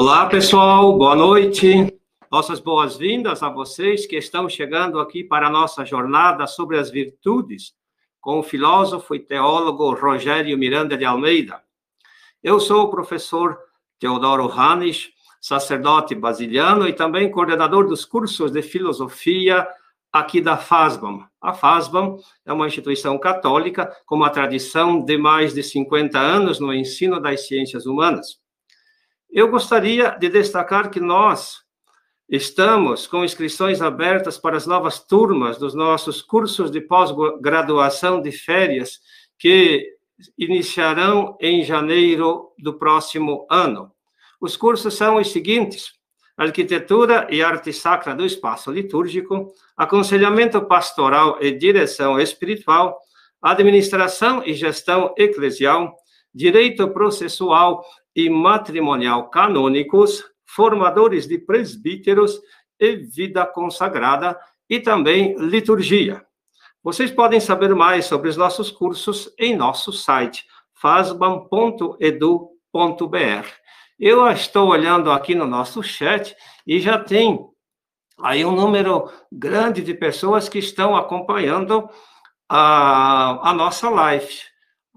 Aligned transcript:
Olá, 0.00 0.26
pessoal, 0.26 0.96
boa 0.96 1.16
noite. 1.16 1.92
Nossas 2.30 2.60
boas-vindas 2.60 3.42
a 3.42 3.48
vocês 3.48 4.06
que 4.06 4.14
estão 4.14 4.48
chegando 4.48 5.00
aqui 5.00 5.24
para 5.24 5.48
a 5.48 5.50
nossa 5.50 5.84
jornada 5.84 6.46
sobre 6.46 6.78
as 6.78 6.88
virtudes 6.88 7.72
com 8.20 8.38
o 8.38 8.42
filósofo 8.44 9.16
e 9.16 9.18
teólogo 9.18 9.92
Rogério 9.94 10.56
Miranda 10.56 10.96
de 10.96 11.04
Almeida. 11.04 11.60
Eu 12.40 12.60
sou 12.60 12.84
o 12.84 12.90
professor 12.90 13.58
Teodoro 13.98 14.48
Hanes, 14.48 15.10
sacerdote 15.40 16.14
basiliano 16.14 16.86
e 16.86 16.92
também 16.92 17.28
coordenador 17.28 17.88
dos 17.88 18.04
cursos 18.04 18.52
de 18.52 18.62
filosofia 18.62 19.66
aqui 20.12 20.40
da 20.40 20.56
FASBAM. 20.56 21.26
A 21.40 21.52
FASBAM 21.52 22.18
é 22.46 22.52
uma 22.52 22.68
instituição 22.68 23.18
católica 23.18 23.92
com 24.06 24.14
uma 24.14 24.30
tradição 24.30 25.04
de 25.04 25.18
mais 25.18 25.54
de 25.54 25.64
50 25.64 26.16
anos 26.16 26.60
no 26.60 26.72
ensino 26.72 27.18
das 27.18 27.48
ciências 27.48 27.84
humanas. 27.84 28.38
Eu 29.30 29.50
gostaria 29.50 30.10
de 30.10 30.30
destacar 30.30 30.90
que 30.90 31.00
nós 31.00 31.58
estamos 32.28 33.06
com 33.06 33.22
inscrições 33.22 33.82
abertas 33.82 34.38
para 34.38 34.56
as 34.56 34.66
novas 34.66 35.00
turmas 35.00 35.58
dos 35.58 35.74
nossos 35.74 36.22
cursos 36.22 36.70
de 36.70 36.80
pós-graduação 36.80 38.22
de 38.22 38.32
férias 38.32 39.00
que 39.38 39.86
iniciarão 40.36 41.36
em 41.40 41.62
janeiro 41.62 42.52
do 42.58 42.78
próximo 42.78 43.46
ano. 43.50 43.92
Os 44.40 44.56
cursos 44.56 44.94
são 44.94 45.16
os 45.16 45.30
seguintes: 45.30 45.92
Arquitetura 46.34 47.26
e 47.30 47.42
Arte 47.42 47.70
Sacra 47.70 48.14
do 48.14 48.24
Espaço 48.24 48.70
Litúrgico, 48.70 49.52
Aconselhamento 49.76 50.64
Pastoral 50.64 51.36
e 51.38 51.52
Direção 51.52 52.18
Espiritual, 52.18 52.98
Administração 53.42 54.42
e 54.42 54.54
Gestão 54.54 55.12
Eclesial, 55.18 55.94
Direito 56.34 56.88
Processual 56.88 57.84
e 58.14 58.28
Matrimonial 58.28 59.30
Canônicos, 59.30 60.24
Formadores 60.46 61.26
de 61.26 61.38
Presbíteros 61.38 62.40
e 62.78 62.96
Vida 62.96 63.44
Consagrada, 63.46 64.38
e 64.68 64.80
também 64.80 65.36
Liturgia. 65.38 66.24
Vocês 66.82 67.10
podem 67.10 67.40
saber 67.40 67.74
mais 67.74 68.06
sobre 68.06 68.28
os 68.28 68.36
nossos 68.36 68.70
cursos 68.70 69.32
em 69.38 69.56
nosso 69.56 69.92
site, 69.92 70.46
fasbam.edu.br. 70.74 71.98
Eu 73.98 74.28
estou 74.28 74.68
olhando 74.68 75.10
aqui 75.10 75.34
no 75.34 75.46
nosso 75.46 75.82
chat 75.82 76.36
e 76.66 76.78
já 76.78 76.98
tem 76.98 77.38
aí 78.20 78.44
um 78.44 78.52
número 78.52 79.10
grande 79.30 79.82
de 79.82 79.92
pessoas 79.92 80.48
que 80.48 80.58
estão 80.58 80.96
acompanhando 80.96 81.88
a, 82.48 83.50
a 83.50 83.52
nossa 83.52 83.90
live. 83.90 84.47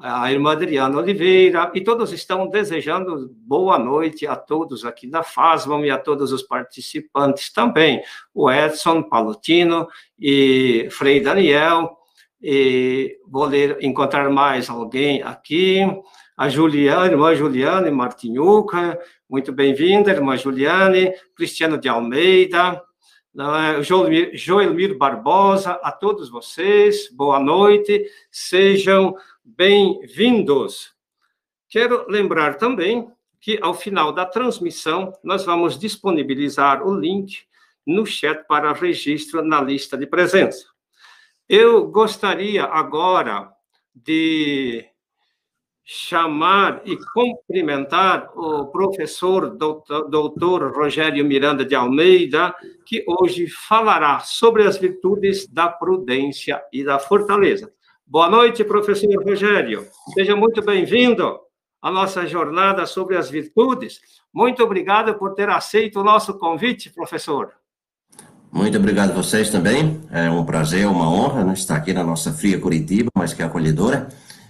A 0.04 0.32
irmã 0.32 0.54
Adriana 0.54 0.98
Oliveira, 0.98 1.72
e 1.76 1.82
todos 1.82 2.12
estão 2.12 2.48
desejando 2.48 3.30
boa 3.36 3.78
noite 3.78 4.26
a 4.26 4.36
todos 4.36 4.84
aqui 4.84 5.06
da 5.06 5.22
FASMAM 5.22 5.86
e 5.86 5.92
a 5.92 5.98
todos 6.00 6.32
os 6.32 6.42
participantes 6.42 7.54
também. 7.54 8.02
O 8.34 8.50
Edson 8.50 9.04
Palutino 9.04 9.88
e 10.20 10.88
Frei 10.90 11.22
Daniel, 11.22 11.98
e 12.42 13.16
vou 13.28 13.46
ler, 13.46 13.78
encontrar 13.82 14.28
mais 14.32 14.72
alguém 14.72 15.22
aqui 15.22 15.82
a 16.36 16.50
Juliane, 16.50 17.12
irmã 17.12 17.36
Juliane 17.36 17.92
Martinhuca, 17.92 19.00
muito 19.30 19.52
bem-vinda, 19.52 20.10
irmã 20.10 20.36
Juliane, 20.36 21.14
Cristiano 21.36 21.78
de 21.78 21.88
Almeida, 21.88 22.82
é? 23.34 23.82
Joelmir, 23.82 24.32
Joelmir 24.34 24.98
Barbosa, 24.98 25.80
a 25.82 25.90
todos 25.90 26.30
vocês, 26.30 27.10
boa 27.14 27.40
noite, 27.40 28.06
sejam 28.30 29.16
bem-vindos. 29.44 30.94
Quero 31.70 32.06
lembrar 32.08 32.56
também 32.56 33.12
que 33.40 33.58
ao 33.62 33.74
final 33.74 34.12
da 34.12 34.26
transmissão 34.26 35.14
nós 35.24 35.44
vamos 35.44 35.78
disponibilizar 35.78 36.86
o 36.88 36.96
link 36.96 37.44
no 37.86 38.06
chat 38.06 38.46
para 38.48 38.74
registro 38.74 39.44
na 39.44 39.62
lista 39.62 39.98
de 39.98 40.06
presença. 40.06 40.66
Eu 41.50 41.88
gostaria 41.88 42.64
agora 42.66 43.52
de 43.94 44.86
chamar 45.84 46.82
e 46.86 46.96
cumprimentar 47.14 48.32
o 48.38 48.68
professor 48.68 49.50
doutor, 49.50 50.72
Rogério 50.74 51.26
Miranda 51.26 51.66
de 51.66 51.76
Almeida, 51.76 52.56
que 52.86 53.04
hoje 53.08 53.48
falará 53.48 54.20
sobre 54.20 54.64
as 54.64 54.78
virtudes 54.78 55.48
da 55.48 55.68
prudência 55.68 56.64
e 56.72 56.84
da 56.84 57.00
fortaleza. 57.00 57.74
Boa 58.12 58.30
noite, 58.30 58.66
professor 58.66 59.24
Rogério. 59.24 59.88
Seja 60.14 60.36
muito 60.36 60.62
bem-vindo 60.62 61.40
à 61.82 61.90
nossa 61.90 62.28
jornada 62.28 62.86
sobre 62.86 63.16
as 63.16 63.30
virtudes. 63.30 64.02
Muito 64.34 64.62
obrigado 64.62 65.16
por 65.16 65.34
ter 65.34 65.48
aceito 65.48 66.02
o 66.02 66.04
nosso 66.04 66.38
convite, 66.38 66.90
professor. 66.90 67.54
Muito 68.52 68.78
obrigado 68.78 69.12
a 69.12 69.14
vocês 69.14 69.50
também. 69.50 70.02
É 70.12 70.30
um 70.30 70.44
prazer, 70.44 70.86
uma 70.88 71.10
honra 71.10 71.46
né, 71.46 71.54
estar 71.54 71.78
aqui 71.78 71.94
na 71.94 72.04
nossa 72.04 72.34
fria 72.34 72.60
Curitiba, 72.60 73.10
mas 73.16 73.34
que 73.34 73.42
é 73.42 73.46
acolhedora. 73.46 74.10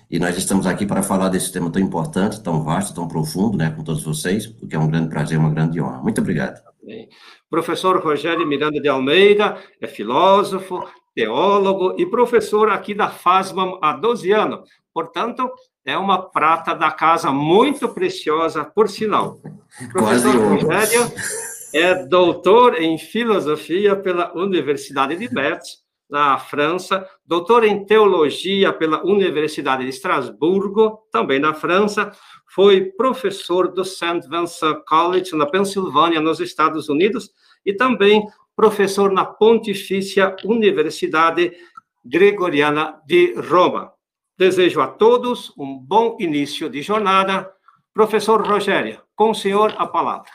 E 0.10 0.18
nós 0.18 0.36
estamos 0.36 0.66
aqui 0.66 0.88
para 0.88 1.04
falar 1.04 1.30
desse 1.30 1.52
tema 1.52 1.72
tão 1.72 1.80
importante, 1.80 2.42
tão 2.42 2.64
vasto, 2.64 2.96
tão 2.96 3.08
profundo, 3.08 3.60
né, 3.60 3.70
com 3.70 3.84
todos 3.84 4.04
vocês, 4.04 4.48
o 4.60 4.68
que 4.68 4.76
é 4.76 4.80
um 4.80 4.90
grande 4.90 5.10
prazer, 5.10 5.38
uma 5.38 5.52
grande 5.52 5.80
honra. 5.80 6.02
Muito 6.02 6.20
obrigado. 6.20 6.60
Bem. 6.84 7.10
Professor 7.48 8.02
Rogério 8.04 8.48
Miranda 8.48 8.82
de 8.82 8.88
Almeida 8.88 9.56
é 9.80 9.86
filósofo, 9.86 10.84
teólogo 11.14 11.96
e 11.98 12.06
professor 12.06 12.70
aqui 12.70 12.94
da 12.94 13.10
FASMAM 13.10 13.78
há 13.82 13.94
12 13.94 14.32
anos. 14.32 14.70
Portanto, 14.94 15.50
é 15.86 15.98
uma 15.98 16.22
prata 16.22 16.74
da 16.76 16.92
casa 16.92 17.32
muito 17.32 17.90
preciosa, 17.90 18.64
por 18.64 18.90
sinal. 18.90 19.40
Professor 19.92 20.36
Rogério 20.36 21.12
é 21.74 22.06
doutor 22.06 22.82
em 22.82 22.98
filosofia 22.98 23.96
pela 23.96 24.34
Universidade 24.36 25.16
de 25.16 25.34
Metz 25.34 25.82
na 26.10 26.38
França, 26.38 27.08
doutor 27.26 27.64
em 27.64 27.86
teologia 27.86 28.74
pela 28.74 29.02
Universidade 29.06 29.84
de 29.84 29.90
Estrasburgo, 29.90 31.00
também 31.10 31.40
na 31.40 31.54
França, 31.54 32.12
foi 32.54 32.92
professor 32.98 33.70
do 33.70 33.86
St. 33.86 34.28
Vincent 34.30 34.84
College, 34.86 35.34
na 35.38 35.46
Pensilvânia, 35.46 36.20
nos 36.20 36.42
Estados 36.42 36.90
Unidos, 36.90 37.32
e 37.66 37.74
também 37.74 38.28
professor 38.62 39.12
na 39.12 39.26
Pontifícia 39.26 40.36
Universidade 40.46 41.52
Gregoriana 42.06 43.02
de 43.08 43.34
Roma. 43.34 43.92
Desejo 44.38 44.80
a 44.82 44.88
todos 44.88 45.52
um 45.58 45.80
bom 45.80 46.16
início 46.20 46.70
de 46.70 46.80
jornada. 46.84 47.50
Professor 47.92 48.46
Rogério, 48.46 49.02
com 49.16 49.32
o 49.32 49.34
senhor 49.34 49.74
a 49.80 49.88
palavra. 49.88 50.30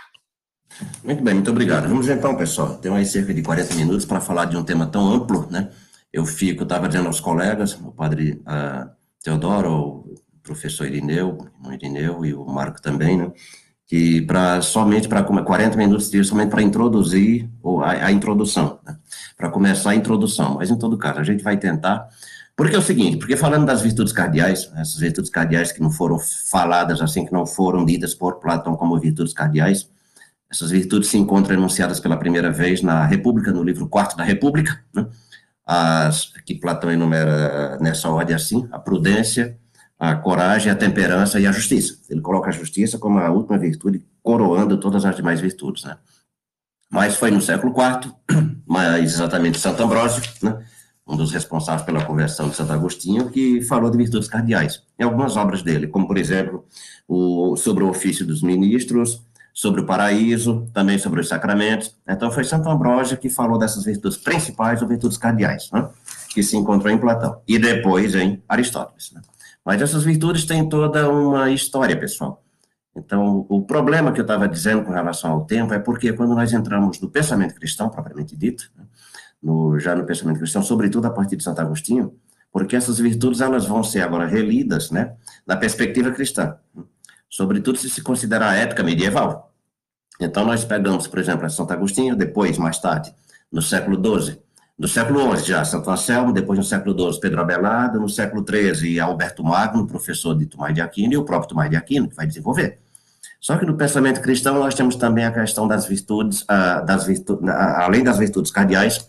Muito 1.04 1.22
bem, 1.22 1.34
muito 1.34 1.52
obrigado. 1.52 1.88
Vamos 1.88 2.08
então, 2.08 2.36
pessoal. 2.36 2.78
Temos 2.78 2.98
aí 2.98 3.06
cerca 3.06 3.32
de 3.32 3.42
40 3.42 3.76
minutos 3.76 4.04
para 4.04 4.20
falar 4.20 4.46
de 4.46 4.56
um 4.56 4.64
tema 4.64 4.88
tão 4.88 5.08
amplo, 5.08 5.46
né? 5.48 5.70
Eu 6.12 6.26
fico, 6.26 6.64
estava 6.64 6.88
dizendo 6.88 7.06
aos 7.06 7.20
colegas, 7.20 7.74
o 7.74 7.92
padre 7.92 8.42
uh, 8.42 8.90
Teodoro, 9.22 9.70
o 9.70 10.14
professor 10.42 10.84
Irineu, 10.84 11.38
o 11.64 11.72
Irineu 11.72 12.24
e 12.24 12.34
o 12.34 12.44
Marco 12.44 12.82
também, 12.82 13.18
né? 13.18 13.32
Que 13.86 14.20
para 14.22 14.60
somente 14.62 15.08
para 15.08 15.22
40 15.22 15.76
minutos 15.76 16.10
de 16.10 16.22
somente 16.24 16.50
para 16.50 16.62
introduzir 16.62 17.48
ou 17.62 17.82
a, 17.82 17.90
a 17.90 18.12
introdução, 18.12 18.80
né? 18.84 18.96
para 19.36 19.48
começar 19.48 19.90
a 19.90 19.94
introdução. 19.94 20.56
Mas 20.56 20.70
em 20.70 20.76
todo 20.76 20.98
caso, 20.98 21.20
a 21.20 21.24
gente 21.24 21.42
vai 21.42 21.56
tentar 21.56 22.08
porque 22.56 22.74
é 22.74 22.78
o 22.78 22.82
seguinte, 22.82 23.18
porque 23.18 23.36
falando 23.36 23.66
das 23.66 23.82
virtudes 23.82 24.14
cardeais, 24.14 24.72
essas 24.74 24.96
virtudes 24.98 25.30
cardeais 25.30 25.72
que 25.72 25.82
não 25.82 25.90
foram 25.90 26.18
faladas 26.18 27.02
assim, 27.02 27.26
que 27.26 27.32
não 27.32 27.44
foram 27.44 27.84
ditas 27.84 28.14
por 28.14 28.40
Platão 28.40 28.74
como 28.74 28.98
virtudes 28.98 29.34
cardeais, 29.34 29.90
essas 30.50 30.70
virtudes 30.70 31.10
se 31.10 31.18
encontram 31.18 31.54
enunciadas 31.54 32.00
pela 32.00 32.16
primeira 32.16 32.50
vez 32.50 32.80
na 32.80 33.04
República, 33.04 33.52
no 33.52 33.62
livro 33.62 33.86
quarto 33.86 34.16
da 34.16 34.24
República, 34.24 34.82
né? 34.94 35.06
As, 35.66 36.32
que 36.46 36.54
Platão 36.54 36.90
enumera 36.90 37.76
nessa 37.78 38.08
ordem 38.08 38.34
assim, 38.34 38.66
a 38.70 38.78
prudência, 38.78 39.58
a 39.98 40.14
coragem, 40.14 40.70
a 40.70 40.76
temperança 40.76 41.40
e 41.40 41.46
a 41.46 41.52
justiça. 41.52 41.98
Ele 42.10 42.20
coloca 42.20 42.50
a 42.50 42.52
justiça 42.52 42.98
como 42.98 43.18
a 43.18 43.30
última 43.30 43.58
virtude, 43.58 44.04
coroando 44.22 44.78
todas 44.78 45.04
as 45.04 45.16
demais 45.16 45.40
virtudes, 45.40 45.84
né? 45.84 45.96
Mas 46.90 47.16
foi 47.16 47.30
no 47.30 47.40
século 47.40 47.72
IV, 47.72 48.12
mais 48.66 49.14
exatamente 49.14 49.58
Santo 49.58 49.82
Ambrósio, 49.82 50.22
né? 50.42 50.64
um 51.06 51.16
dos 51.16 51.32
responsáveis 51.32 51.84
pela 51.86 52.04
conversão 52.04 52.48
de 52.48 52.56
Santo 52.56 52.72
Agostinho, 52.72 53.30
que 53.30 53.62
falou 53.62 53.90
de 53.90 53.96
virtudes 53.96 54.28
cardeais, 54.28 54.82
em 54.98 55.04
algumas 55.04 55.36
obras 55.36 55.62
dele, 55.62 55.86
como, 55.86 56.06
por 56.06 56.18
exemplo, 56.18 56.64
o, 57.06 57.56
sobre 57.56 57.84
o 57.84 57.88
ofício 57.88 58.26
dos 58.26 58.42
ministros, 58.42 59.22
sobre 59.54 59.80
o 59.80 59.86
paraíso, 59.86 60.68
também 60.74 60.98
sobre 60.98 61.20
os 61.20 61.28
sacramentos. 61.28 61.94
Então, 62.08 62.30
foi 62.30 62.44
Santo 62.44 62.68
Ambrósio 62.68 63.16
que 63.16 63.30
falou 63.30 63.56
dessas 63.56 63.84
virtudes 63.84 64.18
principais 64.18 64.82
ou 64.82 64.88
virtudes 64.88 65.16
cardeais, 65.16 65.70
né? 65.72 65.88
que 66.34 66.42
se 66.42 66.56
encontrou 66.56 66.92
em 66.92 66.98
Platão, 66.98 67.40
e 67.48 67.58
depois 67.58 68.14
em 68.14 68.42
Aristóteles. 68.48 69.12
Né? 69.12 69.22
Mas 69.66 69.82
essas 69.82 70.04
virtudes 70.04 70.44
têm 70.44 70.68
toda 70.68 71.10
uma 71.10 71.50
história, 71.50 71.98
pessoal. 71.98 72.40
Então, 72.94 73.44
o 73.48 73.62
problema 73.62 74.12
que 74.12 74.20
eu 74.20 74.22
estava 74.22 74.48
dizendo 74.48 74.84
com 74.84 74.92
relação 74.92 75.32
ao 75.32 75.44
tempo 75.44 75.74
é 75.74 75.78
porque 75.80 76.12
quando 76.12 76.36
nós 76.36 76.52
entramos 76.52 77.00
no 77.00 77.10
pensamento 77.10 77.56
cristão, 77.56 77.90
propriamente 77.90 78.36
dito, 78.36 78.70
né? 78.76 78.84
no, 79.42 79.76
já 79.80 79.96
no 79.96 80.06
pensamento 80.06 80.38
cristão, 80.38 80.62
sobretudo 80.62 81.06
a 81.06 81.10
partir 81.10 81.34
de 81.34 81.42
Santo 81.42 81.60
Agostinho, 81.60 82.14
porque 82.52 82.76
essas 82.76 83.00
virtudes 83.00 83.40
elas 83.40 83.66
vão 83.66 83.82
ser 83.82 84.02
agora 84.02 84.24
relidas, 84.24 84.92
né, 84.92 85.14
na 85.44 85.56
perspectiva 85.56 86.12
cristã. 86.12 86.56
Sobretudo 87.28 87.76
se 87.76 87.90
se 87.90 88.00
considerar 88.02 88.50
a 88.50 88.54
época 88.54 88.84
medieval. 88.84 89.52
Então, 90.20 90.44
nós 90.44 90.64
pegamos, 90.64 91.08
por 91.08 91.18
exemplo, 91.18 91.44
a 91.44 91.48
Santo 91.50 91.72
Agostinho, 91.72 92.14
depois, 92.14 92.56
mais 92.56 92.78
tarde, 92.78 93.12
no 93.52 93.60
século 93.60 93.96
XII, 93.96 94.38
no 94.78 94.86
século 94.86 95.36
XI 95.36 95.48
já 95.48 95.64
Santo 95.64 95.90
Anselmo, 95.90 96.32
depois 96.32 96.58
no 96.58 96.64
século 96.64 97.12
XII 97.12 97.20
Pedro 97.20 97.40
Abelardo, 97.40 97.98
no 97.98 98.08
século 98.08 98.44
XIII 98.46 99.00
Alberto 99.00 99.42
Magno, 99.42 99.86
professor 99.86 100.36
de 100.36 100.46
Tomás 100.46 100.74
de 100.74 100.80
Aquino, 100.80 101.14
e 101.14 101.16
o 101.16 101.24
próprio 101.24 101.48
Tomás 101.48 101.70
de 101.70 101.76
Aquino, 101.76 102.08
que 102.08 102.14
vai 102.14 102.26
desenvolver. 102.26 102.78
Só 103.40 103.56
que 103.56 103.64
no 103.64 103.76
pensamento 103.76 104.20
cristão 104.20 104.54
nós 104.58 104.74
temos 104.74 104.96
também 104.96 105.24
a 105.24 105.30
questão 105.30 105.66
das 105.66 105.86
virtudes, 105.86 106.42
uh, 106.42 106.84
das 106.84 107.06
virtudes 107.06 107.48
além 107.48 108.02
das 108.02 108.18
virtudes 108.18 108.50
cardeais, 108.50 109.08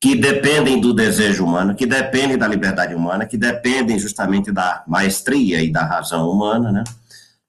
que 0.00 0.16
dependem 0.16 0.80
do 0.80 0.92
desejo 0.92 1.44
humano, 1.44 1.74
que 1.74 1.86
dependem 1.86 2.36
da 2.36 2.46
liberdade 2.46 2.94
humana, 2.94 3.24
que 3.24 3.36
dependem 3.36 3.98
justamente 3.98 4.50
da 4.50 4.82
maestria 4.86 5.62
e 5.62 5.70
da 5.70 5.84
razão 5.84 6.28
humana, 6.28 6.72
né? 6.72 6.84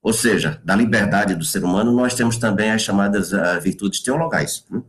Ou 0.02 0.14
seja, 0.14 0.62
da 0.64 0.76
liberdade 0.76 1.34
do 1.34 1.46
ser 1.46 1.64
humano, 1.64 1.92
nós 1.92 2.14
temos 2.14 2.38
também 2.38 2.72
as 2.72 2.82
chamadas 2.82 3.32
uh, 3.32 3.60
virtudes 3.62 4.02
teologais. 4.02 4.66
Né? 4.70 4.82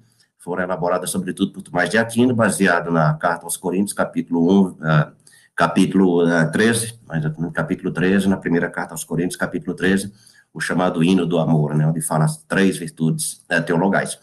Foram 0.45 0.63
elaboradas 0.63 1.09
sobretudo 1.09 1.53
por 1.53 1.63
Tomás 1.63 1.89
de 1.89 1.97
Aquino, 1.97 2.35
baseado 2.35 2.91
na 2.91 3.15
Carta 3.15 3.47
aos 3.47 3.57
Coríntios, 3.57 3.95
capítulo 3.95 4.43
1, 4.43 4.67
uh, 4.67 4.77
ah, 4.83 5.13
capítulo 5.57 6.23
uh, 6.23 6.53
13, 6.53 7.01
mas 7.09 7.25
capítulo 7.55 7.91
13, 7.91 8.29
na 8.29 8.37
primeira 8.37 8.69
Carta 8.69 8.93
aos 8.93 9.05
Coríntios, 9.05 9.37
capítulo 9.37 9.75
13, 9.75 10.13
o 10.53 10.61
chamado 10.61 11.03
hino 11.03 11.25
do 11.25 11.39
amor, 11.39 11.75
né, 11.75 11.87
onde 11.87 12.03
fala 12.03 12.27
as 12.27 12.37
três 12.45 12.77
virtudes 12.77 13.43
uh, 13.51 13.63
teologais. 13.63 14.19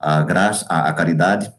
A 0.00 0.22
graça, 0.22 0.66
a, 0.68 0.88
a 0.88 0.92
caridade, 0.92 1.52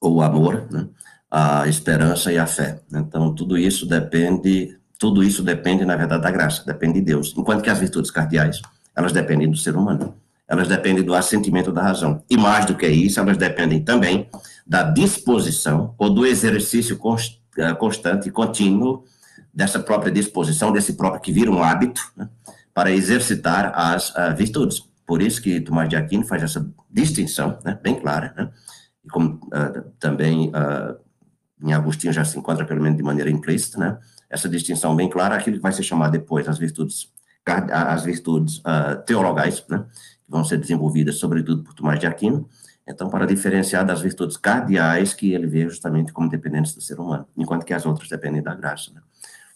ou 0.00 0.18
o 0.18 0.22
amor, 0.22 0.68
né, 0.70 0.86
a 1.28 1.66
esperança 1.66 2.32
e 2.32 2.38
a 2.38 2.46
fé. 2.46 2.80
Então, 2.92 3.34
tudo 3.34 3.58
isso 3.58 3.84
depende, 3.84 4.78
tudo 4.96 5.24
isso 5.24 5.42
depende, 5.42 5.84
na 5.84 5.96
verdade, 5.96 6.22
da 6.22 6.30
graça, 6.30 6.64
depende 6.64 7.00
de 7.00 7.06
Deus. 7.06 7.34
Enquanto 7.36 7.62
que 7.62 7.70
as 7.70 7.80
virtudes 7.80 8.12
cardeais, 8.12 8.62
elas 8.94 9.10
dependem 9.10 9.50
do 9.50 9.56
ser 9.56 9.74
humano 9.74 10.14
elas 10.48 10.68
dependem 10.68 11.02
do 11.02 11.14
assentimento 11.14 11.72
da 11.72 11.82
razão. 11.82 12.22
E 12.28 12.36
mais 12.36 12.66
do 12.66 12.74
que 12.74 12.86
isso, 12.86 13.18
elas 13.18 13.36
dependem 13.36 13.82
também 13.82 14.28
da 14.66 14.82
disposição 14.82 15.94
ou 15.98 16.10
do 16.10 16.26
exercício 16.26 16.98
eh, 17.58 17.74
constante 17.74 18.28
e 18.28 18.32
contínuo 18.32 19.04
dessa 19.54 19.78
própria 19.78 20.10
disposição, 20.10 20.72
desse 20.72 20.94
próprio 20.94 21.20
que 21.20 21.32
vira 21.32 21.50
um 21.50 21.62
hábito, 21.62 22.02
né, 22.16 22.28
para 22.72 22.90
exercitar 22.90 23.72
as 23.74 24.10
uh, 24.10 24.34
virtudes. 24.36 24.82
Por 25.06 25.22
isso 25.22 25.40
que 25.40 25.60
Tomás 25.60 25.88
de 25.88 25.94
Aquino 25.94 26.26
faz 26.26 26.42
essa 26.42 26.68
distinção, 26.90 27.58
né, 27.64 27.78
bem 27.80 27.94
clara, 27.94 28.34
né, 28.36 28.50
e 29.04 29.08
como 29.08 29.34
uh, 29.34 29.92
também 30.00 30.48
uh, 30.48 30.96
em 31.62 31.72
Agostinho 31.72 32.12
já 32.12 32.24
se 32.24 32.36
encontra, 32.36 32.64
pelo 32.64 32.82
menos 32.82 32.96
de 32.96 33.04
maneira 33.04 33.30
implícita, 33.30 33.78
né, 33.78 33.96
essa 34.28 34.48
distinção 34.48 34.96
bem 34.96 35.08
clara, 35.08 35.36
aquilo 35.36 35.56
que 35.56 35.62
vai 35.62 35.72
ser 35.72 35.84
chamado 35.84 36.10
depois 36.10 36.48
as 36.48 36.58
virtudes, 36.58 37.12
as 37.46 38.02
virtudes 38.02 38.60
teologais, 39.06 39.64
né, 39.68 39.84
que 40.24 40.30
vão 40.30 40.44
ser 40.44 40.58
desenvolvidas, 40.58 41.16
sobretudo, 41.16 41.62
por 41.62 41.74
Tomás 41.74 41.98
de 41.98 42.06
Aquino, 42.06 42.48
então, 42.86 43.08
para 43.08 43.26
diferenciar 43.26 43.84
das 43.84 44.02
virtudes 44.02 44.36
cardeais 44.36 45.14
que 45.14 45.32
ele 45.32 45.46
vê 45.46 45.66
justamente 45.68 46.12
como 46.12 46.28
dependentes 46.28 46.74
do 46.74 46.82
ser 46.82 47.00
humano, 47.00 47.26
enquanto 47.36 47.64
que 47.64 47.72
as 47.72 47.86
outras 47.86 48.08
dependem 48.08 48.42
da 48.42 48.54
graça. 48.54 48.92
Né? 48.92 49.00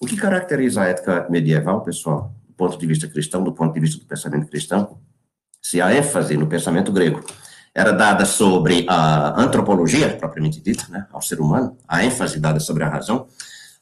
O 0.00 0.06
que 0.06 0.16
caracteriza 0.16 0.82
a 0.82 0.86
ética 0.86 1.26
medieval, 1.28 1.82
pessoal, 1.82 2.34
do 2.48 2.54
ponto 2.54 2.78
de 2.78 2.86
vista 2.86 3.06
cristão, 3.06 3.44
do 3.44 3.52
ponto 3.52 3.74
de 3.74 3.80
vista 3.80 3.98
do 3.98 4.06
pensamento 4.06 4.48
cristão, 4.48 4.98
se 5.60 5.80
a 5.80 5.94
ênfase 5.94 6.36
no 6.36 6.46
pensamento 6.46 6.90
grego 6.90 7.22
era 7.74 7.92
dada 7.92 8.24
sobre 8.24 8.86
a 8.88 9.38
antropologia, 9.40 10.16
propriamente 10.16 10.60
dita, 10.60 10.86
né, 10.88 11.06
ao 11.12 11.20
ser 11.20 11.38
humano, 11.40 11.76
a 11.86 12.02
ênfase 12.02 12.40
dada 12.40 12.58
sobre 12.58 12.82
a 12.82 12.88
razão, 12.88 13.26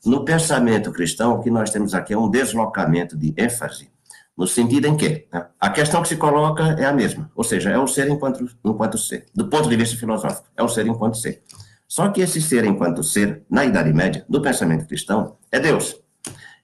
no 0.04 0.24
pensamento 0.24 0.90
cristão, 0.90 1.34
o 1.34 1.42
que 1.42 1.50
nós 1.50 1.70
temos 1.70 1.94
aqui 1.94 2.12
é 2.12 2.18
um 2.18 2.28
deslocamento 2.28 3.16
de 3.16 3.32
ênfase 3.36 3.88
no 4.36 4.46
sentido 4.46 4.86
em 4.86 4.96
que 4.96 5.26
né, 5.32 5.46
a 5.58 5.70
questão 5.70 6.02
que 6.02 6.08
se 6.08 6.16
coloca 6.16 6.62
é 6.78 6.84
a 6.84 6.92
mesma, 6.92 7.30
ou 7.34 7.42
seja, 7.42 7.70
é 7.70 7.78
o 7.78 7.86
ser 7.86 8.08
enquanto, 8.08 8.46
enquanto 8.64 8.98
ser, 8.98 9.26
do 9.34 9.48
ponto 9.48 9.68
de 9.68 9.76
vista 9.76 9.96
filosófico, 9.96 10.46
é 10.56 10.62
o 10.62 10.68
ser 10.68 10.86
enquanto 10.86 11.16
ser. 11.16 11.42
Só 11.88 12.08
que 12.08 12.20
esse 12.20 12.40
ser 12.42 12.64
enquanto 12.64 13.02
ser, 13.02 13.44
na 13.48 13.64
Idade 13.64 13.92
Média, 13.92 14.24
do 14.28 14.42
pensamento 14.42 14.86
cristão, 14.86 15.36
é 15.50 15.58
Deus. 15.58 15.96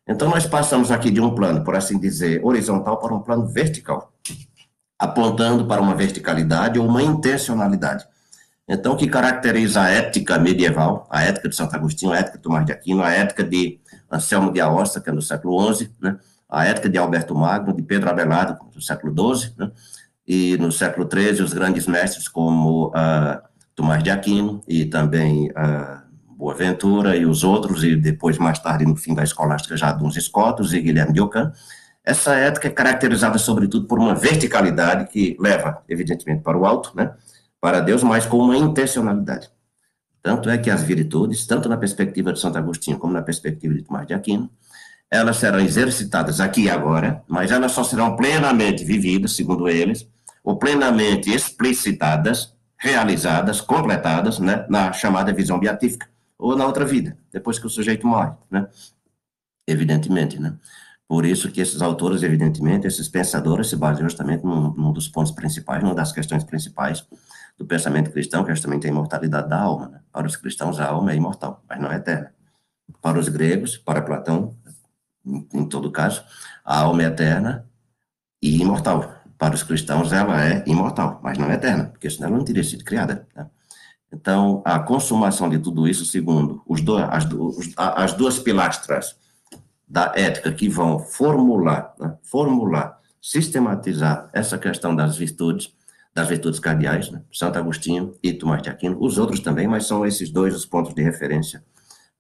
Então 0.07 0.29
nós 0.29 0.47
passamos 0.47 0.91
aqui 0.91 1.11
de 1.11 1.21
um 1.21 1.35
plano, 1.35 1.65
por 1.65 1.77
assim 1.77 1.99
dizer, 1.99 2.45
horizontal 2.45 2.99
para 2.99 3.15
um 3.15 3.21
plano 3.21 3.47
vertical, 3.47 4.13
apontando 4.99 5.65
para 5.67 5.81
uma 5.81 5.95
verticalidade 5.95 6.79
ou 6.79 6.87
uma 6.87 7.03
intencionalidade. 7.03 8.05
Então, 8.69 8.93
o 8.95 8.97
que 8.97 9.09
caracteriza 9.09 9.83
a 9.83 9.91
ética 9.91 10.39
medieval, 10.39 11.07
a 11.11 11.23
ética 11.23 11.49
de 11.49 11.55
Santo 11.55 11.75
Agostinho, 11.75 12.13
a 12.13 12.19
ética 12.19 12.39
de 12.39 12.43
Tomás 12.43 12.65
de 12.65 12.73
Aquino, 12.73 13.03
a 13.03 13.11
ética 13.11 13.43
de 13.43 13.81
Anselmo 14.11 14.53
de 14.53 14.61
Aosta, 14.61 15.01
que 15.01 15.11
é 15.11 15.13
no 15.13 15.21
século 15.21 15.75
XI, 15.75 15.91
né? 16.01 16.17
A 16.53 16.67
ética 16.67 16.87
de 16.87 16.99
Alberto 16.99 17.35
Magno, 17.35 17.75
de 17.75 17.83
Pedro 17.83 18.11
Abelardo, 18.11 18.59
do 18.71 18.83
século 18.83 19.35
XII, 19.35 19.55
né? 19.57 19.71
e 20.29 20.59
no 20.59 20.71
século 20.71 21.09
XIII 21.11 21.43
os 21.43 21.55
grandes 21.55 21.87
mestres 21.87 22.29
como 22.29 22.89
uh, 22.89 23.41
Tomás 23.75 24.03
de 24.03 24.11
Aquino 24.11 24.63
e 24.69 24.85
também 24.85 25.51
uh, 25.51 26.03
Boaventura 26.37 27.17
e 27.17 27.25
os 27.25 27.43
outros, 27.43 27.83
e 27.83 27.97
depois 27.97 28.37
mais 28.37 28.59
tarde 28.59 28.85
no 28.85 28.95
fim 28.95 29.15
da 29.15 29.25
escolástica 29.25 29.79
já 29.79 29.93
Duns 29.93 30.15
Escotos 30.17 30.75
e 30.75 30.81
Guilherme 30.83 31.15
de 31.15 31.23
Ockham, 31.23 31.51
essa 32.05 32.35
ética 32.35 32.69
é 32.69 32.71
caracterizada 32.71 33.39
sobretudo 33.39 33.87
por 33.87 33.99
uma 33.99 34.15
verticalidade 34.15 35.11
que 35.11 35.35
leva, 35.41 35.83
evidentemente, 35.89 36.43
para 36.43 36.59
o 36.59 36.67
alto, 36.67 36.93
né? 36.95 37.15
para 37.59 37.81
Deus, 37.81 38.03
mas 38.03 38.27
com 38.27 38.39
uma 38.39 38.57
intencionalidade. 38.59 39.49
Tanto 40.23 40.51
é 40.51 40.59
que 40.59 40.69
as 40.69 40.83
virtudes, 40.83 41.47
tanto 41.47 41.69
na 41.69 41.79
perspectiva 41.79 42.31
de 42.31 42.39
Santo 42.39 42.59
Agostinho 42.59 42.99
como 42.99 43.15
na 43.15 43.23
perspectiva 43.23 43.73
de 43.73 43.83
Tomás 43.83 44.07
de 44.07 44.13
Aquino, 44.13 44.51
elas 45.11 45.37
serão 45.37 45.61
exercitadas 45.61 46.41
aqui 46.41 46.63
e 46.63 46.71
agora, 46.71 47.23
mas 47.29 47.51
elas 47.51 47.73
só 47.73 47.85
serão 47.85 48.17
plenamente 48.17 48.85
vividas, 48.85 49.37
segundo 49.37 49.69
eles, 49.69 50.09
ou 50.43 50.59
plenamente 50.59 51.31
explicitadas, 51.33 52.55
realizadas, 52.79 53.61
completadas, 53.61 54.39
né, 54.39 54.67
na 54.69 54.93
chamada 54.93 55.33
visão 55.33 55.59
beatífica, 55.59 56.09
ou 56.39 56.57
na 56.57 56.67
outra 56.67 56.85
vida, 56.85 57.17
depois 57.31 57.59
que 57.59 57.67
o 57.67 57.71
sujeito 57.71 58.07
morre, 58.07 58.33
né? 58.51 58.67
Evidentemente, 59.69 60.41
né? 60.41 60.57
Por 61.13 61.27
isso 61.27 61.53
que 61.53 61.61
esses 61.61 61.83
autores, 61.83 62.23
evidentemente, 62.23 62.87
esses 62.87 63.07
pensadores 63.07 63.69
se 63.69 63.77
baseiam 63.77 64.09
justamente 64.09 64.43
num, 64.45 64.73
num 64.73 64.93
dos 64.93 65.09
pontos 65.09 65.31
principais, 65.31 65.83
numa 65.83 65.95
das 65.95 66.11
questões 66.11 66.43
principais 66.43 67.07
do 67.59 67.67
pensamento 67.67 68.11
cristão, 68.11 68.43
que 68.43 68.51
é 68.51 68.55
justamente 68.55 68.87
a 68.87 68.91
imortalidade 68.91 69.49
da 69.49 69.61
alma. 69.61 69.89
Né? 69.89 70.01
Para 70.11 70.27
os 70.27 70.37
cristãos, 70.37 70.81
a 70.81 70.87
alma 70.87 71.13
é 71.13 71.17
imortal, 71.17 71.63
mas 71.69 71.79
não 71.79 71.93
é 71.93 71.97
eterna. 71.97 72.33
Para 73.03 73.19
os 73.19 73.29
gregos, 73.29 73.77
para 73.77 74.01
Platão, 74.01 74.57
em 75.25 75.65
todo 75.67 75.91
caso, 75.91 76.23
a 76.65 76.81
alma 76.81 77.03
é 77.03 77.07
eterna 77.07 77.67
e 78.41 78.61
imortal. 78.61 79.15
Para 79.39 79.55
os 79.55 79.63
cristãos, 79.63 80.13
ela 80.13 80.45
é 80.45 80.63
imortal, 80.67 81.21
mas 81.23 81.37
não 81.37 81.51
é 81.51 81.55
eterna, 81.55 81.87
porque 81.87 82.09
senão 82.09 82.29
ela 82.29 82.37
não 82.39 82.45
teria 82.45 82.63
sido 82.63 82.85
criada. 82.85 83.27
Né? 83.35 83.47
Então, 84.13 84.63
a 84.65 84.79
consumação 84.79 85.49
de 85.49 85.59
tudo 85.59 85.89
isso, 85.89 86.05
segundo 86.05 86.63
os 86.67 86.81
do, 86.81 86.97
as, 86.97 87.27
as, 87.77 88.13
duas 88.13 88.39
pilastras 88.39 89.17
da 89.89 90.13
ética 90.15 90.53
que 90.53 90.69
vão 90.69 90.99
formular, 90.99 91.95
né? 91.99 92.17
formular, 92.23 93.01
sistematizar 93.21 94.29
essa 94.33 94.59
questão 94.59 94.95
das 94.95 95.17
virtudes, 95.17 95.73
das 96.15 96.29
virtudes 96.29 96.61
cardeais, 96.61 97.11
né? 97.11 97.23
Santo 97.33 97.59
Agostinho 97.59 98.15
e 98.23 98.33
Tomás 98.33 98.63
de 98.63 98.69
Aquino, 98.69 98.99
os 99.01 99.17
outros 99.17 99.41
também, 99.41 99.67
mas 99.67 99.87
são 99.87 100.05
esses 100.05 100.31
dois 100.31 100.55
os 100.55 100.67
pontos 100.67 100.95
de 100.95 101.03
referência 101.03 101.65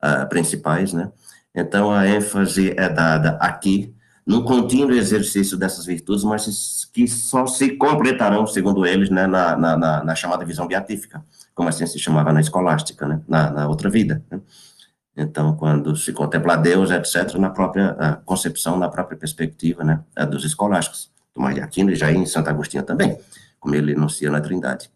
uh, 0.02 0.26
principais, 0.28 0.92
né? 0.92 1.12
Então, 1.54 1.92
a 1.92 2.08
ênfase 2.08 2.74
é 2.76 2.88
dada 2.88 3.36
aqui, 3.40 3.94
no 4.26 4.44
contínuo 4.44 4.94
exercício 4.94 5.56
dessas 5.56 5.84
virtudes, 5.84 6.24
mas 6.24 6.88
que 6.92 7.08
só 7.08 7.46
se 7.46 7.76
completarão, 7.76 8.46
segundo 8.46 8.86
eles, 8.86 9.10
né, 9.10 9.26
na, 9.26 9.56
na, 9.56 10.04
na, 10.04 10.14
chamada 10.14 10.44
visão 10.44 10.66
beatífica, 10.66 11.24
como 11.54 11.68
assim 11.68 11.86
se 11.86 11.98
chamava 11.98 12.32
na 12.32 12.40
escolástica, 12.40 13.06
né, 13.06 13.20
na, 13.26 13.50
na 13.50 13.68
outra 13.68 13.90
vida. 13.90 14.22
Né? 14.30 14.40
Então, 15.16 15.56
quando 15.56 15.94
se 15.96 16.12
contempla 16.12 16.56
Deus, 16.56 16.90
etc., 16.90 17.34
na 17.34 17.50
própria 17.50 18.20
concepção, 18.24 18.78
na 18.78 18.88
própria 18.88 19.18
perspectiva 19.18 19.84
né, 19.84 20.00
dos 20.30 20.44
escolásticos, 20.44 21.10
Tomás 21.34 21.54
de 21.54 21.60
Aquino 21.60 21.90
e 21.90 21.96
já 21.96 22.12
em 22.12 22.24
Santo 22.26 22.48
Agostinho 22.48 22.82
também, 22.82 23.18
como 23.58 23.74
ele 23.74 23.92
enuncia 23.92 24.30
na 24.30 24.40
Trindade. 24.40 24.90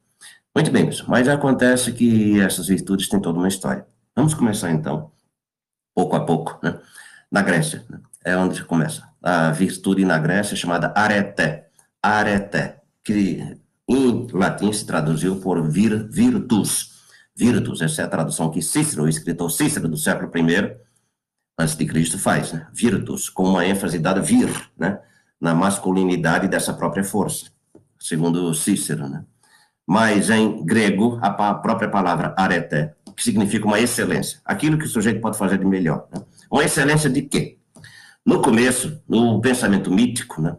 Muito 0.54 0.70
bem, 0.70 0.88
mas 1.06 1.28
acontece 1.28 1.92
que 1.92 2.40
essas 2.40 2.68
virtudes 2.68 3.08
têm 3.08 3.20
toda 3.20 3.38
uma 3.38 3.48
história. 3.48 3.86
Vamos 4.14 4.32
começar, 4.32 4.70
então, 4.70 5.10
pouco 5.96 6.14
a 6.14 6.20
pouco, 6.20 6.58
né? 6.62 6.78
na 7.32 7.40
Grécia. 7.40 7.82
Né? 7.88 7.98
É 8.22 8.36
onde 8.36 8.62
começa. 8.62 9.08
A 9.22 9.50
virtude 9.50 10.04
na 10.04 10.18
Grécia 10.18 10.52
é 10.52 10.56
chamada 10.56 10.92
areté, 10.94 11.70
areté, 12.02 12.82
que 13.02 13.58
em 13.88 14.26
latim 14.30 14.70
se 14.72 14.84
traduziu 14.84 15.40
por 15.40 15.66
vir, 15.68 16.06
virtus. 16.10 16.94
Virtus, 17.34 17.80
essa 17.80 18.02
é 18.02 18.04
a 18.04 18.08
tradução 18.08 18.50
que 18.50 18.60
Cícero, 18.60 19.04
o 19.04 19.08
escritor 19.08 19.50
Cícero 19.50 19.88
do 19.88 19.96
século 19.96 20.30
I, 20.36 20.76
antes 21.58 21.74
de 21.74 21.86
Cristo, 21.86 22.18
faz. 22.18 22.52
Né? 22.52 22.66
Virtus, 22.74 23.30
com 23.30 23.44
uma 23.44 23.64
ênfase 23.64 23.98
dada 23.98 24.20
vir, 24.20 24.50
né? 24.76 25.00
na 25.40 25.54
masculinidade 25.54 26.46
dessa 26.46 26.74
própria 26.74 27.04
força, 27.04 27.46
segundo 27.98 28.52
Cícero. 28.54 29.08
Né? 29.08 29.24
Mas 29.86 30.28
em 30.28 30.64
grego, 30.64 31.18
a 31.22 31.30
própria 31.54 31.88
palavra 31.88 32.34
areté 32.36 32.94
que 33.16 33.22
significa 33.22 33.66
uma 33.66 33.80
excelência, 33.80 34.40
aquilo 34.44 34.76
que 34.78 34.84
o 34.84 34.88
sujeito 34.88 35.20
pode 35.20 35.38
fazer 35.38 35.58
de 35.58 35.64
melhor. 35.64 36.06
Né? 36.14 36.22
Uma 36.50 36.64
excelência 36.64 37.08
de 37.08 37.22
quê? 37.22 37.56
No 38.24 38.42
começo, 38.42 39.00
no 39.08 39.40
pensamento 39.40 39.90
mítico, 39.90 40.42
né? 40.42 40.56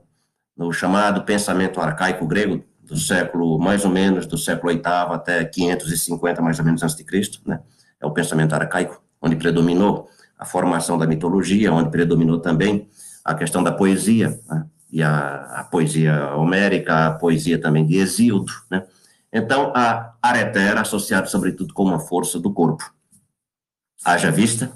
no 0.58 0.74
chamado 0.74 1.24
pensamento 1.24 1.80
arcaico 1.80 2.26
grego, 2.26 2.64
do 2.88 2.98
século, 2.98 3.60
mais 3.60 3.84
ou 3.84 3.92
menos, 3.92 4.26
do 4.26 4.38
século 4.38 4.72
VIII 4.72 4.82
até 4.86 5.44
550, 5.44 6.42
mais 6.42 6.58
ou 6.58 6.66
menos, 6.66 6.82
antes 6.82 6.96
de 6.96 7.04
Cristo, 7.04 7.42
né? 7.46 7.60
É 8.00 8.06
o 8.06 8.12
pensamento 8.12 8.54
arcaico, 8.54 9.02
onde 9.22 9.36
predominou 9.36 10.08
a 10.40 10.46
formação 10.46 10.98
da 10.98 11.06
mitologia, 11.06 11.74
onde 11.74 11.90
predominou 11.90 12.40
também 12.40 12.88
a 13.26 13.34
questão 13.36 13.62
da 13.62 13.72
poesia, 13.72 14.40
né? 14.50 14.66
e 14.90 15.04
a, 15.04 15.60
a, 15.60 15.64
poesia 15.66 16.34
homérica, 16.36 17.08
a 17.08 17.12
poesia 17.12 17.60
também 17.60 17.86
de 17.86 17.98
Exíodo, 17.98 18.54
né? 18.72 18.86
Então, 19.32 19.72
a 19.76 20.14
areté 20.22 20.64
era 20.64 20.82
associada, 20.82 21.28
sobretudo, 21.28 21.74
com 21.74 21.84
uma 21.84 22.00
força 22.00 22.40
do 22.40 22.54
corpo. 22.54 22.94
Haja 24.04 24.32
vista, 24.32 24.72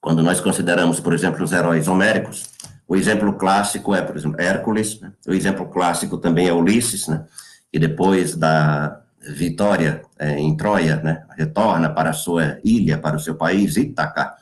quando 0.00 0.22
nós 0.22 0.40
consideramos, 0.40 1.00
por 1.00 1.12
exemplo, 1.12 1.44
os 1.44 1.52
heróis 1.52 1.88
homéricos, 1.88 2.44
o 2.88 2.94
exemplo 2.94 3.32
clássico 3.34 3.94
é, 3.94 4.00
por 4.00 4.16
exemplo, 4.16 4.40
Hércules, 4.40 5.00
né? 5.00 5.12
o 5.26 5.32
exemplo 5.32 5.66
clássico 5.66 6.16
também 6.16 6.48
é 6.48 6.52
Ulisses, 6.52 7.08
né? 7.08 7.24
que 7.72 7.78
depois 7.78 8.36
da 8.36 9.02
vitória 9.18 10.02
é, 10.18 10.38
em 10.38 10.56
Troia, 10.56 10.96
né? 10.96 11.24
retorna 11.36 11.90
para 11.90 12.10
a 12.10 12.14
sua 12.14 12.58
ilha, 12.62 12.96
para 12.96 13.16
o 13.16 13.20
seu 13.20 13.34
país, 13.34 13.76
Ítaca, 13.76 14.34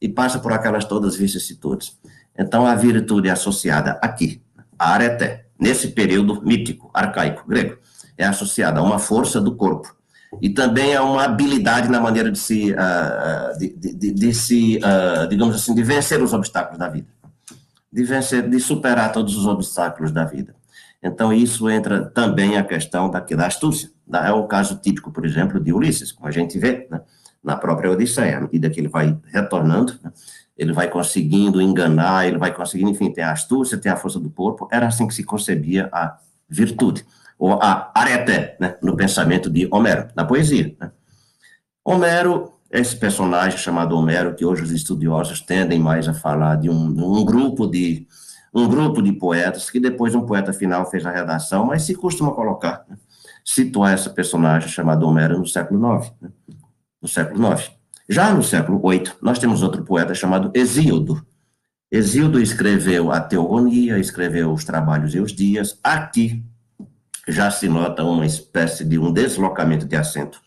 e 0.00 0.08
passa 0.08 0.40
por 0.40 0.52
aquelas 0.52 0.84
todas 0.84 1.14
vicissitudes. 1.14 1.96
Então, 2.36 2.66
a 2.66 2.74
virtude 2.74 3.28
é 3.28 3.30
associada 3.30 4.00
aqui, 4.02 4.42
a 4.76 4.94
areté, 4.94 5.46
nesse 5.58 5.88
período 5.88 6.42
mítico, 6.42 6.90
arcaico, 6.92 7.46
grego, 7.46 7.78
é 8.16 8.24
associada 8.24 8.80
a 8.80 8.82
uma 8.82 8.98
força 8.98 9.40
do 9.40 9.54
corpo 9.54 9.94
e 10.40 10.48
também 10.48 10.94
a 10.94 11.02
uma 11.02 11.24
habilidade 11.24 11.88
na 11.88 12.00
maneira 12.00 12.30
de 12.30 12.38
se, 12.38 12.72
uh, 12.72 13.58
de, 13.58 13.68
de, 13.68 14.12
de, 14.12 14.34
se, 14.34 14.78
uh, 14.78 15.28
digamos 15.28 15.54
assim, 15.54 15.74
de 15.74 15.82
vencer 15.82 16.22
os 16.22 16.32
obstáculos 16.32 16.78
da 16.78 16.88
vida, 16.88 17.08
de 17.92 18.04
vencer, 18.04 18.48
de 18.48 18.58
superar 18.60 19.12
todos 19.12 19.36
os 19.36 19.46
obstáculos 19.46 20.10
da 20.10 20.24
vida. 20.24 20.54
Então, 21.02 21.32
isso 21.32 21.68
entra 21.68 22.04
também 22.04 22.56
a 22.56 22.62
questão 22.62 23.10
da, 23.10 23.20
da 23.20 23.46
astúcia. 23.46 23.90
É 24.24 24.32
o 24.32 24.46
caso 24.46 24.76
típico, 24.76 25.10
por 25.10 25.26
exemplo, 25.26 25.58
de 25.58 25.72
Ulisses, 25.72 26.12
como 26.12 26.28
a 26.28 26.30
gente 26.30 26.58
vê 26.58 26.86
né, 26.90 27.00
na 27.42 27.56
própria 27.56 27.90
Odisseia, 27.90 28.38
à 28.38 28.40
medida 28.40 28.70
que 28.70 28.78
ele 28.78 28.88
vai 28.88 29.18
retornando, 29.32 29.98
né, 30.02 30.12
ele 30.56 30.72
vai 30.72 30.88
conseguindo 30.88 31.60
enganar, 31.60 32.28
ele 32.28 32.38
vai 32.38 32.54
conseguindo, 32.54 32.90
enfim, 32.90 33.10
tem 33.10 33.24
a 33.24 33.32
astúcia, 33.32 33.78
tem 33.78 33.90
a 33.90 33.96
força 33.96 34.20
do 34.20 34.30
corpo, 34.30 34.68
era 34.70 34.86
assim 34.86 35.06
que 35.08 35.14
se 35.14 35.24
concebia 35.24 35.88
a 35.92 36.18
virtude, 36.48 37.04
ou 37.42 37.54
a 37.60 37.90
areté, 37.92 38.56
né, 38.60 38.76
no 38.80 38.96
pensamento 38.96 39.50
de 39.50 39.66
Homero, 39.68 40.06
na 40.14 40.24
poesia. 40.24 40.76
Né. 40.80 40.92
Homero, 41.84 42.52
esse 42.70 42.94
personagem 42.94 43.58
chamado 43.58 43.96
Homero, 43.96 44.36
que 44.36 44.44
hoje 44.44 44.62
os 44.62 44.70
estudiosos 44.70 45.40
tendem 45.40 45.80
mais 45.80 46.06
a 46.06 46.14
falar 46.14 46.54
de 46.54 46.70
um, 46.70 46.76
um 46.76 47.24
grupo 47.24 47.66
de 47.66 48.06
um 48.54 48.68
grupo 48.68 49.02
de 49.02 49.12
poetas, 49.12 49.68
que 49.68 49.80
depois 49.80 50.14
um 50.14 50.24
poeta 50.24 50.52
final 50.52 50.88
fez 50.88 51.04
a 51.04 51.10
redação, 51.10 51.66
mas 51.66 51.82
se 51.82 51.96
costuma 51.96 52.30
colocar, 52.30 52.84
né, 52.88 52.96
situar 53.44 53.92
essa 53.92 54.08
personagem 54.08 54.68
chamada 54.68 55.04
Homero 55.04 55.36
no 55.36 55.46
século 55.46 55.96
IX, 55.96 56.12
né, 56.20 56.30
no 57.02 57.08
século 57.08 57.52
IX. 57.52 57.72
Já 58.08 58.32
no 58.32 58.44
século 58.44 58.80
VIII, 58.88 59.14
nós 59.20 59.40
temos 59.40 59.64
outro 59.64 59.82
poeta 59.82 60.14
chamado 60.14 60.52
Exíodo. 60.54 61.26
Exíodo 61.90 62.40
escreveu 62.40 63.10
a 63.10 63.18
Teogonia, 63.20 63.98
escreveu 63.98 64.52
os 64.52 64.64
Trabalhos 64.64 65.12
e 65.12 65.18
os 65.18 65.32
Dias. 65.32 65.80
Aqui 65.82 66.44
já 67.28 67.50
se 67.50 67.68
nota 67.68 68.04
uma 68.04 68.26
espécie 68.26 68.84
de 68.84 68.98
um 68.98 69.12
deslocamento 69.12 69.86
de 69.86 69.96
acento, 69.96 70.40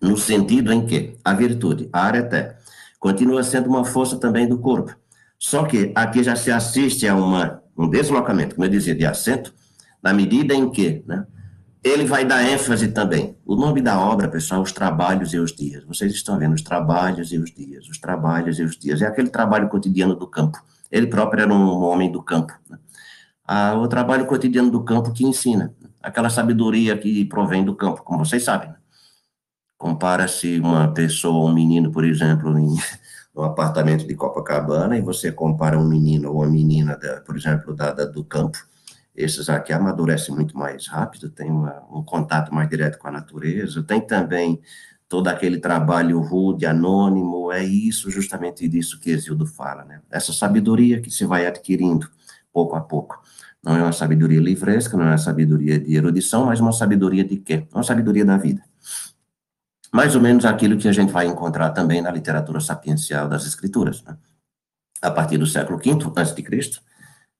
no 0.00 0.16
sentido 0.16 0.72
em 0.72 0.86
que 0.86 1.16
a 1.24 1.32
virtude, 1.32 1.88
a 1.92 2.06
areté, 2.06 2.56
continua 2.98 3.42
sendo 3.42 3.68
uma 3.68 3.84
força 3.84 4.16
também 4.16 4.48
do 4.48 4.58
corpo. 4.58 4.96
Só 5.38 5.64
que 5.64 5.92
aqui 5.94 6.22
já 6.22 6.36
se 6.36 6.50
assiste 6.50 7.06
a 7.06 7.14
uma, 7.14 7.62
um 7.76 7.88
deslocamento, 7.88 8.54
como 8.54 8.64
eu 8.64 8.70
dizia, 8.70 8.94
de 8.94 9.04
acento, 9.04 9.52
na 10.02 10.12
medida 10.12 10.54
em 10.54 10.70
que 10.70 11.02
né, 11.06 11.26
ele 11.82 12.04
vai 12.04 12.24
dar 12.24 12.44
ênfase 12.48 12.88
também. 12.88 13.36
O 13.44 13.56
nome 13.56 13.80
da 13.80 14.00
obra, 14.00 14.28
pessoal, 14.28 14.62
os 14.62 14.70
trabalhos 14.70 15.34
e 15.34 15.38
os 15.38 15.52
dias. 15.52 15.84
Vocês 15.84 16.12
estão 16.12 16.38
vendo 16.38 16.54
os 16.54 16.62
trabalhos 16.62 17.32
e 17.32 17.38
os 17.38 17.50
dias, 17.50 17.88
os 17.88 17.98
trabalhos 17.98 18.58
e 18.58 18.62
os 18.62 18.76
dias. 18.76 19.02
É 19.02 19.06
aquele 19.06 19.28
trabalho 19.28 19.68
cotidiano 19.68 20.14
do 20.14 20.28
campo. 20.28 20.58
Ele 20.90 21.08
próprio 21.08 21.42
era 21.42 21.52
um 21.52 21.82
homem 21.82 22.10
do 22.10 22.22
campo. 22.22 22.52
Né? 22.70 22.78
Ah, 23.54 23.74
o 23.74 23.86
trabalho 23.86 24.26
cotidiano 24.26 24.70
do 24.70 24.82
campo 24.82 25.12
que 25.12 25.26
ensina. 25.26 25.74
Aquela 26.02 26.30
sabedoria 26.30 26.96
que 26.96 27.22
provém 27.26 27.62
do 27.62 27.76
campo, 27.76 28.02
como 28.02 28.24
vocês 28.24 28.42
sabem. 28.44 28.70
Né? 28.70 28.76
Compara-se 29.76 30.58
uma 30.58 30.90
pessoa, 30.94 31.50
um 31.50 31.52
menino, 31.52 31.92
por 31.92 32.02
exemplo, 32.02 32.58
em 32.58 32.74
um 33.36 33.42
apartamento 33.42 34.06
de 34.06 34.14
Copacabana, 34.14 34.96
e 34.96 35.02
você 35.02 35.30
compara 35.30 35.78
um 35.78 35.86
menino 35.86 36.30
ou 36.30 36.36
uma 36.36 36.46
menina, 36.46 36.96
da, 36.96 37.20
por 37.20 37.36
exemplo, 37.36 37.74
da, 37.74 37.92
da 37.92 38.06
do 38.06 38.24
campo 38.24 38.56
esses 39.14 39.50
aqui 39.50 39.74
amadurecem 39.74 40.34
muito 40.34 40.56
mais 40.56 40.88
rápido, 40.88 41.28
tem 41.28 41.50
uma, 41.50 41.82
um 41.90 42.02
contato 42.02 42.54
mais 42.54 42.66
direto 42.70 42.98
com 42.98 43.08
a 43.08 43.12
natureza, 43.12 43.82
tem 43.82 44.00
também 44.00 44.62
todo 45.06 45.28
aquele 45.28 45.58
trabalho 45.58 46.18
rude, 46.20 46.64
anônimo, 46.64 47.52
é 47.52 47.62
isso, 47.62 48.10
justamente 48.10 48.66
disso 48.66 48.98
que 48.98 49.10
Exildo 49.10 49.44
fala, 49.44 49.84
né? 49.84 50.00
Essa 50.10 50.32
sabedoria 50.32 51.02
que 51.02 51.10
se 51.10 51.26
vai 51.26 51.46
adquirindo 51.46 52.08
pouco 52.50 52.76
a 52.76 52.80
pouco. 52.80 53.20
Não 53.64 53.76
é 53.76 53.82
uma 53.82 53.92
sabedoria 53.92 54.40
livresca, 54.40 54.96
não 54.96 55.04
é 55.04 55.10
uma 55.10 55.18
sabedoria 55.18 55.78
de 55.78 55.94
erudição, 55.94 56.46
mas 56.46 56.58
uma 56.58 56.72
sabedoria 56.72 57.24
de 57.24 57.36
quê? 57.36 57.66
Uma 57.72 57.84
sabedoria 57.84 58.24
da 58.24 58.36
vida. 58.36 58.62
Mais 59.92 60.16
ou 60.16 60.20
menos 60.20 60.44
aquilo 60.44 60.76
que 60.76 60.88
a 60.88 60.92
gente 60.92 61.12
vai 61.12 61.26
encontrar 61.26 61.70
também 61.70 62.00
na 62.02 62.10
literatura 62.10 62.60
sapiencial 62.60 63.28
das 63.28 63.46
escrituras, 63.46 64.02
né? 64.02 64.16
A 65.00 65.10
partir 65.10 65.36
do 65.36 65.46
século 65.46 65.78
V 65.78 65.90
a.C., 66.16 66.80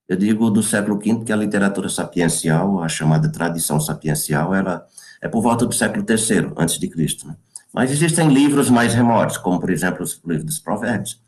eu 0.09 0.17
digo 0.17 0.51
do 0.51 0.63
século 0.63 0.99
V 0.99 1.25
que 1.25 1.33
a 1.33 1.37
literatura 1.37 1.89
sapiencial, 1.89 2.83
a 2.83 2.89
chamada 2.89 3.31
tradição 3.31 3.81
sapiencial, 3.81 4.55
ela 4.55 4.87
é 5.21 5.29
por 5.29 5.41
volta 5.41 5.65
do 5.65 5.73
século 5.73 6.05
III 6.07 6.53
antes 6.57 6.79
de 6.79 6.89
Cristo. 6.89 7.27
Né? 7.27 7.37
Mas 7.73 7.91
existem 7.91 8.29
livros 8.29 8.69
mais 8.69 8.93
remotos, 8.95 9.39
como 9.39 9.59
por 9.59 9.71
exemplo 9.71 10.05
o 10.05 10.31
livro 10.31 10.45
dos 10.45 10.59
Provérbios 10.59 11.21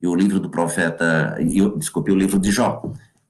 e 0.00 0.08
o 0.08 0.14
livro 0.14 0.40
do 0.40 0.50
profeta, 0.50 1.36
e, 1.38 1.60
desculpe, 1.78 2.10
o 2.10 2.16
livro 2.16 2.40
de 2.40 2.50
Jó, 2.50 2.82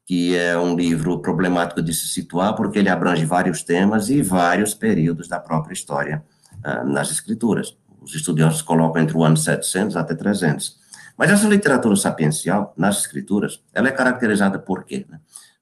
que 0.05 0.37
é 0.37 0.59
um 0.59 0.75
livro 0.75 1.21
problemático 1.21 1.81
de 1.81 1.95
se 1.95 2.09
situar 2.09 2.55
porque 2.55 2.79
ele 2.79 2.89
abrange 2.89 3.25
vários 3.25 3.63
temas 3.63 4.11
e 4.11 4.21
vários 4.21 4.75
períodos 4.75 5.29
da 5.29 5.39
própria 5.39 5.73
história 5.73 6.23
uh, 6.65 6.87
nas 6.87 7.11
escrituras. 7.11 7.77
Os 8.01 8.15
estudiosos 8.15 8.63
colocam 8.63 9.01
entre 9.01 9.17
o 9.17 9.23
ano 9.23 9.37
700 9.37 9.97
até 9.97 10.15
300. 10.15 10.83
Mas 11.17 11.31
essa 11.31 11.47
literatura 11.47 11.95
sapiencial, 11.95 12.75
nas 12.77 12.99
escrituras, 12.99 13.61
ela 13.73 13.89
é 13.89 13.93
caracterizada 13.93 14.59
por 14.59 14.85
quê? 14.85 15.07
Né? 15.09 15.21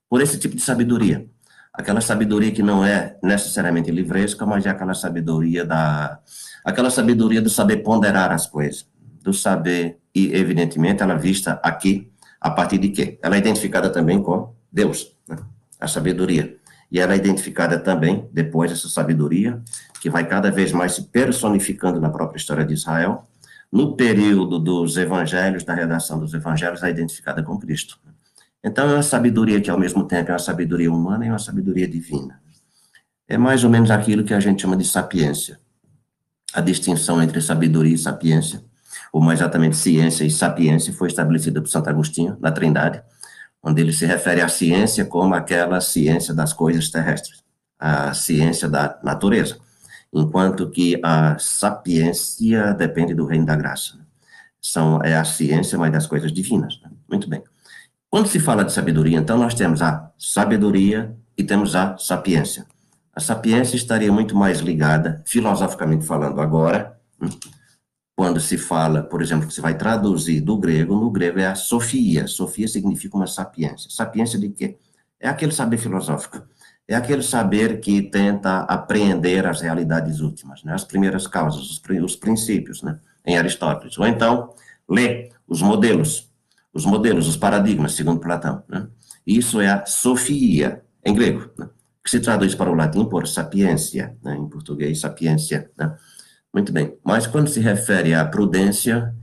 Por 0.08 0.22
esse 0.22 0.38
tipo 0.38 0.56
de 0.56 0.62
sabedoria. 0.62 1.26
Aquela 1.72 2.00
sabedoria 2.00 2.50
que 2.50 2.62
não 2.62 2.84
é 2.84 3.16
necessariamente 3.22 3.90
livresca, 3.90 4.44
mas 4.46 4.66
é 4.66 4.70
aquela 4.70 4.94
sabedoria 4.94 5.64
da 5.64 6.18
aquela 6.64 6.90
sabedoria 6.90 7.40
do 7.40 7.48
saber 7.48 7.78
ponderar 7.78 8.32
as 8.32 8.46
coisas, 8.46 8.86
do 9.22 9.32
saber 9.32 9.98
e 10.14 10.34
evidentemente 10.34 11.02
ela 11.02 11.14
vista 11.14 11.60
aqui 11.62 12.09
a 12.40 12.50
partir 12.50 12.78
de 12.78 12.88
quê? 12.88 13.18
Ela 13.22 13.36
é 13.36 13.38
identificada 13.38 13.90
também 13.90 14.22
com 14.22 14.54
Deus, 14.72 15.16
né? 15.28 15.36
a 15.78 15.86
sabedoria. 15.86 16.56
E 16.90 16.98
ela 16.98 17.12
é 17.12 17.16
identificada 17.16 17.78
também, 17.78 18.28
depois, 18.32 18.72
essa 18.72 18.88
sabedoria, 18.88 19.62
que 20.00 20.10
vai 20.10 20.26
cada 20.26 20.50
vez 20.50 20.72
mais 20.72 20.92
se 20.92 21.02
personificando 21.04 22.00
na 22.00 22.08
própria 22.08 22.38
história 22.38 22.64
de 22.64 22.74
Israel, 22.74 23.28
no 23.70 23.94
período 23.94 24.58
dos 24.58 24.96
evangelhos, 24.96 25.62
da 25.62 25.74
redação 25.74 26.18
dos 26.18 26.34
evangelhos, 26.34 26.82
é 26.82 26.90
identificada 26.90 27.42
com 27.42 27.58
Cristo. 27.58 28.00
Então, 28.64 28.90
é 28.90 28.94
uma 28.94 29.02
sabedoria 29.02 29.60
que, 29.60 29.70
ao 29.70 29.78
mesmo 29.78 30.04
tempo, 30.04 30.30
é 30.30 30.32
uma 30.32 30.38
sabedoria 30.38 30.90
humana 30.92 31.24
e 31.24 31.28
uma 31.28 31.38
sabedoria 31.38 31.86
divina. 31.86 32.40
É 33.28 33.38
mais 33.38 33.62
ou 33.62 33.70
menos 33.70 33.90
aquilo 33.90 34.24
que 34.24 34.34
a 34.34 34.40
gente 34.40 34.62
chama 34.62 34.76
de 34.76 34.84
sapiência. 34.84 35.60
A 36.52 36.60
distinção 36.60 37.22
entre 37.22 37.40
sabedoria 37.40 37.94
e 37.94 37.98
sapiência, 37.98 38.64
ou 39.12 39.20
mais 39.20 39.40
exatamente 39.40 39.76
ciência 39.76 40.24
e 40.24 40.30
sapiência, 40.30 40.92
foi 40.92 41.08
estabelecida 41.08 41.60
por 41.60 41.68
Santo 41.68 41.88
Agostinho, 41.88 42.36
na 42.40 42.52
Trindade, 42.52 43.02
onde 43.62 43.80
ele 43.80 43.92
se 43.92 44.06
refere 44.06 44.40
à 44.40 44.48
ciência 44.48 45.04
como 45.04 45.34
aquela 45.34 45.80
ciência 45.80 46.32
das 46.32 46.52
coisas 46.52 46.90
terrestres, 46.90 47.42
a 47.78 48.14
ciência 48.14 48.68
da 48.68 48.98
natureza 49.02 49.58
enquanto 50.12 50.68
que 50.70 51.00
a 51.02 51.38
sapiência 51.38 52.74
depende 52.74 53.14
do 53.14 53.26
reino 53.26 53.46
da 53.46 53.56
graça. 53.56 53.98
São, 54.60 55.02
é 55.02 55.16
a 55.16 55.24
ciência, 55.24 55.78
mas 55.78 55.92
das 55.92 56.06
coisas 56.06 56.32
divinas. 56.32 56.80
Né? 56.82 56.90
Muito 57.08 57.28
bem. 57.28 57.42
Quando 58.10 58.26
se 58.26 58.40
fala 58.40 58.64
de 58.64 58.72
sabedoria, 58.72 59.18
então, 59.18 59.38
nós 59.38 59.54
temos 59.54 59.80
a 59.80 60.10
sabedoria 60.18 61.16
e 61.38 61.44
temos 61.44 61.76
a 61.76 61.96
sapiência. 61.96 62.66
A 63.14 63.20
sapiência 63.20 63.76
estaria 63.76 64.12
muito 64.12 64.36
mais 64.36 64.58
ligada, 64.58 65.22
filosoficamente 65.24 66.04
falando 66.04 66.40
agora, 66.40 66.98
hum, 67.20 67.28
quando 68.16 68.40
se 68.40 68.58
fala, 68.58 69.02
por 69.02 69.22
exemplo, 69.22 69.48
que 69.48 69.54
se 69.54 69.60
vai 69.60 69.76
traduzir 69.76 70.40
do 70.40 70.58
grego, 70.58 70.94
no 70.94 71.10
grego 71.10 71.38
é 71.38 71.46
a 71.46 71.54
sofia. 71.54 72.26
Sofia 72.26 72.68
significa 72.68 73.16
uma 73.16 73.26
sapiência. 73.26 73.90
Sapiência 73.90 74.38
de 74.38 74.50
quê? 74.50 74.78
É 75.18 75.28
aquele 75.28 75.52
saber 75.52 75.78
filosófico 75.78 76.42
é 76.90 76.96
aquele 76.96 77.22
saber 77.22 77.78
que 77.78 78.02
tenta 78.02 78.62
apreender 78.62 79.46
as 79.46 79.60
realidades 79.60 80.18
últimas, 80.18 80.64
né? 80.64 80.74
as 80.74 80.82
primeiras 80.82 81.24
causas, 81.24 81.62
os, 81.70 81.80
os 82.02 82.16
princípios, 82.16 82.82
né? 82.82 82.98
em 83.24 83.38
Aristóteles. 83.38 83.96
Ou 83.96 84.04
então, 84.08 84.52
lê 84.88 85.30
os 85.46 85.62
modelos, 85.62 86.28
os 86.74 86.84
modelos, 86.84 87.28
os 87.28 87.36
paradigmas, 87.36 87.92
segundo 87.92 88.18
Platão. 88.18 88.64
Né? 88.68 88.88
Isso 89.24 89.60
é 89.60 89.68
a 89.68 89.86
sofia, 89.86 90.82
em 91.04 91.14
grego. 91.14 91.48
Né? 91.56 91.68
que 92.02 92.10
se 92.10 92.18
traduz 92.18 92.56
para 92.56 92.70
o 92.70 92.74
latim 92.74 93.04
por 93.04 93.28
sapiência, 93.28 94.16
né? 94.20 94.34
em 94.34 94.48
português, 94.48 94.98
sapiência. 94.98 95.70
Né? 95.78 95.94
Muito 96.52 96.72
bem, 96.72 96.98
mas 97.04 97.26
quando 97.26 97.48
se 97.48 97.60
refere 97.60 98.12
à 98.12 98.24
prudência, 98.24 99.14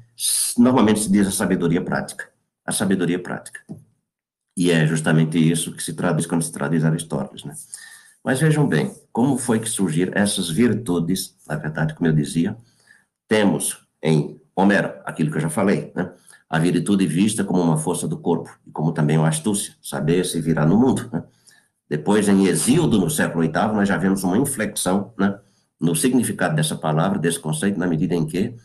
normalmente 0.57 1.01
se 1.01 1.11
diz 1.11 1.27
a 1.27 1.31
sabedoria 1.31 1.83
prática, 1.83 2.29
a 2.65 2.71
sabedoria 2.71 3.21
prática. 3.21 3.59
E 4.55 4.71
é 4.71 4.87
justamente 4.87 5.37
isso 5.37 5.75
que 5.75 5.83
se 5.83 5.93
traduz 5.93 6.25
quando 6.25 6.41
se 6.41 6.51
traduz 6.51 6.83
Aristóteles, 6.83 7.43
né? 7.43 7.53
Mas 8.23 8.39
vejam 8.39 8.67
bem, 8.67 8.93
como 9.11 9.37
foi 9.37 9.59
que 9.59 9.69
surgiram 9.69 10.13
essas 10.15 10.49
virtudes, 10.49 11.35
na 11.47 11.55
verdade, 11.55 11.93
como 11.93 12.09
eu 12.09 12.13
dizia, 12.13 12.57
temos 13.27 13.85
em 14.01 14.41
Homero, 14.55 14.93
aquilo 15.05 15.29
que 15.29 15.37
eu 15.37 15.41
já 15.41 15.49
falei, 15.49 15.91
né? 15.95 16.11
A 16.49 16.57
virtude 16.57 17.05
vista 17.05 17.43
como 17.43 17.61
uma 17.61 17.77
força 17.77 18.07
do 18.07 18.17
corpo, 18.17 18.57
e 18.65 18.71
como 18.71 18.91
também 18.91 19.17
uma 19.17 19.27
astúcia, 19.27 19.75
saber 19.81 20.25
se 20.25 20.41
virar 20.41 20.65
no 20.65 20.77
mundo, 20.77 21.09
né? 21.11 21.23
Depois, 21.89 22.27
em 22.27 22.47
Exíodo, 22.47 22.99
no 22.99 23.09
século 23.09 23.43
VIII, 23.43 23.73
nós 23.73 23.87
já 23.87 23.97
vemos 23.97 24.23
uma 24.23 24.37
inflexão, 24.37 25.13
né? 25.17 25.39
No 25.79 25.95
significado 25.95 26.55
dessa 26.55 26.75
palavra, 26.75 27.19
desse 27.19 27.39
conceito, 27.39 27.79
na 27.79 27.87
medida 27.87 28.15
em 28.15 28.25
que 28.25 28.55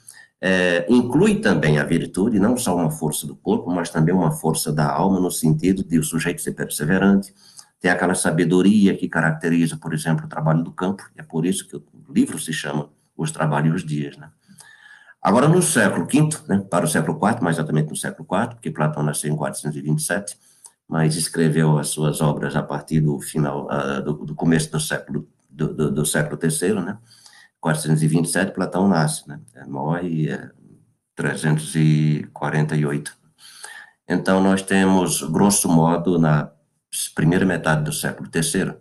é, 0.40 0.86
inclui 0.88 1.36
também 1.36 1.78
a 1.78 1.84
virtude, 1.84 2.40
não 2.40 2.56
só 2.56 2.74
uma 2.74 2.90
força 2.90 3.26
do 3.26 3.36
corpo, 3.36 3.70
mas 3.70 3.90
também 3.90 4.14
uma 4.14 4.32
força 4.32 4.72
da 4.72 4.90
alma, 4.90 5.20
no 5.20 5.30
sentido 5.30 5.84
de 5.84 5.98
o 5.98 6.02
sujeito 6.02 6.42
ser 6.42 6.52
perseverante, 6.52 7.32
ter 7.80 7.90
aquela 7.90 8.14
sabedoria 8.14 8.96
que 8.96 9.08
caracteriza, 9.08 9.76
por 9.76 9.92
exemplo, 9.92 10.26
o 10.26 10.28
trabalho 10.28 10.62
do 10.62 10.72
campo, 10.72 11.02
é 11.16 11.22
por 11.22 11.46
isso 11.46 11.68
que 11.68 11.76
o 11.76 11.82
livro 12.08 12.38
se 12.38 12.52
chama 12.52 12.88
Os 13.16 13.30
Trabalhos 13.30 13.72
e 13.72 13.76
os 13.76 13.84
Dias, 13.84 14.16
né? 14.16 14.30
Agora, 15.22 15.48
no 15.48 15.62
século 15.62 16.04
V, 16.04 16.28
né, 16.48 16.58
para 16.68 16.84
o 16.84 16.88
século 16.88 17.16
IV, 17.16 17.40
mais 17.40 17.56
exatamente 17.56 17.90
no 17.90 17.96
século 17.96 18.26
IV, 18.28 18.54
porque 18.54 18.72
Platão 18.72 19.04
nasceu 19.04 19.32
em 19.32 19.36
427, 19.36 20.36
mas 20.88 21.14
escreveu 21.14 21.78
as 21.78 21.88
suas 21.88 22.20
obras 22.20 22.56
a 22.56 22.62
partir 22.62 23.00
do 23.00 23.20
final, 23.20 23.66
uh, 23.66 24.02
do, 24.02 24.12
do, 24.26 24.34
começo 24.34 24.72
do 24.72 24.80
século, 24.80 25.28
do, 25.52 25.74
do, 25.74 25.90
do 25.90 26.06
século 26.06 26.38
III, 26.42 26.84
né, 26.84 26.98
427, 27.60 28.52
Platão 28.52 28.88
nasce, 28.88 29.28
né, 29.28 29.40
é, 29.54 29.66
morre 29.66 30.30
é, 30.30 30.50
348. 31.14 33.16
Então, 34.08 34.42
nós 34.42 34.62
temos, 34.62 35.22
grosso 35.22 35.68
modo, 35.68 36.18
na 36.18 36.50
primeira 37.14 37.46
metade 37.46 37.84
do 37.84 37.92
século 37.92 38.28
III, 38.34 38.74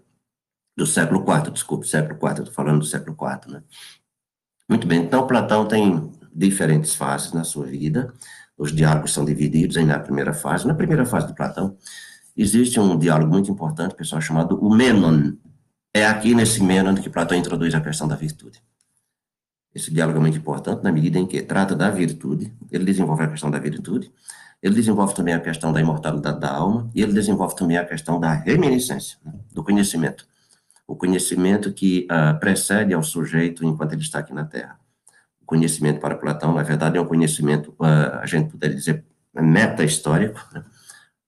do 0.76 0.86
século 0.86 1.22
IV, 1.22 1.52
desculpe, 1.52 1.88
século 1.88 2.18
IV, 2.18 2.40
estou 2.40 2.54
falando 2.54 2.80
do 2.80 2.86
século 2.86 3.16
IV, 3.16 3.54
né? 3.54 3.64
Muito 4.68 4.88
bem, 4.88 5.04
então 5.04 5.28
Platão 5.28 5.68
tem 5.68 6.12
diferentes 6.34 6.96
fases 6.96 7.34
na 7.34 7.44
sua 7.44 7.66
vida. 7.66 8.14
Os 8.58 8.74
diálogos 8.74 9.14
são 9.14 9.26
divididos 9.26 9.76
aí 9.76 9.86
na 9.86 10.00
primeira 10.00 10.34
fase. 10.34 10.66
Na 10.66 10.74
primeira 10.74 11.06
fase 11.06 11.28
de 11.28 11.36
Platão, 11.36 11.78
existe 12.38 12.80
um 12.80 12.98
diálogo 12.98 13.32
muito 13.32 13.52
importante, 13.52 13.96
pessoal, 13.96 14.22
chamado 14.22 14.58
o 14.64 14.74
Menon. 14.74 15.34
É 15.94 16.06
aqui 16.06 16.34
nesse 16.34 16.64
Menon 16.64 16.96
que 16.96 17.10
Platão 17.10 17.38
introduz 17.38 17.74
a 17.76 17.82
questão 17.82 18.08
da 18.08 18.16
virtude. 18.16 18.62
Esse 19.74 19.94
diálogo 19.94 20.18
é 20.18 20.22
muito 20.22 20.38
importante 20.38 20.84
na 20.84 20.92
medida 20.92 21.18
em 21.18 21.26
que 21.26 21.42
trata 21.42 21.76
da 21.76 21.90
virtude, 21.90 22.54
ele 22.72 22.86
desenvolve 22.86 23.24
a 23.24 23.28
questão 23.28 23.50
da 23.50 23.60
virtude, 23.60 24.12
ele 24.62 24.76
desenvolve 24.76 25.16
também 25.16 25.34
a 25.34 25.40
questão 25.40 25.72
da 25.72 25.80
imortalidade 25.80 26.40
da 26.40 26.52
alma, 26.52 26.90
e 26.94 27.02
ele 27.02 27.14
desenvolve 27.14 27.56
também 27.56 27.78
a 27.78 27.86
questão 27.86 28.20
da 28.20 28.34
reminiscência, 28.34 29.18
né, 29.26 29.34
do 29.54 29.64
conhecimento. 29.64 30.28
O 30.86 30.96
conhecimento 30.96 31.72
que 31.72 32.08
uh, 32.12 32.38
precede 32.40 32.94
ao 32.94 33.02
sujeito 33.02 33.66
enquanto 33.66 33.94
ele 33.94 34.02
está 34.02 34.20
aqui 34.20 34.34
na 34.34 34.46
Terra 34.46 34.82
conhecimento 35.52 36.00
para 36.00 36.16
Platão, 36.16 36.54
na 36.54 36.64
verdade, 36.64 36.98
é 36.98 37.02
um 37.02 37.06
conhecimento, 37.06 37.72
uh, 37.78 38.20
a 38.22 38.26
gente 38.26 38.50
poderia 38.50 38.74
dizer, 38.74 39.04
meta-histórico, 39.34 40.40
né? 40.54 40.64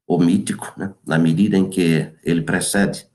ou 0.08 0.18
mítico, 0.18 0.72
né? 0.78 0.94
na 1.06 1.20
medida 1.20 1.58
em 1.58 1.70
que 1.70 2.10
ele 2.24 2.42
precede 2.42 3.06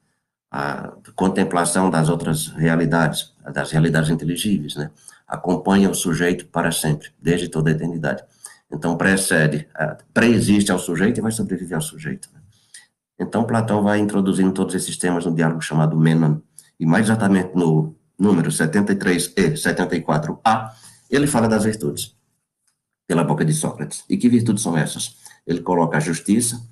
a 0.51 0.93
contemplação 1.15 1.91
das 1.91 2.09
outras 2.09 2.49
realidades, 2.49 3.35
das 3.53 3.71
realidades 3.71 4.11
inteligíveis, 4.11 4.77
né? 4.77 4.91
acompanha 5.27 5.91
o 5.91 5.95
sujeito 5.95 6.47
para 6.47 6.73
sempre, 6.73 7.11
desde 7.21 7.49
toda 7.49 7.71
a 7.71 7.73
eternidade. 7.73 8.25
Então, 8.71 8.97
precede, 8.97 9.69
pré-existe 10.13 10.73
ao 10.73 10.79
sujeito 10.79 11.19
e 11.19 11.21
vai 11.21 11.33
sobreviver 11.33 11.77
ao 11.77 11.83
sujeito. 11.83 12.31
Né? 12.33 12.41
Então, 13.19 13.45
Platão 13.45 13.83
vai 13.83 13.99
introduzindo 13.99 14.53
todos 14.53 14.75
esses 14.75 14.97
temas 14.97 15.27
no 15.27 15.35
diálogo 15.35 15.61
chamado 15.61 15.97
Menon, 15.99 16.39
e 16.81 16.87
mais 16.87 17.07
exatamente 17.07 17.55
no 17.55 17.95
número 18.19 18.51
73 18.51 19.33
e 19.37 19.51
74a, 19.51 20.71
ele 21.11 21.27
fala 21.27 21.49
das 21.49 21.65
virtudes, 21.65 22.17
pela 23.07 23.25
boca 23.25 23.45
de 23.45 23.53
Sócrates. 23.53 24.05
E 24.09 24.17
que 24.17 24.29
virtudes 24.29 24.63
são 24.63 24.77
essas? 24.77 25.17
Ele 25.47 25.61
coloca 25.61 25.97
a 25.97 26.01
justiça, 26.01 26.63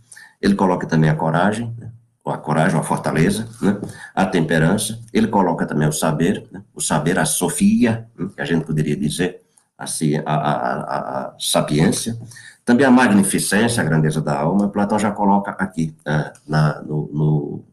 ele 0.41 0.55
coloca 0.55 0.87
também 0.87 1.11
a 1.11 1.15
coragem, 1.15 1.75
né? 1.79 1.91
A 2.31 2.39
coragem, 2.39 2.79
a 2.79 2.83
fortaleza, 2.83 3.49
né? 3.61 3.81
a 4.15 4.27
temperança, 4.27 5.01
ele 5.13 5.29
coloca 5.29 5.65
também 5.67 5.89
o 5.89 5.93
saber, 5.93 6.47
né? 6.51 6.63
o 6.75 6.81
saber, 6.81 7.19
a 7.19 7.25
sofia, 7.25 8.09
né? 8.19 8.29
que 8.35 8.41
a 8.41 8.45
gente 8.45 8.65
poderia 8.65 8.97
dizer, 8.97 9.43
assim, 9.79 10.17
a, 10.25 10.35
a, 10.35 11.27
a, 11.29 11.35
sapiência, 11.39 12.19
também 12.65 12.85
a 12.85 12.91
magnificência, 12.91 13.81
a 13.81 13.85
grandeza 13.85 14.21
da 14.21 14.37
alma, 14.37 14.69
Platão 14.69 14.99
já 14.99 15.13
coloca 15.13 15.53
aqui, 15.53 15.95
uh, 16.01 16.33
na, 16.49 16.83
no, 16.83 17.11
no, 17.13 17.65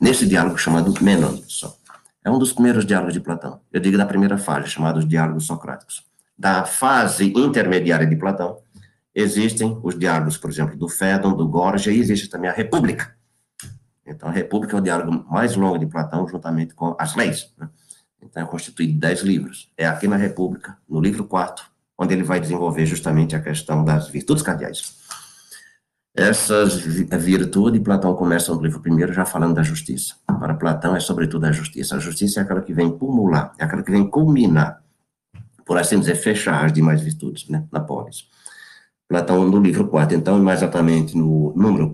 nesse 0.00 0.26
diálogo 0.26 0.56
chamado 0.56 0.94
Menon. 1.02 1.38
É 2.24 2.30
um 2.30 2.38
dos 2.38 2.54
primeiros 2.54 2.86
diálogos 2.86 3.12
de 3.12 3.20
Platão. 3.20 3.60
Eu 3.70 3.80
digo 3.80 3.98
da 3.98 4.06
primeira 4.06 4.38
fase, 4.38 4.70
chamados 4.70 5.06
diálogos 5.06 5.44
socráticos. 5.44 6.04
Da 6.38 6.64
fase 6.64 7.34
intermediária 7.36 8.06
de 8.06 8.16
Platão, 8.16 8.56
existem 9.14 9.78
os 9.82 9.98
diálogos, 9.98 10.38
por 10.38 10.48
exemplo, 10.48 10.74
do 10.74 10.88
Fédon, 10.88 11.36
do 11.36 11.46
Gorgia, 11.46 11.92
e 11.92 12.00
existe 12.00 12.30
também 12.30 12.48
a 12.48 12.54
República. 12.54 13.14
Então, 14.06 14.28
a 14.28 14.32
República 14.32 14.76
é 14.76 14.80
o 14.80 14.82
diálogo 14.82 15.24
mais 15.30 15.56
longo 15.56 15.78
de 15.78 15.86
Platão, 15.86 16.26
juntamente 16.28 16.74
com 16.74 16.94
as 16.98 17.14
leis. 17.14 17.52
Né? 17.56 17.68
Então, 18.22 18.42
é 18.42 18.46
constituído 18.46 18.92
de 18.92 18.98
dez 18.98 19.20
livros. 19.20 19.72
É 19.76 19.86
aqui 19.86 20.06
na 20.06 20.16
República, 20.16 20.76
no 20.88 21.00
livro 21.00 21.24
quarto, 21.24 21.70
onde 21.96 22.12
ele 22.12 22.22
vai 22.22 22.40
desenvolver 22.40 22.84
justamente 22.86 23.34
a 23.34 23.40
questão 23.40 23.84
das 23.84 24.08
virtudes 24.08 24.42
cardeais. 24.42 25.02
Essas 26.16 26.76
virtudes, 26.76 27.82
Platão 27.82 28.14
começa 28.14 28.54
no 28.54 28.62
livro 28.62 28.80
primeiro 28.80 29.12
já 29.12 29.24
falando 29.24 29.54
da 29.54 29.64
justiça. 29.64 30.14
Para 30.26 30.54
Platão 30.54 30.94
é 30.94 31.00
sobretudo 31.00 31.44
a 31.44 31.52
justiça. 31.52 31.96
A 31.96 31.98
justiça 31.98 32.38
é 32.38 32.42
aquela 32.44 32.60
que 32.60 32.72
vem 32.72 32.96
pumular, 32.96 33.52
é 33.58 33.64
aquela 33.64 33.82
que 33.82 33.90
vem 33.90 34.08
culminar, 34.08 34.80
por 35.66 35.76
assim 35.76 35.98
dizer, 35.98 36.14
fechar 36.14 36.64
as 36.64 36.72
demais 36.72 37.00
virtudes, 37.00 37.48
né, 37.48 37.66
na 37.72 37.80
polis. 37.80 38.28
Platão, 39.08 39.44
no 39.44 39.60
livro 39.60 39.88
4, 39.88 40.16
então, 40.16 40.40
mais 40.40 40.60
exatamente 40.60 41.16
no 41.16 41.52
número 41.56 41.90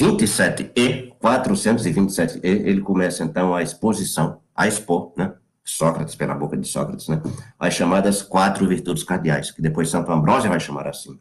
427e, 0.00 1.12
427e, 1.20 2.40
ele 2.42 2.80
começa, 2.80 3.22
então, 3.22 3.54
a 3.54 3.62
exposição, 3.62 4.40
a 4.54 4.66
expor, 4.66 5.12
né, 5.16 5.34
Sócrates, 5.62 6.14
pela 6.14 6.34
boca 6.34 6.56
de 6.56 6.66
Sócrates, 6.66 7.08
né, 7.08 7.22
as 7.58 7.74
chamadas 7.74 8.22
quatro 8.22 8.66
virtudes 8.66 9.02
cardeais, 9.02 9.50
que 9.50 9.60
depois 9.60 9.90
Santo 9.90 10.10
Ambrósio 10.10 10.50
vai 10.50 10.58
chamar 10.58 10.88
assim 10.88 11.18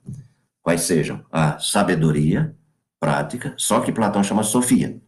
quais 0.61 0.81
sejam 0.81 1.23
a 1.31 1.57
sabedoria 1.59 2.55
prática, 2.99 3.53
só 3.57 3.79
que 3.79 3.91
Platão 3.91 4.23
chama 4.23 4.43
Sofia. 4.43 4.99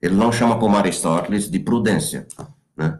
Ele 0.00 0.14
não 0.14 0.32
chama 0.32 0.58
como 0.58 0.76
Aristóteles 0.76 1.50
de 1.50 1.58
prudência, 1.58 2.26
né? 2.76 2.98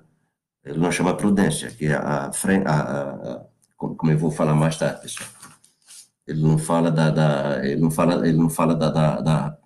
Ele 0.64 0.78
não 0.78 0.92
chama 0.92 1.14
prudência, 1.14 1.70
que 1.70 1.86
é 1.86 1.94
a, 1.94 2.30
a, 2.66 2.70
a, 2.70 3.44
como 3.76 4.10
eu 4.12 4.18
vou 4.18 4.30
falar 4.30 4.54
mais 4.54 4.76
tarde, 4.76 5.00
pessoal. 5.00 5.28
Ele 6.26 6.42
não 6.42 6.58
fala 6.58 6.90
da, 6.90 7.10
da 7.10 7.64
ele 7.64 7.80
não 7.80 7.90
fala, 7.90 8.28
ele 8.28 8.36
não 8.36 8.50
fala 8.50 8.74
da, 8.74 8.90
da, 8.90 9.20
da, 9.20 9.58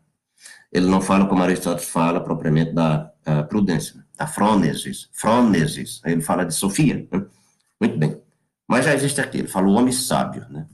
ele 0.75 0.87
não 0.87 1.01
fala 1.01 1.27
como 1.27 1.41
Aristóteles 1.41 1.89
fala 1.89 2.21
propriamente 2.21 2.73
da 2.73 3.13
prudência, 3.49 4.05
da 4.19 4.27
frônesis, 4.27 5.09
frônesis. 5.13 6.03
Ele 6.05 6.21
fala 6.21 6.45
de 6.45 6.53
Sofia. 6.53 7.07
Né? 7.13 7.25
Muito 7.81 7.97
bem. 7.97 8.21
Mas 8.67 8.85
já 8.85 8.93
existe 8.93 9.21
aqui, 9.21 9.39
ele 9.39 9.49
fala 9.49 9.69
o 9.69 9.75
homem 9.75 9.93
sábio, 9.93 10.45
né? 10.51 10.67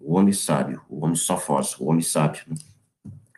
o 0.00 0.16
homem 0.16 0.32
sábio, 0.32 0.82
o 0.88 1.04
homem 1.04 1.14
sofós, 1.14 1.78
o 1.78 1.86
homem 1.86 2.02
sábio. 2.02 2.42
Né? 2.48 2.56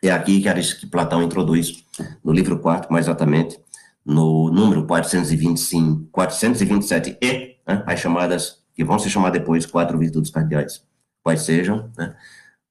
É 0.01 0.11
aqui 0.11 0.41
que, 0.79 0.87
Platão 0.87 1.21
introduz, 1.21 1.85
no 2.23 2.31
livro 2.31 2.57
4, 2.57 2.91
mais 2.91 3.05
exatamente, 3.05 3.59
no 4.03 4.49
número 4.49 4.87
425, 4.87 6.09
427e, 6.11 7.57
né, 7.67 7.83
as 7.85 7.99
chamadas, 7.99 8.63
que 8.73 8.83
vão 8.83 8.97
se 8.97 9.09
chamar 9.09 9.29
depois 9.29 9.65
quatro 9.65 9.99
virtudes 9.99 10.31
cardeais, 10.31 10.83
quais 11.21 11.41
sejam, 11.41 11.91
né, 11.97 12.15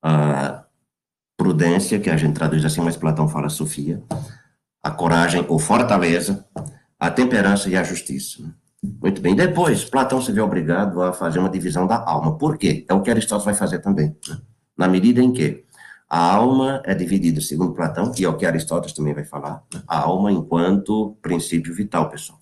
a 0.02 0.64
prudência, 1.38 2.00
que 2.00 2.10
a 2.10 2.16
gente 2.16 2.34
traduz 2.34 2.64
assim, 2.64 2.80
mas 2.80 2.96
Platão 2.96 3.28
fala 3.28 3.48
Sofia, 3.48 4.02
a 4.82 4.90
coragem 4.90 5.46
ou 5.48 5.58
fortaleza, 5.58 6.44
a 6.98 7.10
temperança 7.10 7.70
e 7.70 7.76
a 7.76 7.84
justiça. 7.84 8.42
Né? 8.42 8.50
Muito 9.00 9.22
bem. 9.22 9.36
Depois, 9.36 9.84
Platão 9.84 10.20
se 10.20 10.32
vê 10.32 10.40
obrigado 10.40 11.00
a 11.00 11.12
fazer 11.12 11.38
uma 11.38 11.48
divisão 11.48 11.86
da 11.86 12.04
alma. 12.04 12.36
Por 12.36 12.58
quê? 12.58 12.84
É 12.88 12.92
o 12.92 13.00
que 13.00 13.10
Aristóteles 13.10 13.44
vai 13.44 13.54
fazer 13.54 13.78
também. 13.78 14.16
Né? 14.28 14.38
Na 14.76 14.88
medida 14.88 15.22
em 15.22 15.32
que 15.32 15.64
a 16.10 16.34
alma 16.34 16.82
é 16.84 16.92
dividida, 16.92 17.40
segundo 17.40 17.72
Platão, 17.72 18.12
e 18.18 18.24
é 18.24 18.28
o 18.28 18.36
que 18.36 18.44
Aristóteles 18.44 18.92
também 18.92 19.14
vai 19.14 19.24
falar, 19.24 19.62
né? 19.72 19.80
a 19.86 20.00
alma 20.00 20.32
enquanto 20.32 21.16
princípio 21.22 21.72
vital, 21.72 22.10
pessoal, 22.10 22.40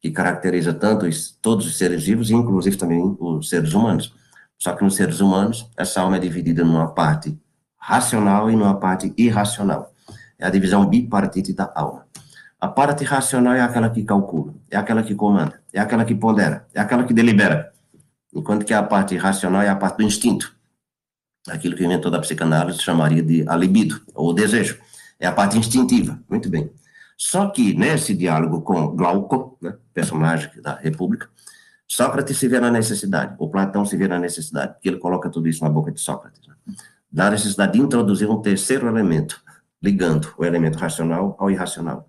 que 0.00 0.10
caracteriza 0.10 0.72
tanto 0.72 1.04
os, 1.04 1.36
todos 1.42 1.66
os 1.66 1.76
seres 1.76 2.04
vivos, 2.04 2.30
inclusive 2.30 2.76
também 2.78 3.16
os 3.20 3.50
seres 3.50 3.74
humanos. 3.74 4.14
Só 4.56 4.72
que 4.72 4.82
nos 4.82 4.94
seres 4.94 5.20
humanos, 5.20 5.68
essa 5.76 6.00
alma 6.00 6.16
é 6.16 6.20
dividida 6.20 6.64
numa 6.64 6.88
parte 6.88 7.38
racional 7.80 8.50
e 8.50 8.56
numa 8.56 8.78
parte 8.78 9.12
irracional. 9.16 9.92
É 10.38 10.46
a 10.46 10.50
divisão 10.50 10.86
bipartite 10.86 11.52
da 11.52 11.72
alma. 11.74 12.06
A 12.60 12.68
parte 12.68 13.04
racional 13.04 13.54
é 13.54 13.62
aquela 13.62 13.88
que 13.88 14.04
calcula, 14.04 14.54
é 14.70 14.76
aquela 14.76 15.02
que 15.02 15.14
comanda, 15.14 15.60
é 15.72 15.80
aquela 15.80 16.04
que 16.04 16.14
pondera, 16.14 16.66
é 16.74 16.80
aquela 16.80 17.04
que 17.04 17.14
delibera. 17.14 17.72
Enquanto 18.34 18.66
que 18.66 18.74
a 18.74 18.82
parte 18.82 19.16
racional 19.16 19.62
é 19.62 19.68
a 19.68 19.76
parte 19.76 19.96
do 19.96 20.02
instinto. 20.02 20.54
Aquilo 21.48 21.74
que 21.74 21.82
o 21.82 21.86
inventor 21.86 22.10
da 22.10 22.20
psicanálise 22.20 22.78
chamaria 22.80 23.22
de 23.22 23.48
a 23.48 23.56
libido, 23.56 24.00
ou 24.14 24.34
desejo. 24.34 24.78
É 25.18 25.26
a 25.26 25.32
parte 25.32 25.56
instintiva. 25.56 26.20
Muito 26.28 26.50
bem. 26.50 26.70
Só 27.16 27.48
que 27.48 27.74
nesse 27.74 28.14
diálogo 28.14 28.60
com 28.62 28.94
Glauco, 28.94 29.58
né, 29.60 29.74
personagem 29.92 30.50
da 30.62 30.74
República, 30.74 31.28
Sócrates 31.86 32.38
se 32.38 32.46
vê 32.46 32.60
na 32.60 32.70
necessidade, 32.70 33.34
ou 33.38 33.50
Platão 33.50 33.84
se 33.84 33.96
vê 33.96 34.06
na 34.06 34.18
necessidade, 34.18 34.74
porque 34.74 34.88
ele 34.88 34.98
coloca 34.98 35.28
tudo 35.28 35.48
isso 35.48 35.64
na 35.64 35.68
boca 35.68 35.90
de 35.90 36.00
Sócrates, 36.00 36.40
né, 36.46 36.54
da 37.10 37.30
necessidade 37.30 37.72
de 37.72 37.80
introduzir 37.80 38.28
um 38.28 38.40
terceiro 38.40 38.86
elemento, 38.86 39.42
ligando 39.82 40.32
o 40.38 40.44
elemento 40.44 40.78
racional 40.78 41.36
ao 41.38 41.50
irracional. 41.50 42.08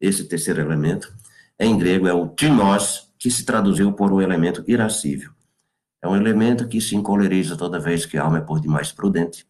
Esse 0.00 0.24
terceiro 0.24 0.60
elemento, 0.60 1.12
em 1.58 1.78
grego, 1.78 2.06
é 2.06 2.12
o 2.12 2.28
timós, 2.28 3.10
que 3.18 3.30
se 3.30 3.44
traduziu 3.44 3.92
por 3.92 4.12
o 4.12 4.20
elemento 4.20 4.64
irascível. 4.66 5.30
É 6.02 6.08
um 6.08 6.16
elemento 6.16 6.66
que 6.66 6.80
se 6.80 6.96
encoleriza 6.96 7.56
toda 7.56 7.78
vez 7.78 8.04
que 8.04 8.18
a 8.18 8.24
alma 8.24 8.38
é 8.38 8.40
por 8.40 8.60
demais 8.60 8.90
prudente, 8.90 9.46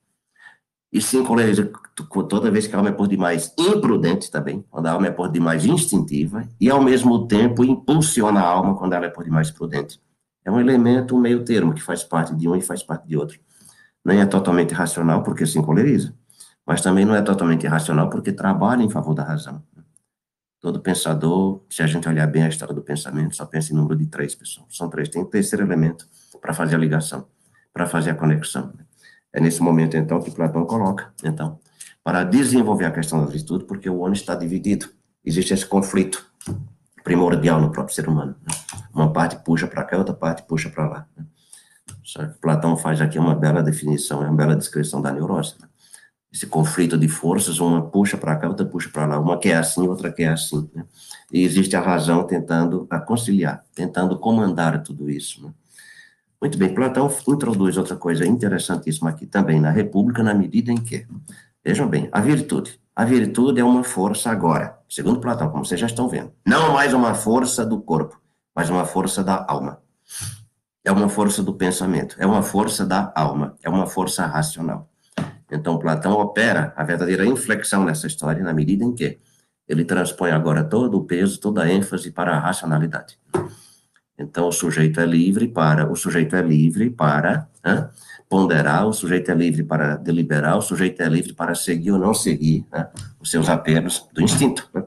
e 0.93 1.01
se 1.01 1.17
encoleriza 1.17 1.73
toda 2.29 2.51
vez 2.51 2.67
que 2.67 2.75
a 2.75 2.79
alma 2.79 2.91
é 2.91 2.93
por 2.93 3.09
demais 3.09 3.55
imprudente 3.59 4.31
também, 4.31 4.63
quando 4.71 4.87
a 4.87 4.93
alma 4.93 5.07
é 5.07 5.11
por 5.11 5.31
demais 5.31 5.65
instintiva, 5.65 6.47
e 6.61 6.69
ao 6.71 6.83
mesmo 6.83 7.27
tempo 7.27 7.65
impulsiona 7.65 8.41
a 8.41 8.47
alma 8.47 8.77
quando 8.77 8.93
ela 8.93 9.07
é 9.07 9.09
por 9.09 9.25
demais 9.25 9.51
prudente. 9.51 9.99
É 10.45 10.51
um 10.51 10.61
elemento, 10.61 11.17
um 11.17 11.21
meio 11.21 11.43
termo, 11.45 11.73
que 11.73 11.83
faz 11.83 12.05
parte 12.05 12.35
de 12.37 12.47
um 12.47 12.55
e 12.55 12.61
faz 12.61 12.83
parte 12.83 13.09
de 13.09 13.17
outro. 13.17 13.41
Nem 14.05 14.21
é 14.21 14.27
totalmente 14.27 14.75
racional 14.75 15.23
porque 15.23 15.47
se 15.47 15.59
encoleriza, 15.59 16.15
mas 16.67 16.81
também 16.81 17.05
não 17.05 17.15
é 17.15 17.23
totalmente 17.23 17.65
irracional 17.65 18.11
porque 18.11 18.33
trabalha 18.33 18.83
em 18.83 18.91
favor 18.91 19.15
da 19.15 19.23
razão. 19.23 19.63
Todo 20.61 20.81
pensador, 20.81 21.61
se 21.69 21.83
a 21.83 21.87
gente 21.87 22.09
olhar 22.09 22.27
bem 22.27 22.45
a 22.45 22.49
história 22.49 22.75
do 22.75 22.83
pensamento, 22.83 23.35
só 23.35 23.45
pensa 23.45 23.73
em 23.73 23.77
número 23.77 23.97
de 23.97 24.07
três 24.07 24.35
pessoas. 24.35 24.67
São 24.77 24.89
três. 24.89 25.09
Tem 25.09 25.21
um 25.21 25.25
terceiro 25.25 25.65
elemento 25.65 26.07
para 26.41 26.55
fazer 26.55 26.77
a 26.77 26.79
ligação, 26.79 27.27
para 27.73 27.85
fazer 27.87 28.11
a 28.11 28.15
conexão. 28.15 28.73
É 29.33 29.41
nesse 29.41 29.61
momento, 29.61 29.97
então, 29.97 30.21
que 30.21 30.31
Platão 30.31 30.65
coloca, 30.65 31.13
então, 31.25 31.59
para 32.05 32.23
desenvolver 32.23 32.85
a 32.85 32.93
questão 32.93 33.25
da 33.25 33.31
virtude, 33.31 33.65
porque 33.65 33.89
o 33.89 33.99
homem 33.99 34.13
está 34.13 34.35
dividido. 34.35 34.89
Existe 35.25 35.55
esse 35.55 35.67
conflito 35.67 36.25
primordial 37.03 37.61
no 37.61 37.71
próprio 37.71 37.95
ser 37.95 38.09
humano. 38.09 38.37
Né? 38.43 38.55
Uma 38.95 39.13
parte 39.13 39.37
puxa 39.37 39.67
para 39.67 39.85
cá, 39.85 39.97
outra 39.99 40.15
parte 40.15 40.43
puxa 40.43 40.69
para 40.71 40.89
lá. 40.89 41.09
Que 42.03 42.41
Platão 42.41 42.77
faz 42.77 43.01
aqui 43.01 43.19
uma 43.19 43.35
bela 43.35 43.63
definição, 43.63 44.23
é 44.23 44.29
uma 44.29 44.37
bela 44.37 44.57
descrição 44.57 45.01
da 45.01 45.13
neurose. 45.13 45.55
Né? 45.61 45.69
esse 46.33 46.47
conflito 46.47 46.97
de 46.97 47.09
forças, 47.09 47.61
uma 47.61 47.83
puxa 47.83 48.17
para 48.17 48.35
cá, 48.37 48.49
outra 48.49 48.65
puxa 48.65 48.89
para 48.89 49.05
lá, 49.05 49.21
uma 49.21 49.39
quer 49.39 49.57
assim, 49.57 49.87
outra 49.87 50.11
quer 50.11 50.29
assim. 50.29 50.69
Né? 50.75 50.85
E 51.31 51.45
existe 51.45 51.77
a 51.77 51.81
razão 51.81 52.25
tentando 52.25 52.89
conciliar, 53.07 53.63
tentando 53.75 54.19
comandar 54.19 54.83
tudo 54.83 55.11
isso. 55.11 55.45
Né? 55.45 55.53
Muito 56.41 56.57
bem, 56.57 56.75
Platão 56.75 57.15
introduz 57.29 57.77
outra 57.77 57.97
coisa 57.97 58.27
interessantíssima 58.27 59.11
aqui 59.11 59.27
também 59.27 59.61
na 59.61 59.71
República, 59.71 60.23
na 60.23 60.33
medida 60.33 60.73
em 60.73 60.79
que, 60.79 61.07
vejam 61.63 61.87
bem, 61.87 62.09
a 62.11 62.21
virtude. 62.21 62.81
A 62.97 63.05
virtude 63.05 63.61
é 63.61 63.65
uma 63.65 63.85
força 63.85 64.31
agora, 64.31 64.79
segundo 64.89 65.21
Platão, 65.21 65.51
como 65.51 65.65
vocês 65.65 65.81
já 65.81 65.87
estão 65.87 66.09
vendo. 66.09 66.33
Não 66.47 66.73
mais 66.73 66.95
uma 66.95 67.15
força 67.15 67.65
do 67.65 67.81
corpo, 67.81 68.21
mas 68.55 68.71
uma 68.71 68.87
força 68.87 69.23
da 69.23 69.45
alma. 69.47 69.81
É 70.85 70.91
uma 70.91 71.09
força 71.09 71.43
do 71.43 71.55
pensamento, 71.55 72.17
é 72.19 72.27
uma 72.27 72.43
força 72.43 72.85
da 72.85 73.13
alma, 73.15 73.55
é 73.63 73.69
uma 73.69 73.87
força 73.87 74.27
racional. 74.27 74.89
Então, 75.51 75.79
Platão 75.79 76.13
opera 76.13 76.73
a 76.77 76.83
verdadeira 76.83 77.27
inflexão 77.27 77.85
nessa 77.85 78.07
história, 78.07 78.43
na 78.43 78.53
medida 78.53 78.85
em 78.85 78.95
que 78.95 79.19
ele 79.69 79.85
transpõe 79.85 80.31
agora 80.31 80.65
todo 80.65 80.99
o 80.99 81.05
peso, 81.05 81.39
toda 81.39 81.63
a 81.63 81.71
ênfase 81.71 82.11
para 82.11 82.35
a 82.35 82.39
racionalidade. 82.39 83.19
Então, 84.19 84.49
o 84.49 84.53
sujeito 84.53 85.01
é 85.01 85.07
livre 85.07 85.49
para, 85.49 85.91
o 85.91 85.97
sujeito 85.97 86.37
é 86.37 86.43
livre 86.43 86.91
para 86.91 87.49
né, 87.65 87.91
ponderar, 88.29 88.87
o 88.87 88.93
sujeito 88.93 89.31
é 89.31 89.35
livre 89.35 89.63
para 89.63 89.97
deliberar, 89.97 90.57
o 90.57 90.63
sujeito 90.63 91.03
é 91.03 91.09
livre 91.09 91.33
para 91.33 91.55
seguir 91.55 91.93
ou 91.93 91.99
não 91.99 92.15
seguir 92.15 92.67
né, 92.73 92.89
os 93.21 93.31
seus 93.31 93.49
apelos 93.49 94.09
do 94.13 94.23
instinto. 94.23 94.69
Né? 94.75 94.85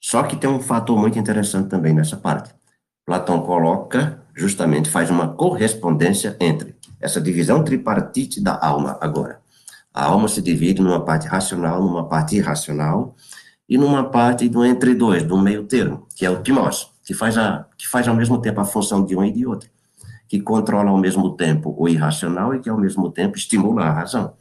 Só 0.00 0.22
que 0.24 0.36
tem 0.36 0.50
um 0.50 0.60
fator 0.60 0.98
muito 0.98 1.18
interessante 1.18 1.68
também 1.68 1.94
nessa 1.94 2.16
parte. 2.16 2.54
Platão 3.06 3.42
coloca, 3.42 4.21
justamente, 4.34 4.90
faz 4.90 5.10
uma 5.10 5.28
correspondência 5.28 6.36
entre 6.40 6.74
essa 7.00 7.20
divisão 7.20 7.64
tripartite 7.64 8.40
da 8.40 8.58
alma 8.64 8.96
agora. 9.00 9.40
A 9.92 10.04
alma 10.04 10.28
se 10.28 10.40
divide 10.40 10.80
numa 10.80 11.04
parte 11.04 11.26
racional, 11.26 11.82
numa 11.82 12.08
parte 12.08 12.36
irracional, 12.36 13.14
e 13.68 13.76
numa 13.76 14.04
parte 14.04 14.48
do 14.48 14.64
entre 14.64 14.94
dois, 14.94 15.22
do 15.22 15.38
meio 15.38 15.64
termo, 15.64 16.06
que 16.14 16.26
é 16.26 16.30
o 16.30 16.42
timós, 16.42 16.90
que 17.04 17.14
faz, 17.14 17.36
a, 17.36 17.66
que 17.76 17.88
faz 17.88 18.06
ao 18.06 18.14
mesmo 18.14 18.40
tempo 18.40 18.60
a 18.60 18.64
função 18.64 19.04
de 19.04 19.16
um 19.16 19.24
e 19.24 19.32
de 19.32 19.46
outro, 19.46 19.68
que 20.28 20.40
controla 20.40 20.90
ao 20.90 20.98
mesmo 20.98 21.36
tempo 21.36 21.74
o 21.78 21.88
irracional 21.88 22.54
e 22.54 22.60
que 22.60 22.68
ao 22.68 22.78
mesmo 22.78 23.10
tempo 23.10 23.36
estimula 23.36 23.82
a 23.84 23.92
razão. 23.92 24.34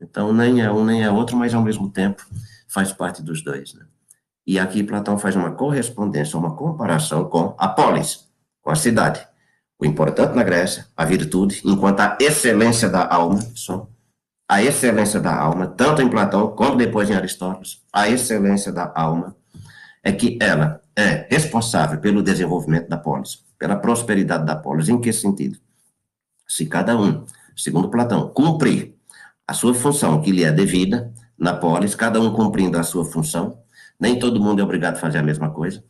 Então, 0.00 0.32
nem 0.32 0.60
é 0.60 0.70
um 0.70 0.84
nem 0.84 1.02
é 1.02 1.10
outro, 1.10 1.36
mas 1.36 1.54
ao 1.54 1.62
mesmo 1.62 1.88
tempo 1.88 2.26
faz 2.68 2.92
parte 2.92 3.22
dos 3.22 3.42
dois. 3.42 3.74
Né? 3.74 3.84
E 4.46 4.58
aqui 4.58 4.82
Platão 4.82 5.18
faz 5.18 5.36
uma 5.36 5.52
correspondência, 5.52 6.38
uma 6.38 6.56
comparação 6.56 7.24
com 7.24 7.54
a 7.56 7.68
polis, 7.68 8.28
com 8.60 8.70
a 8.70 8.74
cidade. 8.74 9.24
O 9.82 9.84
importante 9.84 10.36
na 10.36 10.44
Grécia, 10.44 10.86
a 10.96 11.04
virtude, 11.04 11.60
enquanto 11.64 11.98
a 11.98 12.16
excelência 12.20 12.88
da 12.88 13.04
alma, 13.12 13.40
a 14.48 14.62
excelência 14.62 15.18
da 15.18 15.36
alma, 15.36 15.66
tanto 15.66 16.00
em 16.00 16.08
Platão 16.08 16.52
como 16.54 16.76
depois 16.76 17.10
em 17.10 17.14
Aristóteles, 17.14 17.82
a 17.92 18.08
excelência 18.08 18.70
da 18.70 18.92
alma 18.94 19.34
é 20.00 20.12
que 20.12 20.38
ela 20.40 20.80
é 20.94 21.26
responsável 21.28 21.98
pelo 21.98 22.22
desenvolvimento 22.22 22.88
da 22.88 22.96
polis, 22.96 23.44
pela 23.58 23.74
prosperidade 23.74 24.46
da 24.46 24.54
polis. 24.54 24.88
Em 24.88 25.00
que 25.00 25.12
sentido? 25.12 25.58
Se 26.46 26.66
cada 26.66 26.96
um, 26.96 27.24
segundo 27.56 27.88
Platão, 27.88 28.28
cumprir 28.28 28.94
a 29.44 29.52
sua 29.52 29.74
função 29.74 30.22
que 30.22 30.30
lhe 30.30 30.44
é 30.44 30.52
devida 30.52 31.12
na 31.36 31.54
polis, 31.54 31.96
cada 31.96 32.20
um 32.20 32.32
cumprindo 32.32 32.78
a 32.78 32.84
sua 32.84 33.04
função, 33.04 33.58
nem 33.98 34.16
todo 34.16 34.40
mundo 34.40 34.60
é 34.60 34.62
obrigado 34.62 34.94
a 34.94 35.00
fazer 35.00 35.18
a 35.18 35.24
mesma 35.24 35.50
coisa, 35.50 35.82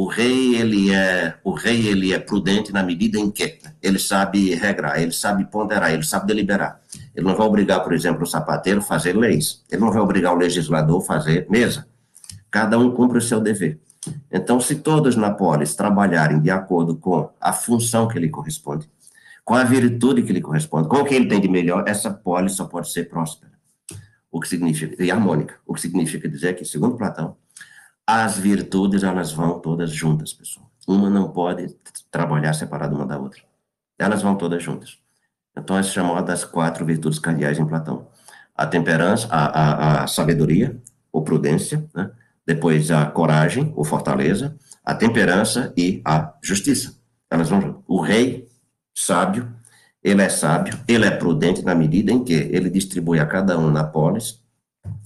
o 0.00 0.06
rei 0.06 0.54
ele 0.54 0.94
é 0.94 1.34
o 1.42 1.50
rei 1.50 1.88
ele 1.88 2.14
é 2.14 2.20
prudente 2.20 2.72
na 2.72 2.84
medida 2.84 3.18
em 3.18 3.32
que 3.32 3.58
ele 3.82 3.98
sabe 3.98 4.54
regrar, 4.54 5.02
ele 5.02 5.10
sabe 5.10 5.44
ponderar, 5.46 5.92
ele 5.92 6.04
sabe 6.04 6.28
deliberar. 6.28 6.80
Ele 7.16 7.26
não 7.26 7.34
vai 7.34 7.44
obrigar, 7.44 7.82
por 7.82 7.92
exemplo, 7.92 8.22
o 8.22 8.26
sapateiro 8.26 8.78
a 8.78 8.82
fazer 8.82 9.16
leis. 9.16 9.64
Ele 9.68 9.80
não 9.80 9.90
vai 9.90 10.00
obrigar 10.00 10.32
o 10.32 10.38
legislador 10.38 11.02
a 11.02 11.04
fazer 11.04 11.48
mesa. 11.50 11.88
Cada 12.48 12.78
um 12.78 12.92
cumpre 12.92 13.18
o 13.18 13.20
seu 13.20 13.40
dever. 13.40 13.80
Então, 14.30 14.60
se 14.60 14.76
todos 14.76 15.16
na 15.16 15.32
polis 15.32 15.74
trabalharem 15.74 16.40
de 16.40 16.48
acordo 16.48 16.94
com 16.94 17.30
a 17.40 17.52
função 17.52 18.06
que 18.06 18.20
lhe 18.20 18.28
corresponde, 18.28 18.88
com 19.44 19.54
a 19.54 19.64
virtude 19.64 20.22
que 20.22 20.32
lhe 20.32 20.40
corresponde, 20.40 20.88
com 20.88 20.98
o 20.98 21.04
que 21.04 21.14
ele 21.16 21.26
tem 21.26 21.40
de 21.40 21.48
melhor, 21.48 21.82
essa 21.88 22.08
polis 22.08 22.52
só 22.52 22.66
pode 22.66 22.88
ser 22.92 23.08
próspera. 23.08 23.50
O 24.30 24.38
que 24.38 24.46
significa, 24.46 25.02
e 25.02 25.10
harmônica. 25.10 25.56
O 25.66 25.74
que 25.74 25.80
significa 25.80 26.28
dizer 26.28 26.54
que, 26.54 26.64
segundo 26.64 26.96
Platão, 26.96 27.36
as 28.10 28.38
virtudes, 28.38 29.02
elas 29.02 29.32
vão 29.32 29.60
todas 29.60 29.90
juntas, 29.90 30.32
pessoal. 30.32 30.66
Uma 30.86 31.10
não 31.10 31.30
pode 31.30 31.76
trabalhar 32.10 32.54
separada 32.54 32.94
uma 32.94 33.04
da 33.04 33.18
outra. 33.18 33.42
Elas 33.98 34.22
vão 34.22 34.34
todas 34.34 34.62
juntas. 34.62 34.96
Então, 35.54 35.76
é 35.76 35.82
chamada 35.82 36.22
das 36.22 36.42
quatro 36.42 36.86
virtudes 36.86 37.18
cardeais 37.18 37.58
em 37.58 37.66
Platão. 37.66 38.08
A 38.56 38.66
temperança, 38.66 39.28
a, 39.30 39.44
a, 39.44 40.04
a 40.04 40.06
sabedoria, 40.06 40.80
ou 41.12 41.22
prudência, 41.22 41.86
né? 41.94 42.10
depois 42.46 42.90
a 42.90 43.04
coragem, 43.04 43.74
ou 43.76 43.84
fortaleza, 43.84 44.56
a 44.82 44.94
temperança 44.94 45.70
e 45.76 46.00
a 46.02 46.32
justiça. 46.42 46.98
Elas 47.30 47.50
vão 47.50 47.60
juntas. 47.60 47.82
O 47.86 48.00
rei, 48.00 48.48
sábio, 48.94 49.52
ele 50.02 50.22
é 50.22 50.30
sábio, 50.30 50.78
ele 50.88 51.04
é 51.04 51.10
prudente 51.10 51.62
na 51.62 51.74
medida 51.74 52.10
em 52.10 52.24
que 52.24 52.32
ele 52.32 52.70
distribui 52.70 53.20
a 53.20 53.26
cada 53.26 53.58
um 53.58 53.70
na 53.70 53.84
polis, 53.84 54.42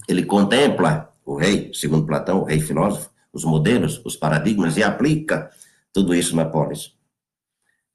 ele 0.07 0.23
contempla 0.23 1.12
o 1.25 1.35
rei, 1.35 1.71
segundo 1.73 2.05
Platão, 2.05 2.41
o 2.41 2.43
rei 2.43 2.59
filósofo, 2.59 3.09
os 3.31 3.43
modelos, 3.43 4.01
os 4.05 4.15
paradigmas, 4.15 4.77
e 4.77 4.83
aplica 4.83 5.49
tudo 5.91 6.13
isso 6.13 6.35
na 6.35 6.45
polis. 6.45 6.95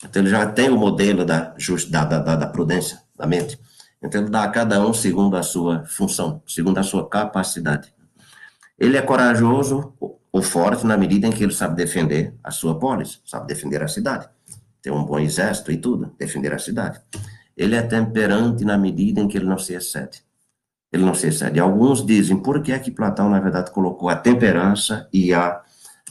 Então, 0.04 0.22
ele 0.22 0.30
já 0.30 0.46
tem 0.46 0.70
o 0.70 0.76
modelo 0.76 1.24
da, 1.24 1.54
just, 1.58 1.90
da, 1.90 2.04
da, 2.04 2.36
da 2.36 2.46
prudência, 2.46 3.00
da 3.16 3.26
mente. 3.26 3.58
Então, 4.02 4.20
ele 4.20 4.30
dá 4.30 4.44
a 4.44 4.48
cada 4.48 4.84
um 4.84 4.94
segundo 4.94 5.36
a 5.36 5.42
sua 5.42 5.84
função, 5.84 6.42
segundo 6.46 6.78
a 6.78 6.82
sua 6.82 7.08
capacidade. 7.08 7.92
Ele 8.78 8.96
é 8.96 9.02
corajoso 9.02 9.92
ou 10.30 10.42
forte 10.42 10.86
na 10.86 10.96
medida 10.96 11.26
em 11.26 11.32
que 11.32 11.42
ele 11.42 11.52
sabe 11.52 11.74
defender 11.74 12.34
a 12.44 12.50
sua 12.50 12.78
polis, 12.78 13.20
sabe 13.24 13.48
defender 13.48 13.82
a 13.82 13.88
cidade. 13.88 14.28
Tem 14.80 14.92
um 14.92 15.04
bom 15.04 15.18
exército 15.18 15.72
e 15.72 15.76
tudo, 15.76 16.14
defender 16.16 16.52
a 16.52 16.58
cidade. 16.58 17.00
Ele 17.56 17.74
é 17.74 17.82
temperante 17.82 18.64
na 18.64 18.78
medida 18.78 19.20
em 19.20 19.26
que 19.26 19.36
ele 19.36 19.46
não 19.46 19.58
se 19.58 19.74
excede 19.74 20.22
ele 20.92 21.04
não 21.04 21.14
se 21.14 21.28
excede. 21.28 21.60
Alguns 21.60 22.04
dizem, 22.04 22.36
por 22.36 22.62
que 22.62 22.72
é 22.72 22.78
que 22.78 22.90
Platão, 22.90 23.28
na 23.28 23.40
verdade, 23.40 23.70
colocou 23.70 24.08
a 24.08 24.16
temperança 24.16 25.08
e 25.12 25.34
a 25.34 25.60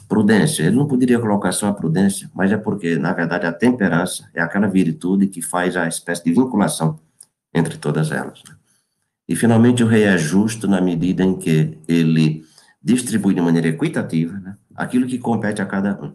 prudência? 0.07 0.63
Ele 0.63 0.75
não 0.75 0.87
poderia 0.87 1.19
colocar 1.19 1.51
só 1.51 1.67
a 1.67 1.73
prudência, 1.73 2.29
mas 2.33 2.51
é 2.51 2.57
porque, 2.57 2.97
na 2.97 3.13
verdade, 3.13 3.45
a 3.45 3.51
temperança 3.51 4.29
é 4.33 4.41
aquela 4.41 4.67
virtude 4.67 5.27
que 5.27 5.41
faz 5.41 5.75
a 5.75 5.87
espécie 5.87 6.23
de 6.23 6.31
vinculação 6.31 6.99
entre 7.53 7.77
todas 7.77 8.11
elas. 8.11 8.43
Né? 8.47 8.55
E, 9.27 9.35
finalmente, 9.35 9.83
o 9.83 9.87
rei 9.87 10.03
é 10.03 10.17
justo 10.17 10.67
na 10.67 10.79
medida 10.79 11.23
em 11.23 11.35
que 11.35 11.77
ele 11.87 12.45
distribui 12.81 13.33
de 13.33 13.41
maneira 13.41 13.67
equitativa 13.67 14.37
né, 14.39 14.55
aquilo 14.75 15.07
que 15.07 15.17
compete 15.17 15.61
a 15.61 15.65
cada 15.65 15.99
um. 16.01 16.13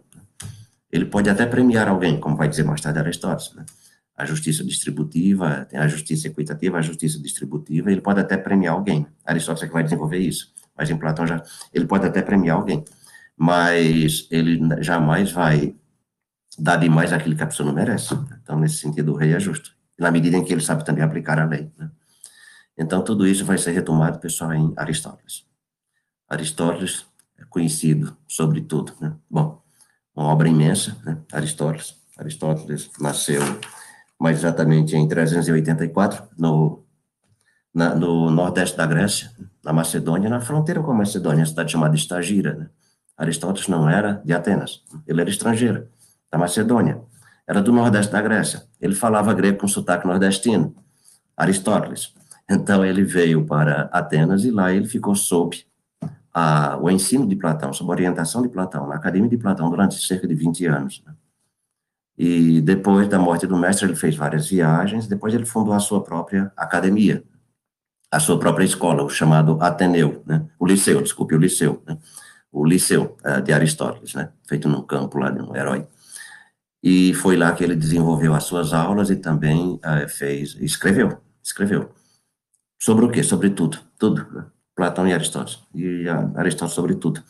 Ele 0.91 1.05
pode 1.05 1.29
até 1.29 1.45
premiar 1.45 1.87
alguém, 1.87 2.19
como 2.19 2.37
vai 2.37 2.47
dizer 2.47 2.63
mais 2.63 2.79
tarde 2.79 2.99
Aristóteles. 2.99 3.53
Né? 3.53 3.65
A 4.15 4.25
justiça 4.25 4.63
distributiva, 4.63 5.65
tem 5.65 5.79
a 5.79 5.87
justiça 5.87 6.27
equitativa, 6.27 6.77
a 6.77 6.81
justiça 6.81 7.19
distributiva, 7.19 7.91
ele 7.91 8.01
pode 8.01 8.19
até 8.19 8.37
premiar 8.37 8.75
alguém. 8.75 9.07
Aristóteles 9.25 9.63
é 9.63 9.67
que 9.67 9.73
vai 9.73 9.83
desenvolver 9.83 10.19
isso, 10.19 10.53
mas 10.77 10.89
em 10.89 10.97
Platão 10.97 11.25
já, 11.25 11.41
ele 11.73 11.85
pode 11.85 12.05
até 12.05 12.21
premiar 12.21 12.57
alguém, 12.57 12.83
mas 13.35 14.27
ele 14.29 14.59
jamais 14.81 15.31
vai 15.31 15.75
dar 16.57 16.77
demais 16.77 17.11
aquilo 17.11 17.35
que 17.35 17.43
a 17.43 17.47
pessoa 17.47 17.65
não 17.65 17.73
merece. 17.73 18.13
Então, 18.41 18.59
nesse 18.59 18.77
sentido, 18.77 19.13
o 19.13 19.15
rei 19.15 19.33
é 19.33 19.39
justo, 19.39 19.71
na 19.97 20.11
medida 20.11 20.37
em 20.37 20.43
que 20.43 20.53
ele 20.53 20.61
sabe 20.61 20.85
também 20.85 21.03
aplicar 21.03 21.39
a 21.39 21.45
lei. 21.45 21.71
Né? 21.77 21.89
Então, 22.77 23.03
tudo 23.03 23.27
isso 23.27 23.45
vai 23.45 23.57
ser 23.57 23.71
retomado, 23.71 24.19
pessoal, 24.19 24.53
em 24.53 24.73
Aristóteles. 24.75 25.45
Aristóteles 26.29 27.05
é 27.37 27.45
conhecido, 27.45 28.15
sobretudo, 28.27 28.93
né? 28.99 29.15
Bom, 29.29 29.61
uma 30.15 30.27
obra 30.27 30.47
imensa, 30.47 30.97
né? 31.03 31.17
Aristóteles. 31.31 31.95
Aristóteles 32.17 32.89
nasceu 32.99 33.41
mais 34.19 34.39
exatamente 34.39 34.95
em 34.95 35.07
384, 35.07 36.23
no, 36.37 36.83
na, 37.73 37.95
no 37.95 38.29
nordeste 38.29 38.77
da 38.77 38.85
Grécia, 38.85 39.31
na 39.63 39.73
Macedônia, 39.73 40.29
na 40.29 40.41
fronteira 40.41 40.81
com 40.81 40.91
a 40.91 40.95
Macedônia, 40.95 41.43
a 41.43 41.45
cidade 41.45 41.71
chamada 41.71 41.95
Estagira. 41.95 42.53
Né? 42.53 42.69
Aristóteles 43.17 43.67
não 43.67 43.89
era 43.89 44.21
de 44.25 44.33
Atenas, 44.33 44.83
ele 45.07 45.21
era 45.21 45.29
estrangeiro, 45.29 45.87
da 46.31 46.37
Macedônia. 46.37 47.01
Era 47.45 47.61
do 47.61 47.73
nordeste 47.73 48.11
da 48.11 48.21
Grécia. 48.21 48.63
Ele 48.79 48.95
falava 48.95 49.33
grego 49.33 49.59
com 49.59 49.67
sotaque 49.67 50.07
nordestino, 50.07 50.73
Aristóteles. 51.35 52.13
Então 52.49 52.85
ele 52.85 53.03
veio 53.03 53.45
para 53.45 53.89
Atenas 53.91 54.45
e 54.45 54.51
lá 54.51 54.71
ele 54.71 54.87
ficou 54.87 55.15
sob 55.15 55.65
a, 56.33 56.77
o 56.77 56.89
ensino 56.89 57.27
de 57.27 57.35
Platão, 57.35 57.73
sob 57.73 57.89
a 57.91 57.93
orientação 57.93 58.41
de 58.41 58.49
Platão, 58.49 58.87
na 58.87 58.95
academia 58.95 59.29
de 59.29 59.37
Platão, 59.37 59.69
durante 59.69 59.95
cerca 59.95 60.27
de 60.27 60.33
20 60.33 60.65
anos. 60.65 61.03
Né? 61.05 61.13
E 62.17 62.61
depois 62.61 63.07
da 63.07 63.17
morte 63.17 63.47
do 63.47 63.57
mestre, 63.57 63.87
ele 63.87 63.95
fez 63.95 64.15
várias 64.15 64.47
viagens, 64.47 65.07
depois 65.07 65.33
ele 65.33 65.45
fundou 65.45 65.73
a 65.73 65.79
sua 65.79 66.03
própria 66.03 66.51
academia, 66.55 67.23
a 68.11 68.19
sua 68.19 68.39
própria 68.39 68.65
escola, 68.65 69.03
o 69.03 69.09
chamado 69.09 69.57
Ateneu, 69.59 70.23
né? 70.25 70.45
o 70.59 70.65
Liceu, 70.65 71.01
desculpe, 71.01 71.33
o 71.33 71.39
Liceu, 71.39 71.81
né? 71.87 71.97
o 72.51 72.63
Liceu 72.63 73.17
uh, 73.25 73.41
de 73.41 73.51
Aristóteles, 73.51 74.13
né? 74.13 74.29
feito 74.47 74.69
num 74.69 74.83
campo 74.83 75.17
lá 75.17 75.31
de 75.31 75.41
um 75.41 75.55
herói. 75.55 75.87
E 76.83 77.13
foi 77.15 77.35
lá 77.35 77.51
que 77.53 77.63
ele 77.63 77.75
desenvolveu 77.75 78.35
as 78.35 78.43
suas 78.43 78.73
aulas 78.73 79.09
e 79.09 79.15
também 79.15 79.79
uh, 79.83 80.07
fez, 80.07 80.55
escreveu, 80.59 81.17
escreveu. 81.41 81.89
Sobre 82.79 83.05
o 83.05 83.09
quê? 83.09 83.23
Sobre 83.23 83.49
tudo, 83.49 83.79
tudo. 83.97 84.27
Né? 84.31 84.45
Platão 84.75 85.07
e 85.07 85.13
Aristóteles. 85.13 85.59
E 85.73 86.05
Aristóteles 86.35 86.73
sobre 86.73 86.95
tudo. 86.95 87.23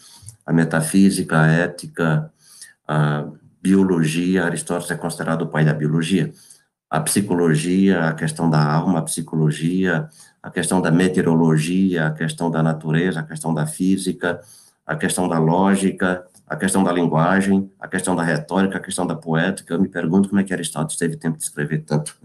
A 0.45 0.51
metafísica, 0.51 1.39
a 1.39 1.47
ética, 1.47 2.33
a 2.87 3.25
biologia. 3.63 4.43
Aristóteles 4.43 4.91
é 4.91 4.95
considerado 4.95 5.43
o 5.43 5.47
pai 5.47 5.63
da 5.63 5.73
biologia. 5.73 6.33
A 6.89 6.99
psicologia, 6.99 8.09
a 8.09 8.13
questão 8.13 8.49
da 8.49 8.61
alma, 8.61 8.99
a 8.99 9.01
psicologia, 9.01 10.09
a 10.43 10.51
questão 10.51 10.81
da 10.81 10.91
meteorologia, 10.91 12.07
a 12.07 12.11
questão 12.11 12.51
da 12.51 12.61
natureza, 12.61 13.21
a 13.21 13.23
questão 13.23 13.53
da 13.53 13.65
física, 13.65 14.41
a 14.85 14.97
questão 14.97 15.29
da 15.29 15.39
lógica, 15.39 16.27
a 16.45 16.57
questão 16.57 16.83
da 16.83 16.91
linguagem, 16.91 17.71
a 17.79 17.87
questão 17.87 18.15
da 18.15 18.21
retórica, 18.21 18.77
a 18.77 18.81
questão 18.81 19.07
da 19.07 19.15
poética. 19.15 19.73
Eu 19.73 19.81
me 19.81 19.87
pergunto 19.87 20.27
como 20.27 20.41
é 20.41 20.43
que 20.43 20.53
Aristóteles 20.53 20.97
teve 20.97 21.15
tempo 21.15 21.37
de 21.37 21.43
escrever 21.45 21.79
tanto, 21.85 22.15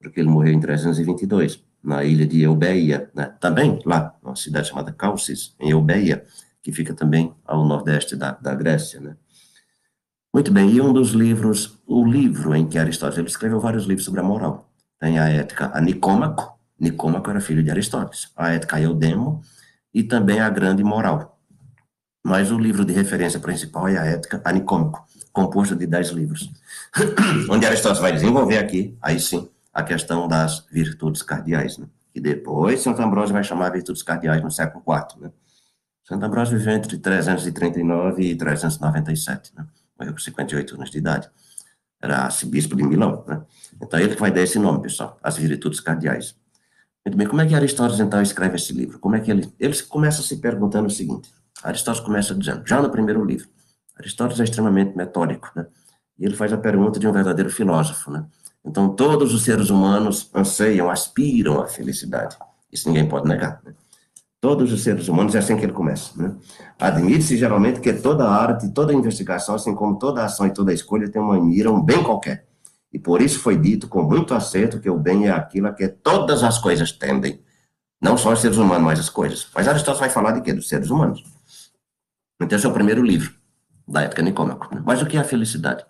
porque 0.00 0.18
ele 0.18 0.30
morreu 0.30 0.54
em 0.54 0.60
322 0.60 1.62
na 1.84 2.02
ilha 2.02 2.26
de 2.26 2.40
Eubeia, 2.40 3.10
né? 3.14 3.34
também 3.38 3.78
lá, 3.84 4.14
numa 4.22 4.36
cidade 4.36 4.68
chamada 4.68 4.92
Calcis, 4.92 5.54
em 5.60 5.70
Eubeia, 5.70 6.24
que 6.62 6.72
fica 6.72 6.94
também 6.94 7.34
ao 7.44 7.66
nordeste 7.66 8.16
da, 8.16 8.32
da 8.32 8.54
Grécia. 8.54 9.00
Né? 9.00 9.16
Muito 10.34 10.50
bem, 10.50 10.70
e 10.70 10.80
um 10.80 10.94
dos 10.94 11.10
livros, 11.10 11.78
o 11.86 12.06
livro 12.06 12.54
em 12.54 12.66
que 12.66 12.78
Aristóteles 12.78 13.18
ele 13.18 13.28
escreveu 13.28 13.60
vários 13.60 13.84
livros 13.84 14.06
sobre 14.06 14.20
a 14.20 14.22
moral. 14.22 14.66
Tem 14.98 15.18
a 15.18 15.28
Ética 15.28 15.70
a 15.74 15.78
Nicômaco, 15.78 16.58
Nicômaco 16.80 17.28
era 17.28 17.38
filho 17.38 17.62
de 17.62 17.70
Aristóteles, 17.70 18.32
a 18.34 18.48
Ética 18.48 18.80
Eudemo 18.80 19.42
e 19.92 20.02
também 20.02 20.40
a 20.40 20.48
Grande 20.48 20.82
Moral. 20.82 21.38
Mas 22.24 22.50
o 22.50 22.58
livro 22.58 22.82
de 22.82 22.94
referência 22.94 23.38
principal 23.38 23.86
é 23.88 23.98
a 23.98 24.06
Ética 24.06 24.40
a 24.42 24.50
Nicômaco, 24.52 25.04
composto 25.34 25.76
de 25.76 25.86
dez 25.86 26.08
livros, 26.08 26.50
onde 27.50 27.66
Aristóteles 27.66 28.00
vai 28.00 28.12
desenvolver 28.12 28.56
aqui, 28.56 28.96
aí 29.02 29.20
sim, 29.20 29.50
a 29.70 29.82
questão 29.82 30.26
das 30.26 30.66
virtudes 30.72 31.20
cardeais, 31.20 31.76
né? 31.76 31.86
que 32.10 32.22
depois 32.22 32.80
Santo 32.80 33.02
Ambrósio 33.02 33.34
vai 33.34 33.44
chamar 33.44 33.70
virtudes 33.70 34.02
cardeais 34.02 34.42
no 34.42 34.50
século 34.50 34.82
IV. 34.88 35.20
Né? 35.20 35.30
Santo 36.04 36.24
Ambrósio 36.24 36.56
viveu 36.56 36.72
entre 36.72 36.96
339 36.96 38.22
e 38.22 38.34
397, 38.34 39.52
né? 39.54 39.66
Morreu 40.02 40.12
com 40.12 40.18
58 40.18 40.74
anos 40.74 40.90
de 40.90 40.98
idade. 40.98 41.30
Era 42.00 42.24
arcebispo 42.24 42.76
de 42.76 42.82
Milão. 42.82 43.24
Né? 43.26 43.42
Então, 43.80 43.98
ele 43.98 44.14
que 44.14 44.20
vai 44.20 44.30
dar 44.30 44.42
esse 44.42 44.58
nome, 44.58 44.82
pessoal, 44.82 45.18
as 45.22 45.36
virtudes 45.36 45.80
cardeais. 45.80 46.36
Muito 47.06 47.16
bem, 47.16 47.26
como 47.26 47.40
é 47.40 47.46
que 47.46 47.54
Aristóteles, 47.54 48.00
então, 48.00 48.20
escreve 48.20 48.56
esse 48.56 48.72
livro? 48.72 48.98
Como 48.98 49.16
é 49.16 49.20
que 49.20 49.30
ele... 49.30 49.52
Ele 49.58 49.82
começa 49.84 50.22
se 50.22 50.36
perguntando 50.36 50.86
o 50.86 50.90
seguinte, 50.90 51.32
Aristóteles 51.62 52.04
começa 52.04 52.34
dizendo, 52.34 52.66
já 52.66 52.80
no 52.80 52.90
primeiro 52.90 53.24
livro, 53.24 53.48
Aristóteles 53.98 54.40
é 54.40 54.44
extremamente 54.44 54.96
metódico, 54.96 55.50
né? 55.54 55.66
E 56.18 56.24
ele 56.24 56.36
faz 56.36 56.52
a 56.52 56.58
pergunta 56.58 56.98
de 56.98 57.06
um 57.06 57.12
verdadeiro 57.12 57.50
filósofo, 57.50 58.10
né? 58.10 58.24
Então, 58.64 58.94
todos 58.94 59.34
os 59.34 59.42
seres 59.42 59.70
humanos 59.70 60.30
anseiam, 60.34 60.88
aspiram 60.88 61.60
à 61.60 61.66
felicidade. 61.66 62.36
Isso 62.70 62.88
ninguém 62.88 63.08
pode 63.08 63.28
negar. 63.28 63.60
Né? 63.64 63.74
Todos 64.42 64.72
os 64.72 64.82
seres 64.82 65.06
humanos, 65.06 65.36
é 65.36 65.38
assim 65.38 65.56
que 65.56 65.64
ele 65.64 65.72
começa. 65.72 66.20
Né? 66.20 66.34
Admite-se 66.76 67.36
geralmente 67.36 67.78
que 67.78 67.92
toda 67.92 68.28
arte, 68.28 68.68
toda 68.70 68.92
investigação, 68.92 69.54
assim 69.54 69.72
como 69.72 69.96
toda 69.96 70.24
ação 70.24 70.48
e 70.48 70.52
toda 70.52 70.72
escolha, 70.72 71.08
tem 71.08 71.22
uma 71.22 71.40
mira, 71.40 71.70
um 71.70 71.80
bem 71.80 72.02
qualquer. 72.02 72.44
E 72.92 72.98
por 72.98 73.22
isso 73.22 73.38
foi 73.38 73.56
dito 73.56 73.86
com 73.86 74.02
muito 74.02 74.34
acerto 74.34 74.80
que 74.80 74.90
o 74.90 74.98
bem 74.98 75.28
é 75.28 75.30
aquilo 75.30 75.68
a 75.68 75.72
que 75.72 75.86
todas 75.86 76.42
as 76.42 76.58
coisas 76.58 76.90
tendem. 76.90 77.40
Não 78.00 78.18
só 78.18 78.32
os 78.32 78.40
seres 78.40 78.56
humanos, 78.56 78.84
mas 78.84 78.98
as 78.98 79.08
coisas. 79.08 79.46
Mas 79.54 79.68
Aristóteles 79.68 80.00
vai 80.00 80.10
falar 80.10 80.32
de 80.32 80.40
quê? 80.40 80.52
Dos 80.52 80.68
seres 80.68 80.90
humanos. 80.90 81.22
Então, 82.40 82.58
esse 82.58 82.66
é 82.66 82.68
o 82.68 82.72
primeiro 82.72 83.00
livro 83.00 83.32
da 83.86 84.02
Ética 84.02 84.22
Nicômaco. 84.22 84.74
Né? 84.74 84.82
Mas 84.84 85.00
o 85.00 85.06
que 85.06 85.16
é 85.16 85.20
a 85.20 85.24
felicidade? 85.24 85.84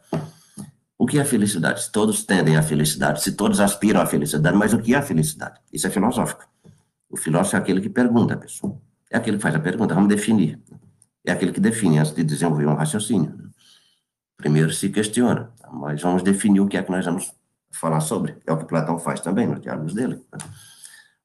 O 0.98 1.06
que 1.06 1.18
é 1.18 1.24
felicidade? 1.24 1.84
Se 1.84 1.90
todos 1.90 2.22
tendem 2.22 2.58
à 2.58 2.62
felicidade, 2.62 3.22
se 3.22 3.32
todos 3.32 3.60
aspiram 3.60 4.02
à 4.02 4.04
felicidade, 4.04 4.54
mas 4.58 4.74
o 4.74 4.78
que 4.78 4.92
é 4.92 4.98
a 4.98 5.02
felicidade? 5.02 5.58
Isso 5.72 5.86
é 5.86 5.90
filosófico. 5.90 6.51
O 7.12 7.16
filósofo 7.18 7.56
é 7.56 7.58
aquele 7.58 7.82
que 7.82 7.90
pergunta 7.90 8.32
a 8.32 8.36
pessoa. 8.38 8.80
É 9.10 9.18
aquele 9.18 9.36
que 9.36 9.42
faz 9.42 9.54
a 9.54 9.60
pergunta, 9.60 9.94
vamos 9.94 10.08
definir. 10.08 10.58
É 11.22 11.30
aquele 11.30 11.52
que 11.52 11.60
define 11.60 11.98
antes 11.98 12.14
de 12.14 12.24
desenvolver 12.24 12.66
um 12.66 12.74
raciocínio. 12.74 13.50
Primeiro 14.38 14.72
se 14.72 14.88
questiona, 14.88 15.52
mas 15.70 16.00
vamos 16.00 16.22
definir 16.22 16.60
o 16.60 16.66
que 16.66 16.78
é 16.78 16.82
que 16.82 16.90
nós 16.90 17.04
vamos 17.04 17.30
falar 17.70 18.00
sobre. 18.00 18.36
É 18.46 18.52
o 18.52 18.56
que 18.56 18.64
Platão 18.64 18.98
faz 18.98 19.20
também 19.20 19.46
nos 19.46 19.60
diálogos 19.60 19.92
dele. 19.92 20.20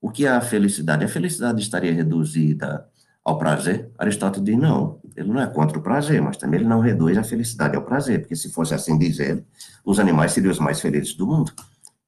O 0.02 0.12
que 0.12 0.26
é 0.26 0.30
a 0.30 0.42
felicidade? 0.42 1.06
A 1.06 1.08
felicidade 1.08 1.62
estaria 1.62 1.94
reduzida 1.94 2.86
ao 3.24 3.38
prazer? 3.38 3.90
Aristóteles 3.98 4.46
diz 4.46 4.58
não, 4.58 5.00
ele 5.16 5.30
não 5.30 5.42
é 5.42 5.48
contra 5.48 5.80
o 5.80 5.82
prazer, 5.82 6.22
mas 6.22 6.36
também 6.36 6.60
ele 6.60 6.70
não 6.70 6.82
reduz 6.82 7.18
a 7.18 7.24
felicidade 7.24 7.78
ao 7.78 7.84
prazer, 7.84 8.20
porque 8.20 8.36
se 8.36 8.52
fosse 8.52 8.74
assim 8.74 8.98
dizer, 8.98 9.42
os 9.86 10.00
animais 10.00 10.34
seriam 10.34 10.52
os 10.52 10.60
mais 10.60 10.82
felizes 10.82 11.14
do 11.14 11.26
mundo. 11.26 11.54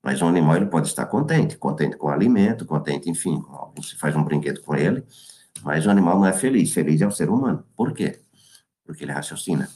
Mas 0.03 0.21
um 0.21 0.27
animal 0.27 0.55
ele 0.55 0.67
pode 0.67 0.87
estar 0.87 1.05
contente, 1.05 1.57
contente 1.57 1.97
com 1.97 2.07
o 2.07 2.09
alimento, 2.09 2.65
contente, 2.65 3.09
enfim, 3.09 3.43
se 3.81 3.95
faz 3.97 4.15
um 4.15 4.23
brinquedo 4.23 4.61
com 4.61 4.75
ele, 4.75 5.03
mas 5.61 5.85
o 5.85 5.89
animal 5.89 6.17
não 6.17 6.25
é 6.25 6.33
feliz, 6.33 6.73
feliz 6.73 7.01
é 7.01 7.07
o 7.07 7.11
ser 7.11 7.29
humano. 7.29 7.65
Por 7.75 7.93
quê? 7.93 8.21
Porque 8.85 9.03
ele 9.03 9.11
raciocina. 9.11 9.69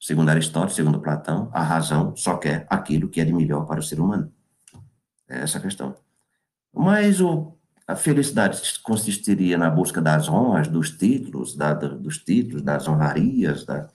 Segundo 0.00 0.30
Aristóteles, 0.30 0.76
segundo 0.76 1.00
Platão, 1.00 1.50
a 1.52 1.62
razão 1.62 2.16
só 2.16 2.38
quer 2.38 2.66
aquilo 2.70 3.08
que 3.08 3.20
é 3.20 3.24
de 3.24 3.32
melhor 3.32 3.66
para 3.66 3.80
o 3.80 3.82
ser 3.82 4.00
humano. 4.00 4.32
É 5.28 5.40
essa 5.40 5.58
a 5.58 5.60
questão. 5.60 5.94
Mas 6.72 7.20
o 7.20 7.54
a 7.90 7.96
felicidade 7.96 8.62
consistiria 8.84 9.58
na 9.58 9.68
busca 9.68 10.00
das 10.00 10.28
honras, 10.28 10.68
dos 10.68 10.90
títulos, 10.90 11.56
da, 11.56 11.74
dos 11.74 12.18
títulos, 12.18 12.62
das 12.62 12.86
honrarias, 12.86 13.64
da, 13.64 13.88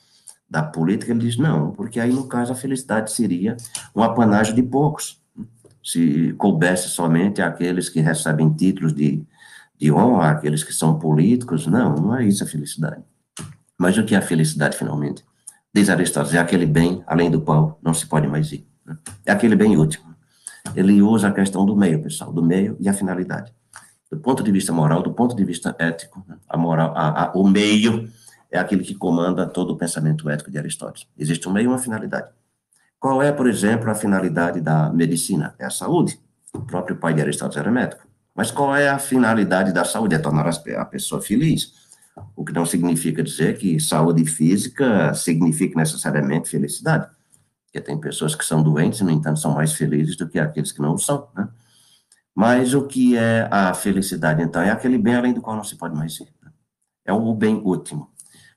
da 0.50 0.62
política. 0.62 1.12
Ele 1.12 1.22
diz, 1.22 1.38
não, 1.38 1.72
porque 1.72 2.00
aí, 2.00 2.12
no 2.12 2.28
caso, 2.28 2.52
a 2.52 2.56
felicidade 2.56 3.12
seria 3.12 3.56
um 3.96 4.04
apanágio 4.04 4.54
de 4.54 4.62
poucos. 4.62 5.22
Se 5.86 6.34
coubesse 6.34 6.90
somente 6.90 7.42
aqueles 7.42 7.88
que 7.88 8.00
recebem 8.00 8.52
títulos 8.52 8.94
de, 8.94 9.24
de 9.78 9.92
honra, 9.92 10.32
aqueles 10.32 10.64
que 10.64 10.74
são 10.74 10.98
políticos, 10.98 11.68
não, 11.68 11.96
não 11.96 12.16
é 12.16 12.26
isso 12.26 12.44
a 12.44 12.48
felicidade. 12.48 13.04
Mas 13.78 13.98
o 13.98 14.04
que 14.04 14.16
é 14.16 14.18
a 14.18 14.22
felicidade, 14.22 14.76
finalmente? 14.76 15.24
Diz 15.74 15.90
Aristóteles, 15.90 16.36
é 16.36 16.40
aquele 16.40 16.66
bem 16.66 17.04
além 17.06 17.30
do 17.30 17.42
qual 17.42 17.80
não 17.84 17.94
se 17.94 18.08
pode 18.08 18.28
mais 18.28 18.52
ir. 18.52 18.68
Né? 18.86 18.98
É 19.26 19.32
aquele 19.32 19.56
bem 19.56 19.78
útil. 19.78 20.02
Ele 20.76 21.02
usa 21.02 21.28
a 21.28 21.32
questão 21.32 21.66
do 21.66 21.76
meio, 21.76 22.02
pessoal, 22.02 22.34
do 22.34 22.44
meio 22.44 22.76
e 22.80 22.90
a 22.90 22.94
finalidade 22.94 23.54
do 24.16 24.20
ponto 24.20 24.44
de 24.44 24.52
vista 24.52 24.72
moral, 24.72 25.02
do 25.02 25.14
ponto 25.14 25.36
de 25.36 25.44
vista 25.44 25.76
ético, 25.78 26.24
né? 26.28 26.38
a 26.48 26.58
moral, 26.58 26.94
a, 26.96 27.26
a, 27.26 27.32
o 27.34 27.48
meio 27.48 28.10
é 28.52 28.58
aquele 28.58 28.84
que 28.84 28.96
comanda 28.96 29.46
todo 29.46 29.72
o 29.72 29.78
pensamento 29.78 30.30
ético 30.30 30.52
de 30.52 30.58
Aristóteles. 30.58 31.08
Existe 31.18 31.48
um 31.50 31.52
meio 31.52 31.66
e 31.66 31.68
uma 31.68 31.78
finalidade. 31.78 32.30
Qual 33.06 33.22
é, 33.22 33.32
por 33.32 33.46
exemplo, 33.46 33.92
a 33.92 33.94
finalidade 33.94 34.60
da 34.60 34.90
medicina? 34.90 35.54
É 35.60 35.66
a 35.66 35.70
saúde. 35.70 36.20
O 36.52 36.62
próprio 36.62 36.96
pai 36.96 37.14
de 37.14 37.22
Aristóteles 37.22 37.58
era 37.58 37.72
médico. 37.72 38.02
Mas 38.34 38.50
qual 38.50 38.76
é 38.76 38.90
a 38.90 38.98
finalidade 38.98 39.72
da 39.72 39.86
saúde? 39.86 40.16
É 40.16 40.18
tornar 40.18 40.50
a 40.50 40.86
pessoa 40.86 41.22
feliz. 41.22 41.72
O 42.36 42.44
que 42.44 42.52
não 42.52 42.66
significa 42.66 43.22
dizer 43.22 43.60
que 43.60 43.80
saúde 43.80 44.26
física 44.26 45.14
significa 45.14 45.78
necessariamente 45.78 46.50
felicidade. 46.50 47.08
Porque 47.68 47.80
tem 47.80 47.96
pessoas 48.00 48.34
que 48.34 48.44
são 48.44 48.64
doentes, 48.64 49.02
no 49.02 49.12
entanto, 49.12 49.40
são 49.40 49.54
mais 49.54 49.74
felizes 49.74 50.18
do 50.18 50.28
que 50.28 50.40
aqueles 50.40 50.72
que 50.72 50.82
não 50.82 50.98
são, 50.98 51.28
né? 51.36 51.48
Mas 52.34 52.74
o 52.74 52.88
que 52.88 53.16
é 53.16 53.48
a 53.52 53.72
felicidade, 53.76 54.42
então? 54.42 54.64
É 54.64 54.72
aquele 54.72 54.98
bem 54.98 55.14
além 55.14 55.32
do 55.32 55.44
qual 55.44 55.56
não 55.56 55.64
se 55.64 55.76
pode 55.76 55.96
mais 55.96 56.20
ir. 56.20 56.34
Né? 56.44 56.52
É 57.06 57.14
o 57.14 57.36
bem 57.36 57.54
último. 57.54 58.10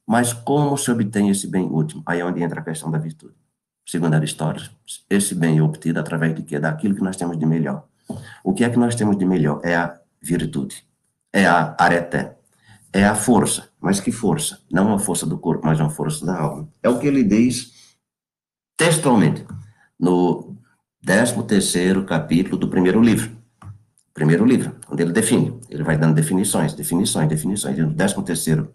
Mas 0.07 0.33
como 0.33 0.75
se 0.79 0.91
obtém 0.91 1.29
esse 1.29 1.47
bem 1.47 1.67
último? 1.67 2.03
Aí 2.07 2.21
é 2.21 2.25
onde 2.25 2.43
entra 2.43 2.63
a 2.63 2.65
questão 2.65 2.91
da 2.91 2.97
virtude. 2.97 3.35
Segundo 3.89 4.13
Aristóteles, 4.13 4.71
esse 5.09 5.35
bem 5.35 5.57
é 5.57 5.63
obtido 5.63 5.99
através 5.99 6.35
de 6.35 6.43
quê? 6.43 6.59
Daquilo 6.59 6.95
que 6.95 7.03
nós 7.03 7.17
temos 7.17 7.39
de 7.39 7.47
melhor. 7.47 7.85
O 8.45 8.53
que 8.53 8.63
é 8.63 8.69
que 8.69 8.79
nós 8.79 8.95
temos 8.95 9.17
de 9.17 9.25
melhor? 9.25 9.63
É 9.65 9.75
a 9.77 9.99
virtude. 10.21 10.85
É 11.33 11.47
a 11.47 11.75
areté. 11.79 12.37
É 12.93 13.07
a 13.07 13.15
força. 13.15 13.71
Mas 13.81 13.99
que 13.99 14.13
força? 14.13 14.61
Não 14.71 14.93
a 14.93 14.99
força 14.99 15.25
do 15.25 15.39
corpo, 15.39 15.65
mas 15.65 15.81
a 15.81 15.89
força 15.89 16.27
da 16.27 16.39
alma. 16.39 16.69
É 16.83 16.89
o 16.91 16.99
que 16.99 17.07
ele 17.07 17.25
diz 17.25 17.97
textualmente 18.77 19.47
no 19.99 20.55
13 21.07 21.43
terceiro 21.45 22.05
capítulo 22.05 22.59
do 22.59 22.69
primeiro 22.69 23.01
livro 23.01 23.39
primeiro 24.19 24.45
livro, 24.45 24.75
onde 24.91 25.01
ele 25.05 25.13
define, 25.13 25.61
ele 25.71 25.85
vai 25.85 25.97
dando 25.97 26.15
definições, 26.15 26.75
definições, 26.75 27.29
definições. 27.29 27.79
E 27.79 27.83
no 27.83 27.95
13 27.95 28.21
terceiro 28.25 28.75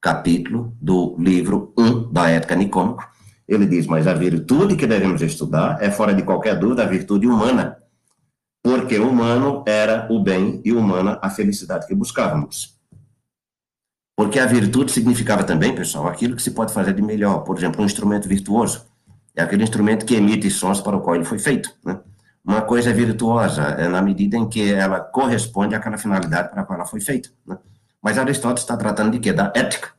capítulo 0.00 0.72
do 0.80 1.16
livro 1.18 1.74
1 1.76 2.12
da 2.12 2.30
Ética 2.30 2.54
Nicômaco, 2.54 3.15
ele 3.48 3.66
diz, 3.66 3.86
mas 3.86 4.06
a 4.06 4.14
virtude 4.14 4.76
que 4.76 4.86
devemos 4.86 5.22
estudar 5.22 5.82
é, 5.82 5.90
fora 5.90 6.14
de 6.14 6.22
qualquer 6.22 6.58
dúvida, 6.58 6.82
a 6.82 6.86
virtude 6.86 7.26
humana, 7.26 7.78
porque 8.62 8.98
humano 8.98 9.62
era 9.66 10.06
o 10.10 10.20
bem 10.20 10.60
e 10.64 10.72
humana 10.72 11.18
a 11.22 11.30
felicidade 11.30 11.86
que 11.86 11.94
buscávamos. 11.94 12.76
Porque 14.16 14.40
a 14.40 14.46
virtude 14.46 14.90
significava 14.90 15.44
também, 15.44 15.74
pessoal, 15.74 16.08
aquilo 16.08 16.34
que 16.34 16.42
se 16.42 16.50
pode 16.50 16.72
fazer 16.72 16.94
de 16.94 17.02
melhor. 17.02 17.40
Por 17.40 17.56
exemplo, 17.56 17.82
um 17.82 17.84
instrumento 17.84 18.26
virtuoso. 18.26 18.86
É 19.36 19.42
aquele 19.42 19.62
instrumento 19.62 20.06
que 20.06 20.14
emite 20.14 20.50
sons 20.50 20.80
para 20.80 20.96
o 20.96 21.00
qual 21.00 21.14
ele 21.14 21.24
foi 21.24 21.38
feito, 21.38 21.70
né? 21.84 22.00
uma 22.46 22.62
coisa 22.62 22.92
virtuosa 22.92 23.62
é 23.62 23.88
na 23.88 24.00
medida 24.00 24.36
em 24.36 24.48
que 24.48 24.72
ela 24.72 25.00
corresponde 25.00 25.74
àquela 25.74 25.98
finalidade 25.98 26.48
para 26.48 26.62
a 26.62 26.64
qual 26.64 26.78
ela 26.78 26.88
foi 26.88 27.00
feita. 27.00 27.28
Né? 27.44 27.58
Mas 28.00 28.18
Aristóteles 28.18 28.62
está 28.62 28.76
tratando 28.76 29.10
de 29.10 29.18
quê? 29.18 29.32
Da 29.32 29.52
ética. 29.54 29.90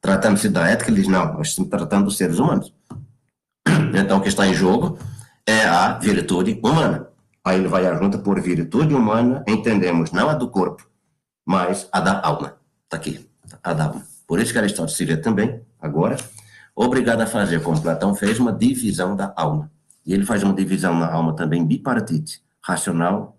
Tratando-se 0.00 0.48
da 0.48 0.68
ética, 0.68 0.90
ele 0.90 1.00
diz, 1.00 1.08
não, 1.08 1.34
nós 1.34 1.48
estamos 1.48 1.68
tratando 1.68 2.04
dos 2.04 2.16
seres 2.16 2.38
humanos. 2.38 2.72
Então, 3.94 4.18
o 4.18 4.20
que 4.22 4.28
está 4.28 4.46
em 4.46 4.54
jogo 4.54 4.98
é 5.46 5.64
a 5.64 5.98
virtude 5.98 6.58
humana. 6.62 7.08
Aí 7.44 7.58
ele 7.58 7.68
vai 7.68 7.84
junta 7.98 8.18
por 8.18 8.40
virtude 8.40 8.94
humana, 8.94 9.42
entendemos 9.48 10.12
não 10.12 10.28
a 10.28 10.34
do 10.34 10.48
corpo, 10.48 10.88
mas 11.44 11.88
a 11.90 12.00
da 12.00 12.20
alma. 12.20 12.56
Está 12.84 12.96
aqui, 12.96 13.28
a 13.62 13.72
da 13.72 13.84
alma. 13.86 14.02
Por 14.26 14.38
isso 14.38 14.52
que 14.52 14.58
Aristóteles 14.58 14.96
se 14.96 15.04
vê 15.04 15.16
também, 15.16 15.60
agora, 15.80 16.16
obrigado 16.76 17.22
a 17.22 17.26
fazer, 17.26 17.62
como 17.62 17.80
Platão 17.80 18.14
fez, 18.14 18.38
uma 18.38 18.52
divisão 18.52 19.16
da 19.16 19.32
alma. 19.36 19.70
E 20.06 20.12
ele 20.12 20.24
faz 20.24 20.42
uma 20.42 20.54
divisão 20.54 20.98
na 20.98 21.10
alma 21.10 21.34
também 21.34 21.66
bipartite, 21.66 22.42
racional 22.62 23.38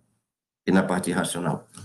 e 0.65 0.71
na 0.71 0.83
parte 0.83 1.09
irracional. 1.09 1.67
Ou 1.75 1.83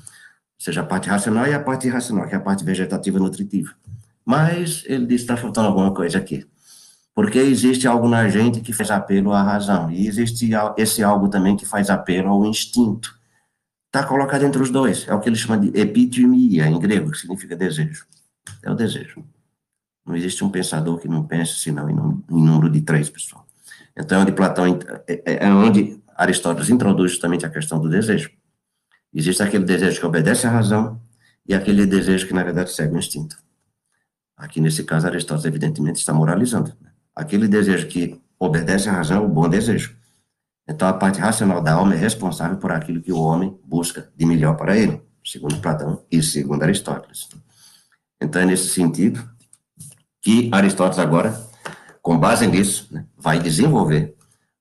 seja, 0.59 0.81
a 0.81 0.85
parte 0.85 1.09
racional 1.09 1.47
e 1.47 1.55
a 1.55 1.61
parte 1.61 1.87
irracional, 1.87 2.27
que 2.27 2.35
é 2.35 2.39
a 2.39 2.41
parte 2.41 2.65
vegetativa 2.65 3.19
nutritiva. 3.19 3.75
Mas 4.25 4.83
ele 4.87 5.07
diz 5.07 5.19
que 5.19 5.33
está 5.33 5.37
faltando 5.37 5.69
alguma 5.69 5.95
coisa 5.95 6.19
aqui. 6.19 6.47
Porque 7.17 7.39
existe 7.39 7.89
algo 7.89 8.07
na 8.07 8.29
gente 8.29 8.61
que 8.61 8.75
faz 8.75 8.91
apelo 8.91 9.33
à 9.33 9.43
razão. 9.43 9.91
E 9.91 10.07
existe 10.07 10.51
esse 10.77 11.03
algo 11.03 11.31
também 11.31 11.57
que 11.57 11.65
faz 11.65 11.89
apelo 11.89 12.29
ao 12.29 12.45
instinto. 12.45 13.19
Está 13.87 14.07
colocado 14.07 14.43
entre 14.43 14.61
os 14.61 14.69
dois. 14.69 15.09
É 15.09 15.15
o 15.15 15.19
que 15.19 15.31
ele 15.31 15.37
chama 15.37 15.59
de 15.59 15.69
epitimia, 15.81 16.67
em 16.67 16.79
grego, 16.79 17.11
que 17.11 17.17
significa 17.17 17.57
desejo. 17.57 18.05
É 18.63 18.71
o 18.71 18.75
desejo. 18.75 19.25
Não 20.05 20.15
existe 20.15 20.45
um 20.45 20.51
pensador 20.51 20.99
que 20.99 21.09
não 21.09 21.27
pense 21.27 21.55
senão 21.55 21.89
em 21.89 22.45
número 22.45 22.71
de 22.71 22.83
três, 22.83 23.09
pessoal. 23.09 23.47
Então, 23.97 24.19
é 24.19 24.21
onde 24.21 24.33
Platão, 24.33 24.67
é, 25.09 25.23
é, 25.25 25.47
é 25.47 25.49
onde 25.49 25.99
Aristóteles 26.15 26.69
introduz 26.69 27.13
justamente 27.13 27.47
a 27.47 27.51
questão 27.51 27.81
do 27.81 27.89
desejo. 27.89 28.31
Existe 29.11 29.43
aquele 29.43 29.65
desejo 29.65 29.99
que 30.01 30.05
obedece 30.05 30.47
à 30.47 30.51
razão 30.51 31.01
e 31.49 31.55
aquele 31.55 31.87
desejo 31.87 32.27
que, 32.27 32.35
na 32.35 32.45
verdade, 32.45 32.71
segue 32.71 32.95
o 32.95 32.99
instinto. 32.99 33.39
Aqui, 34.37 34.61
nesse 34.61 34.85
caso, 34.85 35.07
Aristóteles, 35.07 35.47
evidentemente, 35.47 35.99
está 35.99 36.13
moralizando. 36.13 36.77
Aquele 37.17 37.49
desejo 37.49 37.89
que 37.89 38.21
obedece 38.39 38.89
à 38.89 38.93
razão 38.93 39.17
é 39.17 39.21
o 39.21 39.29
bom 39.29 39.49
desejo. 39.49 39.97
Então, 40.69 40.87
a 40.87 40.93
parte 40.93 41.19
racional 41.19 41.63
da 41.63 41.73
alma 41.73 41.95
é 41.95 41.97
responsável 41.97 42.59
por 42.59 42.71
aquilo 42.71 43.01
que 43.01 43.13
o 43.13 43.21
homem 43.21 43.59
busca 43.65 44.13
de 44.15 44.27
melhor 44.27 44.57
para 44.57 44.77
ele, 44.77 45.01
segundo 45.25 45.61
Platão 45.61 46.05
e 46.11 46.23
segundo 46.23 46.63
Aristóteles. 46.63 47.29
Então, 48.21 48.43
é 48.43 48.45
nesse 48.45 48.69
sentido 48.69 49.27
que 50.21 50.51
Aristóteles 50.53 50.99
agora 50.99 51.47
com 52.07 52.17
base 52.17 52.47
nisso, 52.47 52.87
né, 52.93 53.05
vai 53.17 53.41
desenvolver 53.41 54.15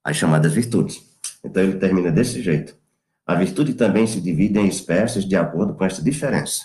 as 0.03 0.17
chamadas 0.17 0.51
virtudes. 0.51 1.03
Então 1.43 1.61
ele 1.61 1.77
termina 1.77 2.11
desse 2.11 2.41
jeito. 2.41 2.75
A 3.23 3.35
virtude 3.35 3.75
também 3.75 4.07
se 4.07 4.19
divide 4.19 4.57
em 4.57 4.67
espécies 4.67 5.23
de 5.25 5.35
acordo 5.35 5.75
com 5.75 5.85
esta 5.85 6.01
diferença. 6.01 6.63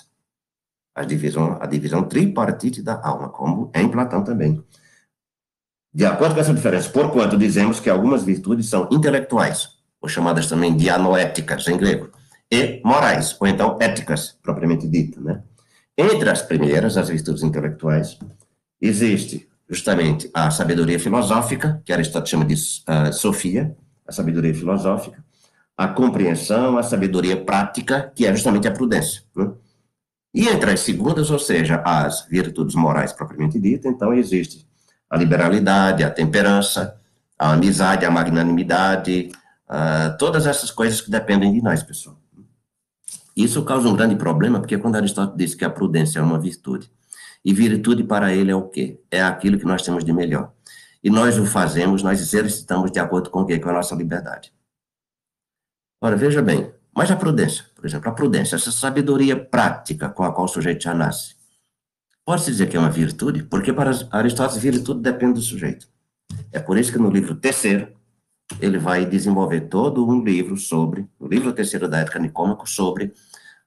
A 0.94 1.04
divisão, 1.04 1.58
a 1.60 1.66
divisão 1.66 2.02
tripartite 2.04 2.80
da 2.80 2.98
alma, 3.06 3.28
como 3.28 3.70
é 3.74 3.82
em 3.82 3.90
Platão 3.90 4.24
também. 4.24 4.64
De 5.92 6.06
acordo 6.06 6.34
com 6.34 6.40
essa 6.40 6.54
diferença, 6.54 6.88
porquanto 6.88 7.36
dizemos 7.36 7.80
que 7.80 7.90
algumas 7.90 8.22
virtudes 8.22 8.68
são 8.68 8.88
intelectuais, 8.92 9.70
ou 10.00 10.08
chamadas 10.08 10.46
também 10.46 10.76
de 10.76 10.88
anoéticas 10.88 11.66
em 11.66 11.76
grego, 11.76 12.10
e 12.50 12.80
morais, 12.84 13.36
ou 13.40 13.46
então 13.46 13.76
éticas, 13.80 14.38
propriamente 14.42 14.86
dita, 14.86 15.20
né? 15.20 15.42
Entre 15.98 16.30
as 16.30 16.42
primeiras, 16.42 16.96
as 16.96 17.08
virtudes 17.08 17.42
intelectuais, 17.42 18.18
existe 18.80 19.48
justamente 19.68 20.30
a 20.32 20.50
sabedoria 20.50 20.98
filosófica, 20.98 21.82
que 21.84 21.92
Aristóteles 21.92 22.30
chama 22.30 22.44
de 22.44 22.54
uh, 22.54 23.12
sofia, 23.12 23.76
a 24.06 24.12
sabedoria 24.12 24.54
filosófica, 24.54 25.22
a 25.76 25.88
compreensão, 25.88 26.78
a 26.78 26.82
sabedoria 26.82 27.36
prática, 27.44 28.12
que 28.14 28.26
é 28.26 28.32
justamente 28.32 28.66
a 28.66 28.72
prudência. 28.72 29.22
Né? 29.34 29.50
E 30.34 30.48
entre 30.48 30.70
as 30.70 30.80
segundas, 30.80 31.30
ou 31.30 31.38
seja, 31.38 31.82
as 31.84 32.26
virtudes 32.28 32.74
morais 32.74 33.12
propriamente 33.12 33.58
dita, 33.58 33.88
então 33.88 34.14
existe 34.14 34.66
a 35.10 35.16
liberalidade, 35.16 36.04
a 36.04 36.10
temperança, 36.10 36.98
a 37.36 37.52
amizade, 37.52 38.06
a 38.06 38.10
magnanimidade, 38.10 39.32
uh, 39.68 40.16
todas 40.16 40.46
essas 40.46 40.70
coisas 40.70 41.00
que 41.00 41.10
dependem 41.10 41.52
de 41.52 41.60
nós, 41.60 41.82
pessoal. 41.82 42.16
Isso 43.36 43.64
causa 43.64 43.88
um 43.88 43.96
grande 43.96 44.14
problema, 44.14 44.60
porque 44.60 44.78
quando 44.78 44.96
Aristóteles 44.96 45.36
diz 45.36 45.54
que 45.54 45.64
a 45.64 45.70
prudência 45.70 46.20
é 46.20 46.22
uma 46.22 46.38
virtude, 46.38 46.90
e 47.44 47.52
virtude 47.52 48.04
para 48.04 48.32
ele 48.32 48.50
é 48.50 48.54
o 48.54 48.68
quê? 48.68 49.00
É 49.10 49.22
aquilo 49.22 49.58
que 49.58 49.64
nós 49.64 49.82
temos 49.82 50.04
de 50.04 50.12
melhor. 50.12 50.52
E 51.02 51.08
nós 51.08 51.38
o 51.38 51.46
fazemos, 51.46 52.02
nós 52.02 52.20
exercitamos 52.20 52.92
de 52.92 53.00
acordo 53.00 53.30
com 53.30 53.40
o 53.40 53.46
quê? 53.46 53.58
Com 53.58 53.70
a 53.70 53.72
nossa 53.72 53.94
liberdade. 53.94 54.52
Ora, 56.02 56.16
veja 56.16 56.42
bem, 56.42 56.70
mas 56.94 57.10
a 57.10 57.16
prudência, 57.16 57.64
por 57.74 57.86
exemplo, 57.86 58.10
a 58.10 58.12
prudência, 58.12 58.56
essa 58.56 58.70
sabedoria 58.70 59.42
prática 59.42 60.08
com 60.10 60.22
a 60.22 60.32
qual 60.32 60.44
o 60.44 60.48
sujeito 60.48 60.82
já 60.82 60.94
nasce, 60.94 61.34
pode-se 62.30 62.52
dizer 62.52 62.68
que 62.68 62.76
é 62.76 62.80
uma 62.80 62.88
virtude? 62.88 63.42
Porque 63.42 63.72
para 63.72 63.90
Aristóteles, 64.12 64.62
virtude 64.62 65.00
depende 65.00 65.32
do 65.32 65.40
sujeito. 65.40 65.88
É 66.52 66.60
por 66.60 66.78
isso 66.78 66.92
que 66.92 66.98
no 66.98 67.10
livro 67.10 67.34
terceiro, 67.34 67.88
ele 68.60 68.78
vai 68.78 69.04
desenvolver 69.04 69.62
todo 69.62 70.08
um 70.08 70.22
livro 70.22 70.56
sobre, 70.56 71.08
o 71.18 71.26
livro 71.26 71.52
terceiro 71.52 71.88
da 71.88 71.98
Ética 71.98 72.20
Nicômaco, 72.20 72.70
sobre 72.70 73.12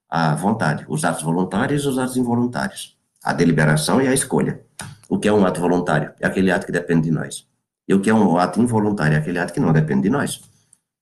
a 0.10 0.34
vontade, 0.34 0.86
os 0.88 1.04
atos 1.04 1.24
voluntários 1.24 1.84
e 1.84 1.88
os 1.90 2.00
atos 2.00 2.16
involuntários 2.16 2.98
a 3.22 3.34
deliberação 3.34 4.02
e 4.02 4.08
a 4.08 4.14
escolha. 4.14 4.62
O 5.10 5.20
que 5.20 5.28
é 5.28 5.34
um 5.34 5.46
ato 5.46 5.60
voluntário? 5.60 6.14
É 6.22 6.26
aquele 6.26 6.50
ato 6.50 6.66
que 6.66 6.72
depende 6.72 7.10
de 7.10 7.12
nós. 7.12 7.46
E 7.86 7.94
o 7.94 8.00
que 8.00 8.10
é 8.10 8.14
um 8.14 8.38
ato 8.38 8.62
involuntário? 8.62 9.16
É 9.16 9.18
aquele 9.18 9.40
ato 9.40 9.54
que 9.54 9.60
não 9.60 9.74
depende 9.74 10.04
de 10.04 10.10
nós. 10.10 10.42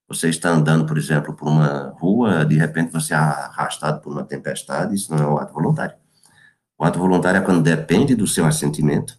Você 0.07 0.29
está 0.29 0.49
andando, 0.49 0.85
por 0.85 0.97
exemplo, 0.97 1.35
por 1.35 1.47
uma 1.47 1.95
rua, 1.99 2.43
de 2.43 2.55
repente 2.55 2.91
você 2.91 3.13
é 3.13 3.17
arrastado 3.17 4.01
por 4.01 4.11
uma 4.11 4.23
tempestade, 4.23 4.95
isso 4.95 5.13
não 5.13 5.23
é 5.23 5.27
um 5.27 5.37
ato 5.37 5.53
voluntário. 5.53 6.00
O 6.81 6.83
ato 6.83 6.97
voluntário 6.97 7.37
é 7.37 7.41
quando 7.41 7.61
depende 7.61 8.15
do 8.15 8.25
seu 8.25 8.43
assentimento, 8.43 9.15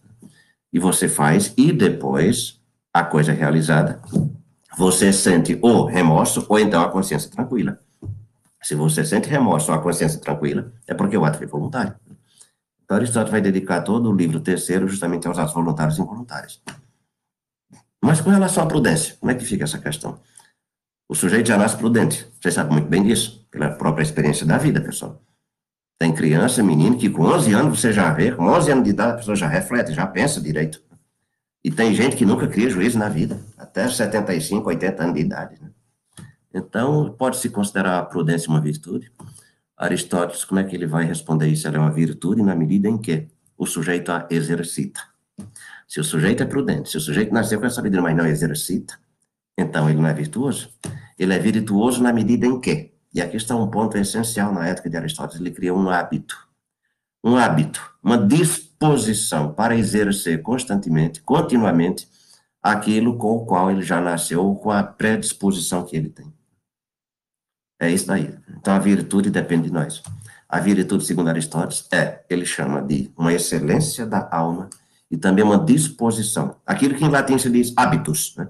e 0.73 0.81
você 0.81 1.09
faz, 1.09 1.55
e 1.57 1.73
depois, 1.73 2.61
a 2.93 3.05
coisa 3.05 3.31
é 3.31 3.35
realizada, 3.37 4.03
você 4.77 5.13
sente 5.13 5.57
ou 5.63 5.87
remorso, 5.87 6.45
ou 6.49 6.59
então 6.59 6.83
a 6.83 6.91
consciência 6.91 7.31
tranquila. 7.31 7.79
Se 8.61 8.75
você 8.75 9.05
sente 9.05 9.29
remorso 9.29 9.71
ou 9.71 9.79
a 9.79 9.81
consciência 9.81 10.19
tranquila, 10.19 10.73
é 10.89 10.93
porque 10.93 11.17
o 11.17 11.25
ato 11.25 11.39
foi 11.39 11.47
voluntário. 11.47 11.95
Então, 12.83 12.97
Aristóteles 12.97 13.31
vai 13.31 13.41
dedicar 13.41 13.83
todo 13.83 14.11
o 14.11 14.13
livro 14.13 14.41
terceiro 14.41 14.89
justamente 14.89 15.29
aos 15.29 15.39
atos 15.39 15.55
voluntários 15.55 15.97
e 15.99 16.03
involuntários. 16.03 16.61
Mas 18.03 18.21
com 18.21 18.31
relação 18.31 18.65
à 18.65 18.67
prudência, 18.67 19.15
como 19.21 19.31
é 19.31 19.37
que 19.37 19.45
fica 19.45 19.63
essa 19.63 19.79
questão? 19.79 20.19
O 21.09 21.15
sujeito 21.15 21.47
já 21.47 21.57
nasce 21.57 21.77
prudente. 21.77 22.27
Você 22.41 22.51
sabe 22.51 22.73
muito 22.73 22.89
bem 22.89 23.05
disso, 23.05 23.47
pela 23.53 23.71
própria 23.71 24.03
experiência 24.03 24.45
da 24.45 24.59
vida, 24.59 24.81
pessoal. 24.81 25.23
Tem 26.03 26.13
criança, 26.13 26.65
menino, 26.65 26.99
que 26.99 27.09
com 27.09 27.23
11 27.23 27.53
anos 27.53 27.79
você 27.79 27.93
já 27.93 28.13
vê, 28.13 28.33
com 28.33 28.43
11 28.49 28.73
anos 28.73 28.83
de 28.83 28.91
idade 28.91 29.13
a 29.13 29.17
pessoa 29.19 29.37
já 29.37 29.47
reflete, 29.47 29.95
já 29.95 30.05
pensa 30.05 30.41
direito. 30.41 30.83
E 31.63 31.71
tem 31.71 31.95
gente 31.95 32.17
que 32.17 32.27
nunca 32.27 32.49
cria 32.49 32.69
juízo 32.69 32.99
na 32.99 33.09
vida, 33.09 33.41
até 33.57 33.89
75, 33.89 34.69
80 34.69 35.01
anos 35.01 35.15
de 35.15 35.21
idade. 35.21 35.63
Né? 35.63 35.71
Então, 36.53 37.15
pode-se 37.17 37.49
considerar 37.51 38.01
a 38.01 38.05
prudência 38.05 38.51
uma 38.51 38.61
virtude. 38.61 39.13
Aristóteles, 39.77 40.45
como 40.45 40.59
é 40.59 40.65
que 40.65 40.75
ele 40.75 40.87
vai 40.87 41.05
responder 41.05 41.47
isso? 41.47 41.69
Ela 41.69 41.77
é 41.77 41.79
uma 41.81 41.93
virtude 41.93 42.43
na 42.43 42.57
medida 42.57 42.89
em 42.89 42.99
que 42.99 43.29
o 43.57 43.65
sujeito 43.65 44.11
a 44.11 44.27
exercita. 44.29 45.01
Se 45.87 46.01
o 46.01 46.05
sujeito 46.05 46.43
é 46.43 46.47
prudente, 46.47 46.91
se 46.91 46.97
o 46.97 47.01
sujeito 47.01 47.33
nasceu 47.33 47.61
com 47.61 47.67
essa 47.67 47.77
sabedoria, 47.77 48.03
mas 48.03 48.17
não 48.17 48.27
exercita, 48.27 48.99
então 49.57 49.89
ele 49.89 50.01
não 50.01 50.09
é 50.09 50.13
virtuoso. 50.13 50.69
Ele 51.17 51.33
é 51.33 51.39
virtuoso 51.39 52.03
na 52.03 52.13
medida 52.13 52.45
em 52.45 52.61
que, 52.61 52.92
e 53.15 53.21
aqui 53.21 53.37
está 53.37 53.55
um 53.55 53.69
ponto 53.69 53.97
essencial 53.99 54.53
na 54.53 54.67
ética 54.67 54.89
de 54.89 54.97
Aristóteles, 54.97 55.41
ele 55.41 55.51
criou 55.51 55.79
um 55.79 55.91
hábito. 55.91 56.37
Um 57.25 57.37
hábito, 57.37 57.81
uma 58.03 58.19
disposição 58.19 59.53
para 59.53 59.77
exercer 59.77 60.43
constantemente, 60.43 61.21
continuamente, 61.23 62.09
aquilo 62.63 63.17
com 63.17 63.37
o 63.37 63.47
qual 63.47 63.71
ele 63.71 63.83
já 63.83 64.01
nasceu, 64.01 64.55
com 64.55 64.71
a 64.71 64.83
predisposição 64.83 65.85
que 65.85 65.97
ele 65.97 66.09
tem. 66.09 66.33
É 67.81 67.91
isso 67.91 68.07
daí. 68.07 68.35
Então 68.57 68.75
a 68.75 68.79
virtude 68.79 69.31
depende 69.31 69.69
de 69.69 69.73
nós. 69.73 70.03
A 70.49 70.61
virtude, 70.61 71.05
segundo 71.05 71.29
Aristóteles, 71.29 71.89
é, 71.93 72.25
ele 72.31 72.47
chama 72.47 72.83
de 72.83 73.13
uma 73.17 73.33
excelência 73.33 74.07
da 74.07 74.29
alma 74.31 74.69
e 75.11 75.17
também 75.17 75.45
uma 75.45 75.59
disposição. 75.59 76.57
Aquilo 76.65 76.95
que 76.95 77.05
em 77.05 77.09
latim 77.09 77.37
se 77.39 77.51
diz 77.51 77.73
hábitos, 77.77 78.35
né? 78.37 78.49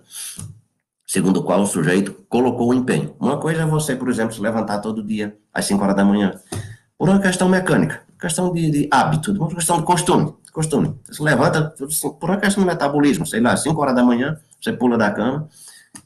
Segundo 1.12 1.40
o 1.40 1.42
qual 1.42 1.60
o 1.60 1.66
sujeito 1.66 2.24
colocou 2.26 2.70
o 2.70 2.74
empenho. 2.74 3.14
Uma 3.20 3.36
coisa 3.38 3.64
é 3.64 3.66
você, 3.66 3.94
por 3.94 4.08
exemplo, 4.08 4.34
se 4.34 4.40
levantar 4.40 4.78
todo 4.78 5.02
dia 5.02 5.36
às 5.52 5.66
5 5.66 5.84
horas 5.84 5.94
da 5.94 6.06
manhã, 6.06 6.40
por 6.96 7.06
uma 7.06 7.20
questão 7.20 7.50
mecânica, 7.50 8.00
questão 8.18 8.50
de, 8.50 8.70
de 8.70 8.88
hábito, 8.90 9.30
uma 9.32 9.54
questão 9.54 9.76
de 9.76 9.84
costume, 9.84 10.32
costume. 10.54 10.98
Você 11.04 11.12
se 11.12 11.22
levanta 11.22 11.74
por 12.18 12.30
uma 12.30 12.38
questão 12.38 12.64
de 12.64 12.70
metabolismo, 12.70 13.26
sei 13.26 13.42
lá, 13.42 13.52
às 13.52 13.62
5 13.62 13.78
horas 13.78 13.94
da 13.94 14.02
manhã, 14.02 14.40
você 14.58 14.72
pula 14.72 14.96
da 14.96 15.10
cama, 15.10 15.46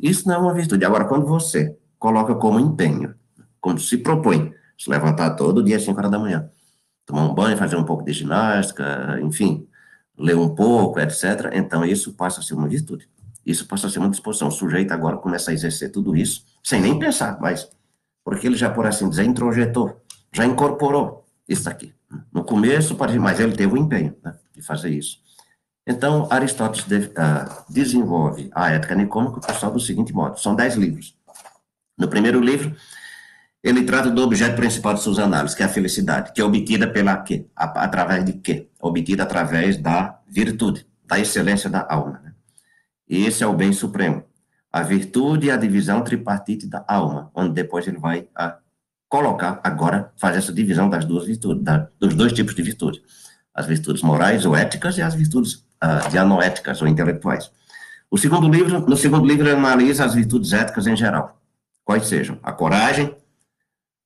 isso 0.01 0.27
não 0.27 0.35
é 0.35 0.39
uma 0.39 0.53
virtude. 0.53 0.85
Agora, 0.85 1.05
quando 1.05 1.25
você 1.25 1.77
coloca 2.01 2.35
como 2.35 2.59
empenho, 2.59 3.15
como 3.61 3.79
se 3.79 3.99
propõe, 3.99 4.53
se 4.77 4.91
levantar 4.91 5.37
todo 5.37 5.63
dia 5.63 5.77
às 5.77 5.85
5 5.85 5.97
horas 5.97 6.11
da 6.11 6.19
manhã, 6.19 6.51
tomar 7.07 7.27
um 7.27 7.33
banho, 7.33 7.57
fazer 7.57 7.77
um 7.77 7.85
pouco 7.85 8.05
de 8.05 8.13
ginástica, 8.13 9.21
enfim, 9.23 9.69
ler 10.19 10.37
um 10.37 10.49
pouco, 10.49 10.99
etc. 10.99 11.53
Então, 11.53 11.85
isso 11.85 12.13
passa 12.13 12.41
a 12.41 12.43
ser 12.43 12.55
uma 12.55 12.67
virtude. 12.67 13.09
Isso 13.47 13.67
passa 13.67 13.87
a 13.87 13.91
ser 13.91 14.01
uma 14.01 14.11
disposição. 14.11 14.49
O 14.49 14.51
sujeito 14.51 14.93
agora 14.93 15.17
começa 15.17 15.53
a 15.53 15.55
exercer 15.55 15.93
tudo 15.93 16.17
isso, 16.17 16.45
sem 16.65 16.81
nem 16.81 16.99
pensar, 16.99 17.39
mas 17.41 17.71
porque 18.25 18.49
ele 18.49 18.57
já, 18.57 18.69
por 18.69 18.85
assim 18.85 19.09
dizer, 19.09 19.25
introjetou, 19.25 20.03
já 20.33 20.45
incorporou 20.45 21.25
isso 21.49 21.69
aqui. 21.71 21.95
No 22.33 22.43
começo, 22.43 22.97
mas 23.21 23.39
ele 23.39 23.53
teve 23.53 23.75
o 23.75 23.77
empenho 23.77 24.17
né, 24.25 24.35
de 24.53 24.61
fazer 24.63 24.91
isso. 24.91 25.19
Então, 25.87 26.27
Aristóteles 26.31 26.85
de, 26.87 27.07
uh, 27.07 27.73
desenvolve 27.73 28.51
a 28.53 28.73
ética 28.73 28.97
nicômica, 28.97 29.41
pessoal, 29.41 29.73
do 29.73 29.79
seguinte 29.79 30.13
modo: 30.13 30.41
são 30.41 30.57
dez 30.57 30.75
livros. 30.75 31.17
No 31.97 32.09
primeiro 32.09 32.41
livro, 32.41 32.75
ele 33.63 33.85
trata 33.85 34.11
do 34.11 34.23
objeto 34.23 34.57
principal 34.57 34.95
de 34.95 35.03
suas 35.03 35.19
análises, 35.19 35.57
que 35.57 35.63
é 35.63 35.67
a 35.67 35.69
felicidade, 35.69 36.33
que 36.33 36.41
é 36.41 36.45
obtida 36.45 36.89
pela 36.89 37.17
quê? 37.19 37.47
Através 37.55 38.25
de 38.25 38.33
quê? 38.35 38.69
Obtida 38.81 39.23
através 39.23 39.77
da 39.77 40.21
virtude, 40.27 40.87
da 41.05 41.19
excelência 41.19 41.71
da 41.71 41.87
alma. 41.89 42.21
Né? 42.23 42.33
Esse 43.09 43.43
é 43.43 43.47
o 43.47 43.53
bem 43.53 43.73
supremo. 43.73 44.25
A 44.73 44.83
virtude 44.83 45.47
e 45.47 45.51
a 45.51 45.57
divisão 45.57 46.03
tripartite 46.03 46.67
da 46.67 46.85
alma, 46.87 47.31
onde 47.35 47.55
depois 47.55 47.87
ele 47.87 47.99
vai 47.99 48.29
a 48.35 48.59
colocar 49.09 49.61
agora, 49.63 50.13
fazer 50.17 50.39
essa 50.39 50.53
divisão 50.53 50.91
das 50.91 51.05
duas 51.05 51.25
virtudes, 51.27 51.63
da, 51.63 51.89
dos 51.99 52.15
dois 52.15 52.33
tipos 52.33 52.55
de 52.55 52.63
virtude. 52.63 53.03
As 53.55 53.67
virtudes 53.67 54.03
morais 54.03 54.45
ou 54.45 54.55
éticas 54.57 54.99
e 54.99 55.03
as 55.03 55.15
virtudes 55.15 55.55
uh, 55.83 56.11
dianoéticas 56.11 56.83
ou 56.83 56.89
intelectuais. 56.89 57.51
O 58.11 58.19
segundo 58.19 58.49
livro, 58.49 58.81
no 58.81 58.97
segundo 58.97 59.27
livro, 59.27 59.47
ele 59.47 59.57
analisa 59.57 60.05
as 60.05 60.15
virtudes 60.15 60.53
éticas 60.53 60.87
em 60.87 60.97
geral 60.97 61.37
quais 61.87 62.09
sejam 62.09 62.39
a 62.43 62.53
coragem, 62.53 63.17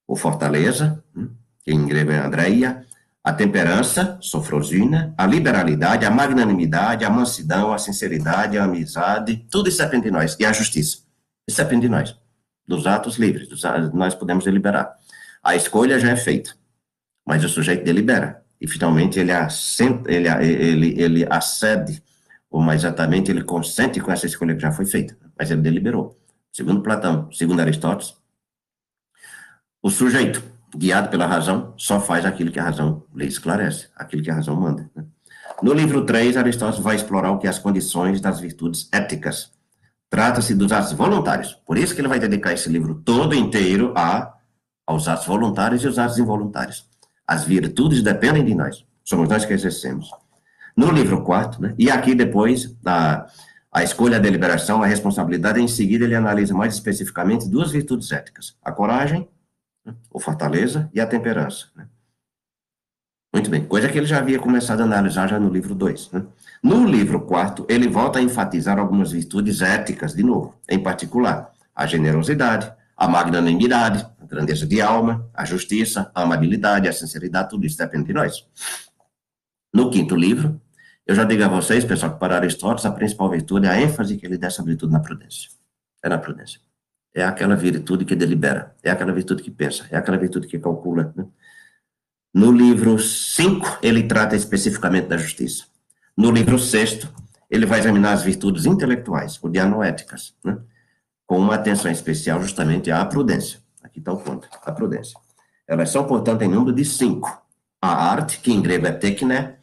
ou 0.07 0.15
fortaleza, 0.15 1.03
hum, 1.17 1.31
que 1.65 1.73
em 1.73 1.87
grego 1.87 2.13
é 2.13 2.19
Andreia, 2.19 2.87
a 3.23 3.33
temperança, 3.33 4.19
sofrosina, 4.21 5.15
a 5.17 5.27
liberalidade, 5.27 6.07
a 6.07 6.11
magnanimidade, 6.11 7.05
a 7.05 7.11
mansidão, 7.11 7.73
a 7.73 7.79
sinceridade, 7.79 8.57
a 8.57 8.65
amizade, 8.65 9.47
tudo 9.51 9.69
isso 9.69 9.79
depende 9.79 10.05
de 10.05 10.11
nós, 10.11 10.37
e 10.41 10.45
a 10.45 10.53
justiça. 10.53 10.99
Isso 11.47 11.57
depende 11.59 11.83
de 11.83 11.89
nós, 11.89 12.17
dos 12.67 12.87
atos 12.87 13.17
livres, 13.17 13.47
dos, 13.49 13.63
nós 13.93 14.15
podemos 14.15 14.45
deliberar. 14.45 14.95
A 15.43 15.55
escolha 15.55 15.99
já 15.99 16.11
é 16.11 16.17
feita, 16.17 16.55
mas 17.27 17.45
o 17.45 17.49
sujeito 17.49 17.85
delibera, 17.85 18.43
e 18.59 18.67
finalmente 18.67 19.21
ele, 19.21 19.33
assenta, 19.33 20.11
ele, 20.11 20.29
ele, 20.29 21.01
ele 21.01 21.27
acede, 21.29 22.03
ou 22.51 22.63
mais 22.63 22.83
exatamente, 22.85 23.31
ele 23.31 23.45
consente 23.45 24.01
com 24.01 24.11
essa 24.11 24.27
escolha 24.27 24.55
que 24.55 24.63
já 24.63 24.73
foi 24.73 24.87
feita, 24.87 25.17
mas 25.39 25.51
ele 25.51 25.61
deliberou. 25.61 26.19
Segundo 26.53 26.83
Platão, 26.83 27.31
segundo 27.31 27.61
Aristóteles, 27.61 28.15
o 29.83 29.89
sujeito, 29.89 30.43
guiado 30.77 31.09
pela 31.09 31.27
razão, 31.27 31.75
só 31.77 32.01
faz 32.01 32.25
aquilo 32.25 32.51
que 32.51 32.59
a 32.59 32.65
razão 32.65 33.05
lhe 33.15 33.27
esclarece, 33.27 33.89
aquilo 33.97 34.23
que 34.23 34.31
a 34.31 34.35
razão 34.35 34.57
manda. 34.57 34.91
Né? 34.95 35.05
No 35.63 35.73
livro 35.73 36.05
3, 36.05 36.37
Aristóteles 36.37 36.83
vai 36.83 36.97
explorar 36.97 37.31
o 37.33 37.39
que 37.39 37.47
é 37.47 37.51
as 37.51 37.59
condições 37.59 38.21
das 38.21 38.41
virtudes 38.41 38.89
éticas. 38.93 39.53
Trata-se 40.09 40.55
dos 40.55 40.73
atos 40.73 40.93
voluntários. 40.93 41.55
Por 41.67 41.77
isso 41.77 41.95
que 41.95 42.01
ele 42.01 42.09
vai 42.09 42.19
dedicar 42.19 42.53
esse 42.53 42.69
livro 42.69 42.95
todo 42.95 43.35
inteiro 43.35 43.93
a, 43.97 44.35
aos 44.87 45.07
atos 45.07 45.27
voluntários 45.27 45.85
e 45.85 45.87
os 45.87 45.99
atos 45.99 46.19
involuntários. 46.19 46.89
As 47.27 47.45
virtudes 47.45 48.03
dependem 48.03 48.45
de 48.45 48.55
nós. 48.55 48.85
Somos 49.05 49.29
nós 49.29 49.45
que 49.45 49.53
exercemos. 49.53 50.11
No 50.77 50.91
livro 50.91 51.23
4, 51.23 51.61
né, 51.61 51.75
e 51.79 51.91
aqui 51.91 52.15
depois, 52.15 52.73
da 52.83 53.27
a 53.73 53.85
escolha, 53.85 54.17
a 54.17 54.21
deliberação, 54.21 54.83
a 54.83 54.87
responsabilidade, 54.87 55.61
em 55.61 55.69
seguida 55.69 56.05
ele 56.05 56.17
analisa 56.17 56.53
mais 56.53 56.75
especificamente 56.75 57.49
duas 57.49 57.71
virtudes 57.71 58.11
éticas, 58.11 58.57
a 58.65 58.73
coragem, 58.73 59.29
né, 59.85 59.95
ou 60.11 60.21
fortaleza, 60.21 60.91
e 60.93 61.01
a 61.01 61.07
temperança. 61.07 61.67
Né? 61.75 61.87
Muito 63.33 63.49
bem, 63.49 63.65
coisa 63.65 63.89
que 63.89 63.97
ele 63.97 64.07
já 64.07 64.19
havia 64.19 64.39
começado 64.39 64.81
a 64.81 64.85
analisar 64.85 65.29
já 65.29 65.39
no 65.39 65.49
livro 65.49 65.75
2. 65.75 66.11
Né? 66.13 66.27
No 66.63 66.85
livro 66.85 67.21
4, 67.21 67.67
ele 67.69 67.89
volta 67.89 68.19
a 68.19 68.23
enfatizar 68.23 68.79
algumas 68.79 69.13
virtudes 69.13 69.63
éticas, 69.63 70.15
de 70.15 70.23
novo, 70.23 70.59
em 70.69 70.83
particular, 70.83 71.53
a 71.75 71.87
generosidade, 71.87 72.73
a 72.97 73.09
magnanimidade, 73.09 74.07
a 74.21 74.27
grandeza 74.27 74.67
de 74.67 74.81
alma, 74.81 75.29
a 75.33 75.45
justiça, 75.45 76.11
a 76.15 76.23
amabilidade, 76.23 76.89
a 76.89 76.93
sinceridade, 76.93 77.51
tudo 77.51 77.65
isso 77.65 77.79
depende 77.79 78.05
de 78.07 78.13
nós. 78.13 78.47
No 79.73 79.91
quinto 79.91 80.17
livro, 80.17 80.61
eu 81.07 81.15
já 81.15 81.25
digo 81.25 81.43
a 81.43 81.49
vocês, 81.49 81.85
pessoal, 81.85 82.13
que 82.13 82.19
para 82.19 82.37
Aristóteles 82.37 82.85
a 82.85 82.93
principal 82.93 83.31
virtude 83.31 83.67
é 83.67 83.71
a 83.71 83.81
ênfase 83.81 84.17
que 84.17 84.27
ele 84.27 84.37
dá 84.37 84.49
virtude 84.65 84.93
na 84.93 85.01
prudência. 85.01 85.51
É 86.05 86.09
na 86.09 86.19
prudência. 86.19 86.61
É 87.15 87.25
aquela 87.25 87.57
virtude 87.57 88.05
que 88.05 88.15
delibera, 88.15 88.75
é 88.83 88.91
aquela 88.91 89.13
virtude 89.13 89.43
que 89.43 89.51
pensa, 89.51 89.87
é 89.91 89.97
aquela 89.97 90.17
virtude 90.17 90.47
que 90.47 90.59
calcula. 90.59 91.13
Né? 91.17 91.27
No 92.33 92.53
livro 92.53 92.99
5, 92.99 93.79
ele 93.83 94.05
trata 94.05 94.37
especificamente 94.37 95.09
da 95.09 95.17
justiça. 95.17 95.65
No 96.17 96.31
livro 96.31 96.59
6, 96.59 97.09
ele 97.51 97.67
vai 97.67 97.81
examinar 97.81 98.13
as 98.13 98.23
virtudes 98.23 98.65
intelectuais, 98.65 99.39
ou 99.43 99.51
dianoéticas, 99.51 100.35
né? 100.45 100.57
com 101.27 101.39
uma 101.39 101.57
atenção 101.57 101.91
especial 101.91 102.41
justamente 102.41 102.91
à 102.91 103.05
prudência. 103.05 103.61
Aqui 103.83 103.99
está 103.99 104.13
o 104.13 104.19
ponto, 104.19 104.49
a 104.65 104.73
prudência. 104.73 105.19
Elas 105.67 105.91
são, 105.91 106.05
portanto, 106.05 106.43
em 106.43 106.49
número 106.49 106.73
de 106.73 106.85
cinco. 106.85 107.43
A 107.83 108.11
arte, 108.11 108.41
que 108.41 108.53
em 108.53 108.61
grego 108.61 108.87
é 108.87 108.93
tekné, 108.93 109.57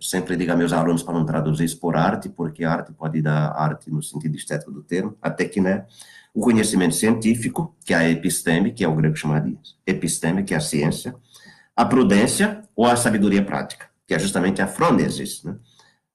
sempre 0.00 0.36
digo 0.36 0.52
a 0.52 0.56
meus 0.56 0.72
alunos 0.72 1.02
para 1.02 1.14
não 1.14 1.24
traduzir 1.24 1.64
isso 1.64 1.80
por 1.80 1.96
arte, 1.96 2.28
porque 2.28 2.64
arte 2.64 2.92
pode 2.92 3.20
dar 3.22 3.48
arte 3.50 3.90
no 3.90 4.02
sentido 4.02 4.36
estético 4.36 4.70
do 4.70 4.82
termo, 4.82 5.16
que, 5.50 5.60
né, 5.60 5.86
o 6.34 6.40
conhecimento 6.40 6.96
científico, 6.96 7.74
que 7.84 7.94
é 7.94 7.96
a 7.96 8.10
episteme, 8.10 8.72
que 8.72 8.82
é 8.82 8.88
o 8.88 8.94
grego 8.94 9.14
chamaria 9.14 9.56
episteme, 9.86 10.42
que 10.42 10.52
é 10.52 10.56
a 10.56 10.60
ciência, 10.60 11.14
a 11.76 11.84
prudência 11.84 12.62
ou 12.74 12.86
a 12.86 12.96
sabedoria 12.96 13.44
prática, 13.44 13.86
que 14.06 14.12
é 14.12 14.18
justamente 14.18 14.60
a 14.60 14.66
phronesis, 14.66 15.44
né? 15.44 15.56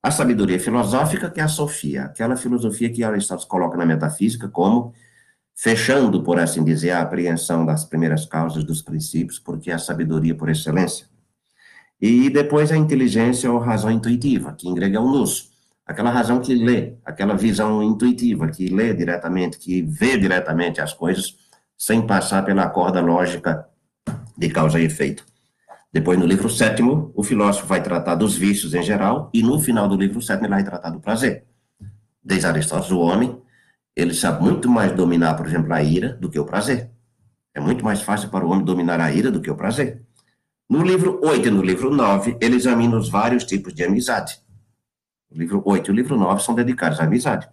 A 0.02 0.12
sabedoria 0.12 0.60
filosófica, 0.60 1.30
que 1.30 1.42
é 1.42 1.44
a 1.44 1.48
sofia, 1.48 2.04
aquela 2.06 2.38
filosofia 2.38 2.90
que 2.90 3.04
Aristóteles 3.04 3.46
coloca 3.46 3.78
na 3.78 3.86
metafísica 3.86 4.48
como 4.48 4.94
fechando, 5.54 6.24
por 6.24 6.40
assim 6.40 6.64
dizer, 6.64 6.92
a 6.92 7.02
apreensão 7.02 7.66
das 7.66 7.84
primeiras 7.84 8.26
causas 8.26 8.64
dos 8.64 8.82
princípios, 8.82 9.40
porque 9.40 9.70
é 9.70 9.74
a 9.74 9.80
sabedoria 9.80 10.34
por 10.34 10.50
excelência. 10.50 11.08
E 12.00 12.30
depois 12.30 12.72
a 12.72 12.78
inteligência 12.78 13.52
ou 13.52 13.60
razão 13.60 13.92
intuitiva, 13.92 14.54
que 14.54 14.70
em 14.70 14.74
grego 14.74 14.96
é 14.96 15.00
o 15.00 15.10
nous. 15.10 15.49
Aquela 15.90 16.12
razão 16.12 16.40
que 16.40 16.54
lê, 16.54 16.94
aquela 17.04 17.36
visão 17.36 17.82
intuitiva, 17.82 18.48
que 18.48 18.70
lê 18.70 18.94
diretamente, 18.94 19.58
que 19.58 19.82
vê 19.82 20.20
diretamente 20.20 20.80
as 20.80 20.94
coisas, 20.94 21.36
sem 21.76 22.06
passar 22.06 22.46
pela 22.46 22.70
corda 22.70 23.02
lógica 23.02 23.68
de 24.38 24.50
causa 24.50 24.80
e 24.80 24.84
efeito. 24.84 25.26
Depois, 25.92 26.20
no 26.20 26.28
livro 26.28 26.48
sétimo, 26.48 27.12
o 27.16 27.24
filósofo 27.24 27.66
vai 27.66 27.82
tratar 27.82 28.14
dos 28.14 28.38
vícios 28.38 28.76
em 28.76 28.84
geral, 28.84 29.32
e 29.34 29.42
no 29.42 29.60
final 29.60 29.88
do 29.88 29.96
livro 29.96 30.22
sétimo, 30.22 30.46
ele 30.46 30.54
vai 30.54 30.64
tratar 30.64 30.92
do 30.92 31.00
prazer. 31.00 31.46
Desde 32.24 32.46
Aristóteles, 32.46 32.92
o 32.92 33.00
homem, 33.00 33.42
ele 33.96 34.14
sabe 34.14 34.44
muito 34.44 34.70
mais 34.70 34.92
dominar, 34.92 35.34
por 35.34 35.48
exemplo, 35.48 35.74
a 35.74 35.82
ira 35.82 36.14
do 36.22 36.30
que 36.30 36.38
o 36.38 36.46
prazer. 36.46 36.92
É 37.52 37.60
muito 37.60 37.84
mais 37.84 38.04
fácil 38.04 38.30
para 38.30 38.46
o 38.46 38.52
homem 38.52 38.64
dominar 38.64 39.02
a 39.02 39.12
ira 39.12 39.32
do 39.32 39.42
que 39.42 39.50
o 39.50 39.56
prazer. 39.56 40.04
No 40.70 40.84
livro 40.84 41.20
8 41.24 41.48
e 41.48 41.50
no 41.52 41.64
livro 41.64 41.90
9, 41.90 42.38
ele 42.40 42.58
examina 42.58 42.96
os 42.96 43.10
vários 43.10 43.44
tipos 43.44 43.74
de 43.74 43.84
amizade. 43.84 44.40
O 45.32 45.38
livro 45.38 45.62
8 45.64 45.90
e 45.90 45.92
o 45.92 45.96
livro 45.96 46.18
9 46.18 46.42
são 46.44 46.56
dedicados 46.56 47.00
à 47.00 47.04
amizade. 47.04 47.48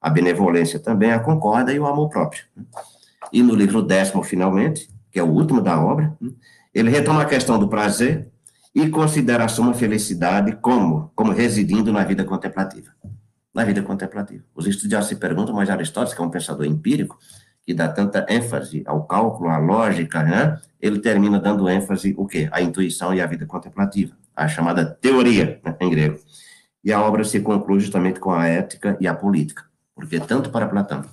A 0.00 0.10
benevolência 0.10 0.78
também, 0.78 1.12
a 1.12 1.18
concorda 1.18 1.72
e 1.72 1.78
o 1.78 1.86
amor 1.86 2.08
próprio. 2.08 2.44
E 3.32 3.42
no 3.42 3.54
livro 3.54 3.82
décimo, 3.82 4.22
finalmente, 4.22 4.88
que 5.10 5.18
é 5.18 5.22
o 5.22 5.30
último 5.30 5.60
da 5.60 5.80
obra, 5.80 6.16
ele 6.74 6.90
retoma 6.90 7.22
a 7.22 7.26
questão 7.26 7.58
do 7.58 7.68
prazer 7.68 8.30
e 8.74 8.88
considera 8.88 9.44
a 9.44 9.48
suma 9.48 9.74
felicidade 9.74 10.56
como, 10.56 11.10
como 11.14 11.32
residindo 11.32 11.92
na 11.92 12.04
vida 12.04 12.24
contemplativa. 12.24 12.90
Na 13.54 13.64
vida 13.64 13.82
contemplativa. 13.82 14.42
Os 14.54 14.66
estudiosos 14.66 15.08
se 15.08 15.16
perguntam, 15.16 15.54
mas 15.54 15.68
Aristóteles, 15.68 16.14
que 16.14 16.20
é 16.20 16.24
um 16.24 16.30
pensador 16.30 16.66
empírico, 16.66 17.18
que 17.64 17.72
dá 17.72 17.88
tanta 17.88 18.26
ênfase 18.28 18.82
ao 18.86 19.04
cálculo, 19.04 19.50
à 19.50 19.58
lógica, 19.58 20.22
né? 20.22 20.58
ele 20.80 20.98
termina 20.98 21.38
dando 21.38 21.68
ênfase 21.68 22.14
o 22.16 22.26
quê? 22.26 22.48
À 22.50 22.60
intuição 22.60 23.14
e 23.14 23.20
à 23.20 23.26
vida 23.26 23.46
contemplativa, 23.46 24.14
a 24.34 24.48
chamada 24.48 24.84
teoria, 24.84 25.60
né, 25.64 25.76
em 25.80 25.90
grego. 25.90 26.18
E 26.84 26.92
a 26.92 27.00
obra 27.00 27.24
se 27.24 27.40
conclui 27.40 27.80
justamente 27.80 28.18
com 28.18 28.32
a 28.32 28.46
ética 28.46 28.96
e 29.00 29.06
a 29.06 29.14
política, 29.14 29.64
porque 29.94 30.18
tanto 30.18 30.50
para 30.50 30.68
Platão 30.68 31.04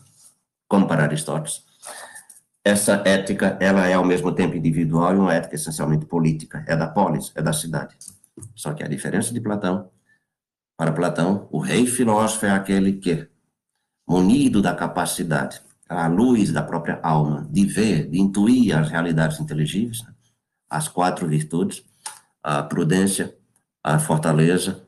como 0.67 0.87
para 0.87 1.03
Aristóteles, 1.03 1.63
essa 2.63 3.01
ética, 3.05 3.57
ela 3.59 3.87
é 3.87 3.93
ao 3.93 4.05
mesmo 4.05 4.31
tempo 4.33 4.55
individual 4.55 5.15
e 5.15 5.17
uma 5.17 5.33
ética 5.33 5.55
essencialmente 5.55 6.05
política, 6.05 6.63
é 6.67 6.75
da 6.75 6.87
polis, 6.87 7.31
é 7.35 7.41
da 7.41 7.53
cidade. 7.53 7.95
Só 8.53 8.73
que 8.73 8.83
a 8.83 8.87
diferença 8.87 9.33
de 9.33 9.39
Platão, 9.39 9.89
para 10.77 10.91
Platão, 10.91 11.47
o 11.51 11.59
rei 11.59 11.87
filósofo 11.87 12.45
é 12.45 12.51
aquele 12.51 12.93
que, 12.93 13.27
munido 14.07 14.61
da 14.61 14.75
capacidade, 14.75 15.61
a 15.87 16.07
luz 16.07 16.51
da 16.51 16.61
própria 16.61 16.99
alma, 17.01 17.47
de 17.49 17.65
ver, 17.65 18.07
de 18.07 18.19
intuir 18.19 18.77
as 18.77 18.89
realidades 18.89 19.39
inteligíveis, 19.39 20.03
né? 20.03 20.13
as 20.69 20.87
quatro 20.87 21.27
virtudes, 21.27 21.83
a 22.43 22.61
prudência, 22.61 23.35
a 23.83 23.97
fortaleza, 23.97 24.85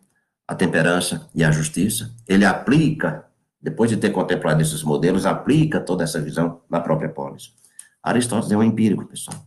a 0.51 0.55
temperança 0.55 1.29
e 1.33 1.45
a 1.45 1.49
justiça, 1.49 2.13
ele 2.27 2.43
aplica, 2.43 3.23
depois 3.61 3.89
de 3.89 3.95
ter 3.95 4.09
contemplado 4.09 4.61
esses 4.61 4.83
modelos, 4.83 5.25
aplica 5.25 5.79
toda 5.79 6.03
essa 6.03 6.19
visão 6.19 6.59
na 6.69 6.81
própria 6.81 7.07
polis. 7.07 7.53
Aristóteles 8.03 8.51
é 8.51 8.57
um 8.57 8.63
empírico, 8.63 9.05
pessoal. 9.05 9.45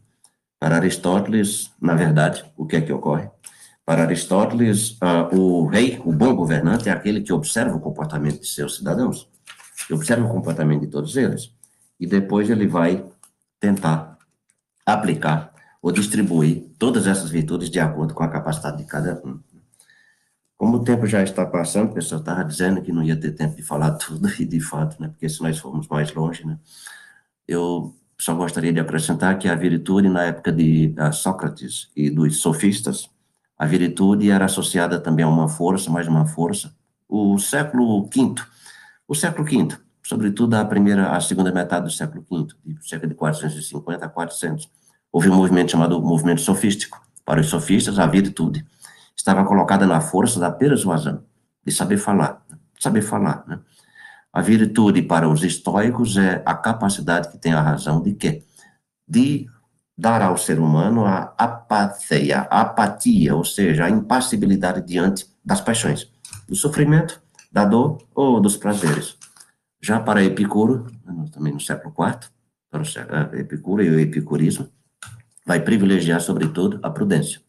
Para 0.59 0.77
Aristóteles, 0.77 1.71
na 1.79 1.95
verdade, 1.95 2.43
o 2.57 2.65
que 2.65 2.77
é 2.77 2.81
que 2.81 2.91
ocorre? 2.91 3.29
Para 3.85 4.05
Aristóteles, 4.05 4.93
uh, 4.93 5.37
o 5.39 5.67
rei, 5.67 6.01
o 6.07 6.11
bom 6.11 6.35
governante, 6.35 6.89
é 6.89 6.93
aquele 6.93 7.21
que 7.21 7.35
observa 7.35 7.77
o 7.77 7.81
comportamento 7.81 8.41
de 8.41 8.49
seus 8.49 8.77
cidadãos, 8.77 9.29
que 9.87 9.93
observa 9.93 10.25
o 10.25 10.33
comportamento 10.33 10.81
de 10.81 10.87
todos 10.87 11.19
eles, 11.19 11.53
e 12.01 12.07
depois 12.07 12.49
ele 12.49 12.67
vai 12.67 13.05
tentar 13.61 14.17
aplicar 14.87 15.53
ou 15.83 15.93
distribuir 15.93 16.65
todas 16.79 17.07
essas 17.07 17.29
virtudes 17.29 17.69
de 17.69 17.79
acordo 17.79 18.15
com 18.15 18.25
a 18.25 18.29
capacidade 18.29 18.79
de 18.79 18.85
cada 18.85 19.21
um. 19.23 19.39
Como 20.65 20.79
o 20.79 20.81
tempo 20.83 21.07
já 21.07 21.23
está 21.23 21.45
passando, 21.45 21.91
o 21.91 21.93
pessoal 21.93 22.21
estava 22.21 22.43
dizendo 22.43 22.81
que 22.81 22.91
não 22.91 23.03
ia 23.03 23.15
ter 23.15 23.33
tempo 23.33 23.55
de 23.55 23.63
falar 23.63 23.91
tudo, 24.01 24.27
e 24.41 24.47
de 24.47 24.61
fato, 24.61 24.99
né, 24.99 25.09
porque 25.09 25.29
se 25.29 25.43
nós 25.43 25.59
formos 25.59 25.87
mais 25.89 26.11
longe, 26.15 26.47
né, 26.47 26.59
eu 27.47 27.95
só 28.19 28.35
gostaria 28.35 28.73
de 28.73 28.81
acrescentar 28.81 29.39
que 29.39 29.47
a 29.47 29.55
virtude, 29.55 30.09
na 30.09 30.23
época 30.23 30.51
de 30.51 30.95
Sócrates 31.13 31.91
e 31.95 32.09
dos 32.09 32.39
sofistas, 32.39 33.11
a 33.59 33.67
virtude 33.67 34.31
era 34.31 34.47
associada 34.47 34.99
também 34.99 35.23
a 35.23 35.29
uma 35.29 35.49
força, 35.49 35.91
mais 35.91 36.09
uma 36.09 36.25
força. 36.25 36.75
O 37.07 37.39
século 37.39 38.03
V, 38.05 38.35
o 39.07 39.15
século 39.15 39.45
V, 39.45 39.77
sobretudo 40.03 40.55
a 40.55 40.65
primeira, 40.65 41.15
a 41.15 41.21
segunda 41.21 41.53
metade 41.53 41.85
do 41.85 41.93
século 41.93 42.25
V, 42.31 42.47
de 42.65 42.89
cerca 42.89 43.07
de 43.07 43.15
450 43.15 44.07
a 44.07 44.09
400, 44.09 44.71
houve 45.13 45.29
um 45.29 45.35
movimento 45.35 45.73
chamado 45.73 46.01
movimento 46.01 46.41
sofístico. 46.41 47.05
Para 47.23 47.43
os 47.43 47.49
sofistas, 47.49 47.99
a 47.99 48.07
virtude 48.07 48.65
estava 49.25 49.43
colocada 49.47 49.87
na 49.87 50.03
força 50.03 50.39
da 50.39 50.51
persuasão, 50.51 51.25
de 51.65 51.73
saber 51.73 51.97
falar, 51.97 52.45
saber 52.79 53.01
falar, 53.01 53.43
né? 53.47 53.59
A 54.31 54.43
virtude 54.43 55.01
para 55.01 55.27
os 55.27 55.43
estoicos 55.43 56.19
é 56.19 56.43
a 56.45 56.55
capacidade 56.55 57.31
que 57.31 57.39
tem 57.39 57.55
a 57.55 57.63
razão 57.63 58.03
de 58.03 58.13
quê? 58.13 58.45
De 59.09 59.47
dar 59.97 60.21
ao 60.21 60.37
ser 60.37 60.59
humano 60.59 61.07
a 61.07 61.33
apatia, 61.39 62.41
a 62.51 62.61
apatia, 62.61 63.35
ou 63.35 63.45
seja, 63.45 63.87
a 63.87 63.91
impassibilidade 63.91 64.83
diante 64.87 65.27
das 65.43 65.63
paixões, 65.63 66.07
do 66.47 66.55
sofrimento, 66.55 67.23
da 67.51 67.65
dor 67.65 68.03
ou 68.15 68.41
dos 68.41 68.59
prazeres. 68.59 69.17
Já 69.81 70.01
para 70.01 70.23
Epicuro, 70.23 70.87
também 71.33 71.55
no 71.55 71.61
século 71.61 71.95
IV, 71.99 72.29
para 72.71 72.83
o 72.83 73.37
Epicuro 73.37 73.83
e 73.83 73.89
o 73.89 74.01
epicurismo, 74.01 74.69
vai 75.47 75.61
privilegiar, 75.61 76.21
sobretudo, 76.21 76.79
a 76.83 76.91
prudência. 76.91 77.41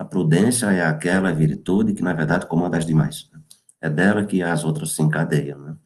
A 0.00 0.04
prudência 0.06 0.64
é 0.72 0.82
aquela 0.82 1.30
virtude 1.30 1.92
que, 1.92 2.02
na 2.02 2.14
verdade, 2.14 2.46
comanda 2.46 2.78
as 2.78 2.86
demais. 2.86 3.28
É 3.82 3.90
dela 3.90 4.24
que 4.24 4.42
as 4.42 4.64
outras 4.64 4.92
se 4.92 5.02
encadeiam. 5.02 5.58
Né? 5.58 5.76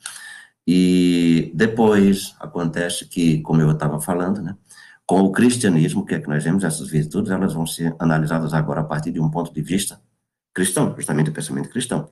E 0.65 1.51
depois 1.53 2.37
acontece 2.39 3.07
que, 3.07 3.41
como 3.41 3.61
eu 3.61 3.73
estava 3.73 4.01
falando, 4.01 4.41
né, 4.41 4.57
com 5.05 5.21
o 5.23 5.33
cristianismo, 5.33 6.07
que 6.07 6.15
é 6.15 6.21
que 6.21 6.29
nós 6.29 6.45
vemos? 6.45 6.63
Essas 6.63 6.89
virtudes, 6.89 7.33
elas 7.33 7.55
vão 7.55 7.67
ser 7.67 7.97
analisadas 7.99 8.55
agora 8.55 8.83
a 8.83 8.85
partir 8.85 9.11
de 9.11 9.19
um 9.19 9.29
ponto 9.29 9.53
de 9.53 9.61
vista 9.61 10.01
cristão, 10.55 10.95
justamente 10.95 11.31
o 11.31 11.33
pensamento 11.33 11.69
cristão. 11.69 12.09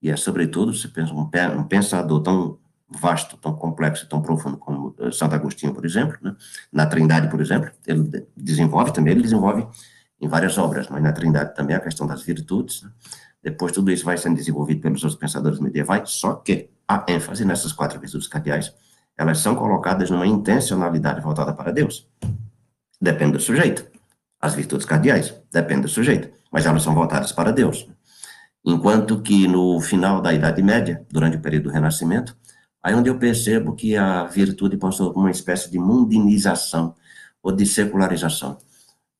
E 0.00 0.12
é, 0.12 0.16
sobretudo, 0.16 0.72
se 0.72 0.86
pensa 0.86 1.12
um, 1.12 1.28
um 1.58 1.64
pensador 1.64 2.22
tão 2.22 2.60
vasto, 2.88 3.36
tão 3.38 3.56
complexo, 3.56 4.08
tão 4.08 4.22
profundo 4.22 4.56
como 4.56 4.94
eh, 5.00 5.10
Santo 5.10 5.34
Agostinho, 5.34 5.74
por 5.74 5.84
exemplo, 5.84 6.16
né? 6.22 6.36
na 6.72 6.86
Trindade, 6.86 7.28
por 7.28 7.40
exemplo, 7.40 7.72
ele 7.84 8.24
desenvolve 8.36 8.92
também, 8.92 9.14
ele 9.14 9.22
desenvolve 9.22 9.66
em 10.24 10.28
várias 10.28 10.56
obras, 10.56 10.88
mas 10.88 11.02
na 11.02 11.12
Trindade 11.12 11.54
também 11.54 11.76
a 11.76 11.80
questão 11.80 12.06
das 12.06 12.22
virtudes, 12.22 12.82
né? 12.82 12.90
depois 13.42 13.72
tudo 13.72 13.90
isso 13.90 14.06
vai 14.06 14.16
sendo 14.16 14.36
desenvolvido 14.36 14.80
pelos 14.80 15.04
outros 15.04 15.20
pensadores 15.20 15.60
medievais, 15.60 16.10
só 16.10 16.36
que 16.36 16.70
a 16.88 17.04
ênfase 17.06 17.44
nessas 17.44 17.72
quatro 17.72 18.00
virtudes 18.00 18.26
cardeais, 18.26 18.74
elas 19.18 19.38
são 19.38 19.54
colocadas 19.54 20.08
numa 20.10 20.26
intencionalidade 20.26 21.20
voltada 21.20 21.52
para 21.52 21.70
Deus. 21.70 22.08
Depende 22.98 23.32
do 23.32 23.40
sujeito. 23.40 23.86
As 24.40 24.54
virtudes 24.54 24.86
cardeais, 24.86 25.34
depende 25.52 25.82
do 25.82 25.88
sujeito, 25.88 26.30
mas 26.50 26.64
elas 26.64 26.82
são 26.82 26.94
voltadas 26.94 27.30
para 27.30 27.52
Deus. 27.52 27.86
Enquanto 28.64 29.20
que 29.20 29.46
no 29.46 29.78
final 29.80 30.22
da 30.22 30.32
Idade 30.32 30.62
Média, 30.62 31.06
durante 31.10 31.36
o 31.36 31.40
período 31.40 31.64
do 31.64 31.70
Renascimento, 31.70 32.34
aí 32.82 32.94
onde 32.94 33.10
eu 33.10 33.18
percebo 33.18 33.74
que 33.74 33.94
a 33.94 34.24
virtude 34.24 34.78
passou 34.78 35.12
por 35.12 35.20
uma 35.20 35.30
espécie 35.30 35.70
de 35.70 35.78
mundinização 35.78 36.94
ou 37.42 37.52
de 37.52 37.66
secularização. 37.66 38.56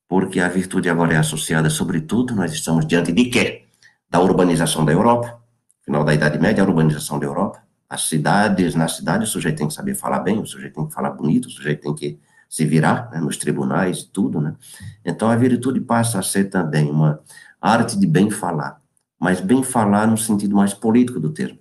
Porque 0.07 0.39
a 0.39 0.47
virtude 0.47 0.89
agora 0.89 1.13
é 1.13 1.17
associada, 1.17 1.69
sobretudo, 1.69 2.35
nós 2.35 2.53
estamos 2.53 2.85
diante 2.85 3.11
de 3.11 3.25
quê? 3.25 3.65
Da 4.09 4.19
urbanização 4.19 4.85
da 4.85 4.91
Europa, 4.91 5.41
final 5.83 6.03
da 6.03 6.13
Idade 6.13 6.39
Média, 6.39 6.63
a 6.63 6.67
urbanização 6.67 7.19
da 7.19 7.25
Europa. 7.25 7.63
As 7.89 8.07
cidades, 8.07 8.75
na 8.75 8.87
cidade, 8.87 9.23
o 9.23 9.27
sujeito 9.27 9.57
tem 9.57 9.67
que 9.67 9.73
saber 9.73 9.95
falar 9.95 10.19
bem, 10.19 10.39
o 10.39 10.45
sujeito 10.45 10.75
tem 10.75 10.87
que 10.87 10.93
falar 10.93 11.11
bonito, 11.11 11.45
o 11.45 11.51
sujeito 11.51 11.81
tem 11.81 11.93
que 11.93 12.19
se 12.49 12.65
virar 12.65 13.09
né, 13.11 13.19
nos 13.19 13.37
tribunais 13.37 13.99
e 13.99 14.07
tudo, 14.09 14.39
né? 14.39 14.55
Então, 15.03 15.29
a 15.29 15.35
virtude 15.35 15.81
passa 15.81 16.19
a 16.19 16.23
ser 16.23 16.45
também 16.45 16.89
uma 16.89 17.19
arte 17.59 17.97
de 17.97 18.07
bem 18.07 18.29
falar, 18.29 18.81
mas 19.19 19.41
bem 19.41 19.63
falar 19.63 20.07
no 20.07 20.17
sentido 20.17 20.55
mais 20.55 20.73
político 20.73 21.19
do 21.19 21.31
termo. 21.31 21.59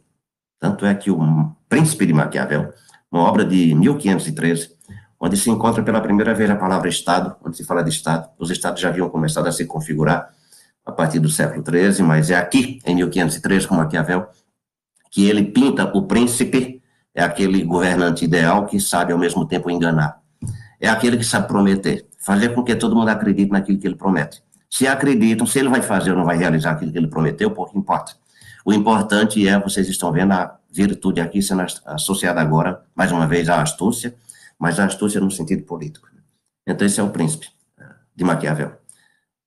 Tanto 0.59 0.86
é 0.86 0.95
que 0.95 1.11
o 1.11 1.18
Príncipe 1.68 2.07
de 2.07 2.12
Maquiavel, 2.12 2.72
uma 3.11 3.22
obra 3.22 3.45
de 3.45 3.74
1513, 3.74 4.74
onde 5.25 5.39
se 5.39 5.49
encontra 5.49 5.83
pela 5.83 6.03
primeira 6.03 6.35
vez 6.35 6.51
a 6.51 6.55
palavra 6.55 6.87
Estado, 6.87 7.35
onde 7.43 7.57
se 7.57 7.64
fala 7.64 7.83
de 7.83 7.89
Estado, 7.89 8.29
os 8.39 8.51
Estados 8.51 8.79
já 8.79 8.91
haviam 8.91 9.09
começado 9.09 9.47
a 9.47 9.53
se 9.53 9.64
configurar, 9.64 10.29
a 10.85 10.93
partir 10.93 11.18
do 11.18 11.31
século 11.31 11.64
XIII, 11.66 12.07
mas 12.07 12.29
é 12.29 12.35
aqui, 12.35 12.79
em 12.85 12.95
1503, 12.97 13.64
com 13.64 13.75
Maquiavel, 13.75 14.27
que 15.11 15.27
ele 15.27 15.45
pinta 15.45 15.91
o 15.97 16.03
príncipe, 16.03 16.83
é 17.14 17.22
aquele 17.25 17.64
governante 17.64 18.22
ideal 18.22 18.66
que 18.66 18.79
sabe 18.79 19.14
ao 19.14 19.18
mesmo 19.18 19.47
tempo 19.47 19.70
enganar. 19.70 20.20
É 20.79 20.91
aquele 20.91 21.16
que 21.16 21.25
sabe 21.25 21.49
prometer, 21.49 22.07
fazer 22.18 22.51
com 22.51 22.62
que 22.62 22.77
todo 22.77 22.95
mundo 22.95 23.09
acredite 23.09 23.51
naquilo 23.51 23.79
que 23.79 23.87
ele 23.87 23.97
promete. 23.97 24.43
Se 24.68 24.87
acreditam, 24.87 25.47
se 25.47 25.59
ele 25.59 25.70
vai 25.70 25.81
fazer 25.81 26.11
ou 26.11 26.18
não 26.18 26.27
vai 26.27 26.37
realizar 26.37 26.72
aquilo 26.72 26.93
que 26.93 26.99
ele 26.99 27.09
prometeu, 27.09 27.51
pouco 27.51 27.79
importa. 27.79 28.12
O 28.62 28.75
importante 28.75 29.49
é, 29.49 29.59
vocês 29.59 29.89
estão 29.89 30.12
vendo 30.12 30.33
a 30.33 30.59
virtude 30.70 31.22
aqui 31.22 31.41
sendo 31.41 31.64
associada 31.87 32.43
agora, 32.43 32.83
mais 32.95 33.11
uma 33.11 33.27
vez, 33.27 33.49
à 33.49 33.62
astúcia, 33.62 34.14
mas 34.59 34.79
a 34.79 34.87
astúcia 34.87 35.21
no 35.21 35.31
sentido 35.31 35.65
político. 35.65 36.09
Então, 36.67 36.87
esse 36.87 37.01
é 37.01 37.03
o 37.03 37.11
príncipe 37.11 37.49
eh, 37.79 37.95
de 38.15 38.25
Maquiavel 38.25 38.85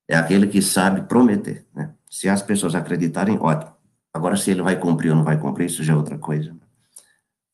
é 0.08 0.16
aquele 0.16 0.47
que 0.47 0.62
sabe 0.62 1.01
prometer. 1.01 1.66
Né? 1.76 1.91
Se 2.10 2.30
as 2.30 2.41
pessoas 2.41 2.74
acreditarem, 2.76 3.38
ótimo. 3.39 3.74
Agora, 4.14 4.38
se 4.38 4.49
ele 4.49 4.62
vai 4.62 4.80
cumprir 4.80 5.10
ou 5.10 5.18
não 5.18 5.24
vai 5.24 5.38
cumprir, 5.38 5.66
isso 5.66 5.84
já 5.84 5.93
é 5.93 5.95
outra 5.95 6.18
coisa. 6.18 6.55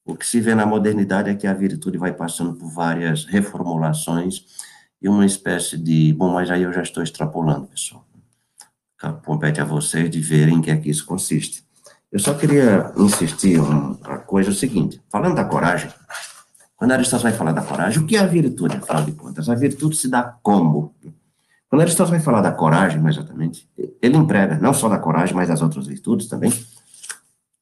O 0.06 0.16
que 0.16 0.26
se 0.26 0.40
vê 0.40 0.54
na 0.54 0.66
modernidade 0.66 1.30
é 1.30 1.36
que 1.36 1.48
a 1.48 1.54
virtude 1.54 1.98
vai 1.98 2.14
passando 2.14 2.54
por 2.54 2.70
várias 2.70 3.26
reformulações 3.26 4.46
e 5.02 5.10
uma 5.10 5.26
espécie 5.26 5.78
de. 5.78 6.14
Bom, 6.14 6.34
mas 6.34 6.52
aí 6.52 6.62
eu 6.62 6.72
já 6.72 6.84
estou 6.84 7.02
extrapolando, 7.02 7.68
pessoal. 7.68 8.06
Compete 9.26 9.60
a 9.60 9.66
vocês 9.66 10.10
de 10.10 10.22
verem 10.22 10.56
em 10.56 10.62
que 10.62 10.72
é 10.72 10.78
que 10.78 10.90
isso 10.90 11.06
consiste. 11.06 11.66
Eu 12.10 12.20
só 12.20 12.34
queria 12.34 12.94
insistir 12.98 13.60
uma 13.60 14.20
coisa 14.20 14.50
é 14.50 14.54
o 14.54 14.56
seguinte: 14.56 15.02
falando 15.10 15.36
da 15.36 15.44
coragem, 15.44 15.92
quando 16.84 16.92
Aristóteles 16.92 17.24
vai 17.24 17.32
falar 17.32 17.54
da 17.54 17.62
coragem, 17.62 18.04
o 18.04 18.06
que 18.06 18.18
é 18.18 18.20
a 18.20 18.26
virtude, 18.26 18.76
afinal 18.76 19.06
de 19.06 19.14
contas? 19.14 19.48
A 19.48 19.56
virtude 19.56 19.96
se 19.96 20.10
dá 20.10 20.22
como? 20.44 20.94
Quando 21.70 21.80
Aristóteles 21.80 22.10
vai 22.10 22.20
falar 22.20 22.42
da 22.42 22.52
coragem, 22.52 23.02
exatamente, 23.08 23.66
ele 24.02 24.18
emprega 24.18 24.60
não 24.62 24.74
só 24.74 24.90
da 24.90 24.98
coragem, 24.98 25.34
mas 25.34 25.48
das 25.48 25.62
outras 25.62 25.88
virtudes 25.88 26.28
também, 26.28 26.54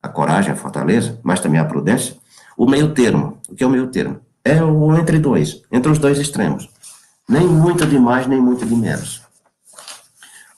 a 0.02 0.10
coragem, 0.10 0.52
a 0.52 0.56
fortaleza, 0.56 1.20
mas 1.22 1.40
também 1.40 1.60
a 1.60 1.66
prudência, 1.66 2.16
o 2.58 2.66
meio 2.66 2.96
termo. 2.96 3.38
O 3.48 3.54
que 3.54 3.64
é 3.64 3.68
o 3.68 3.70
meio 3.70 3.86
termo? 3.92 4.20
É 4.44 4.64
o 4.64 4.98
entre 4.98 5.20
dois, 5.20 5.62
entre 5.72 5.92
os 5.92 6.00
dois 6.00 6.18
extremos. 6.18 6.68
Nem 7.30 7.46
muito 7.46 7.86
de 7.86 8.00
mais, 8.00 8.26
nem 8.26 8.42
muito 8.42 8.66
de 8.66 8.76
menos. 8.76 9.22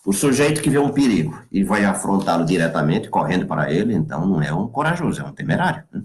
O 0.05 0.13
sujeito 0.13 0.61
que 0.61 0.69
vê 0.69 0.77
um 0.77 0.93
perigo 0.93 1.37
e 1.51 1.65
vai 1.65 1.83
afrontá-lo 1.83 2.45
diretamente, 2.45 3.09
correndo 3.09 3.45
para 3.45 3.69
ele, 3.69 3.93
então 3.93 4.25
não 4.25 4.41
é 4.41 4.53
um 4.53 4.69
corajoso, 4.69 5.19
é 5.21 5.25
um 5.25 5.33
temerário. 5.33 5.83
Né? 5.91 6.01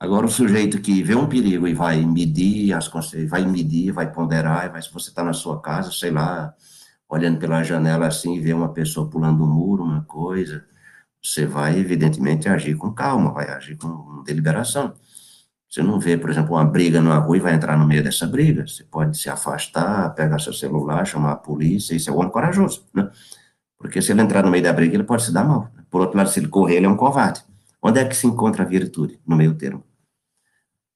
Agora, 0.00 0.26
o 0.26 0.30
sujeito 0.30 0.80
que 0.80 1.02
vê 1.02 1.14
um 1.16 1.26
perigo 1.26 1.66
e 1.66 1.74
vai 1.74 2.04
medir 2.06 2.72
as 2.72 2.88
vai 3.28 3.44
medir, 3.44 3.90
vai 3.92 4.10
ponderar, 4.12 4.80
se 4.82 4.92
você 4.92 5.08
está 5.10 5.24
na 5.24 5.32
sua 5.32 5.60
casa, 5.60 5.90
sei 5.90 6.10
lá, 6.12 6.54
olhando 7.08 7.38
pela 7.38 7.64
janela 7.64 8.06
assim 8.06 8.36
e 8.36 8.40
vê 8.40 8.52
uma 8.52 8.72
pessoa 8.72 9.10
pulando 9.10 9.42
um 9.42 9.46
muro, 9.48 9.82
uma 9.82 10.02
coisa, 10.04 10.64
você 11.22 11.46
vai, 11.46 11.78
evidentemente, 11.78 12.48
agir 12.48 12.76
com 12.76 12.92
calma, 12.92 13.32
vai 13.32 13.48
agir 13.50 13.76
com 13.76 14.22
deliberação. 14.24 14.94
Você 15.68 15.82
não 15.82 15.98
vê, 16.00 16.16
por 16.16 16.30
exemplo, 16.30 16.54
uma 16.54 16.64
briga 16.64 17.00
numa 17.00 17.18
rua 17.18 17.36
e 17.36 17.40
vai 17.40 17.54
entrar 17.54 17.76
no 17.76 17.86
meio 17.86 18.02
dessa 18.02 18.26
briga. 18.26 18.66
Você 18.66 18.84
pode 18.84 19.18
se 19.18 19.28
afastar, 19.28 20.14
pegar 20.14 20.38
seu 20.38 20.52
celular, 20.52 21.04
chamar 21.06 21.32
a 21.32 21.36
polícia, 21.36 21.94
isso 21.94 22.08
é 22.08 22.12
um 22.12 22.18
homem 22.18 22.30
corajoso, 22.30 22.86
né? 22.94 23.10
Porque 23.78 24.00
se 24.00 24.12
ele 24.12 24.22
entrar 24.22 24.42
no 24.44 24.50
meio 24.50 24.62
da 24.62 24.72
briga, 24.72 24.94
ele 24.94 25.04
pode 25.04 25.24
se 25.24 25.32
dar 25.32 25.44
mal. 25.44 25.70
Por 25.90 26.00
outro 26.00 26.16
lado, 26.16 26.30
se 26.30 26.40
ele 26.40 26.48
correr, 26.48 26.76
ele 26.76 26.86
é 26.86 26.88
um 26.88 26.96
covarde. 26.96 27.42
Onde 27.82 28.00
é 28.00 28.04
que 28.04 28.16
se 28.16 28.26
encontra 28.26 28.64
a 28.64 28.66
virtude? 28.66 29.20
No 29.26 29.36
meio 29.36 29.54
termo. 29.54 29.87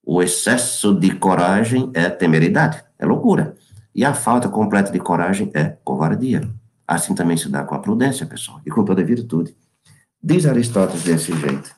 O 0.05 0.23
excesso 0.23 0.95
de 0.95 1.15
coragem 1.15 1.91
é 1.95 2.11
temeridade, 2.11 2.83
é 2.99 3.07
loucura. 3.07 3.55
E 3.95 4.05
a 4.05 4.15
falta 4.15 4.49
completa 4.49 4.91
de 4.91 4.99
coragem 4.99 5.51
é 5.55 5.77
covardia. 5.85 6.51
Assim 6.87 7.15
também 7.15 7.37
se 7.37 7.49
dá 7.49 7.63
com 7.63 7.75
a 7.75 7.79
prudência, 7.79 8.27
pessoal, 8.27 8.61
e 8.67 8.71
com 8.71 8.85
toda 8.85 9.05
virtude. 9.05 9.57
Diz 10.23 10.45
Aristóteles 10.47 11.05
desse 11.05 11.33
jeito. 11.33 11.75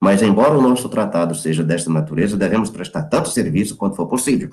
Mas, 0.00 0.22
embora 0.22 0.56
o 0.56 0.62
nosso 0.62 0.88
tratado 0.88 1.34
seja 1.34 1.64
desta 1.64 1.90
natureza, 1.90 2.36
devemos 2.36 2.70
prestar 2.70 3.04
tanto 3.04 3.30
serviço 3.30 3.76
quanto 3.76 3.96
for 3.96 4.06
possível. 4.06 4.50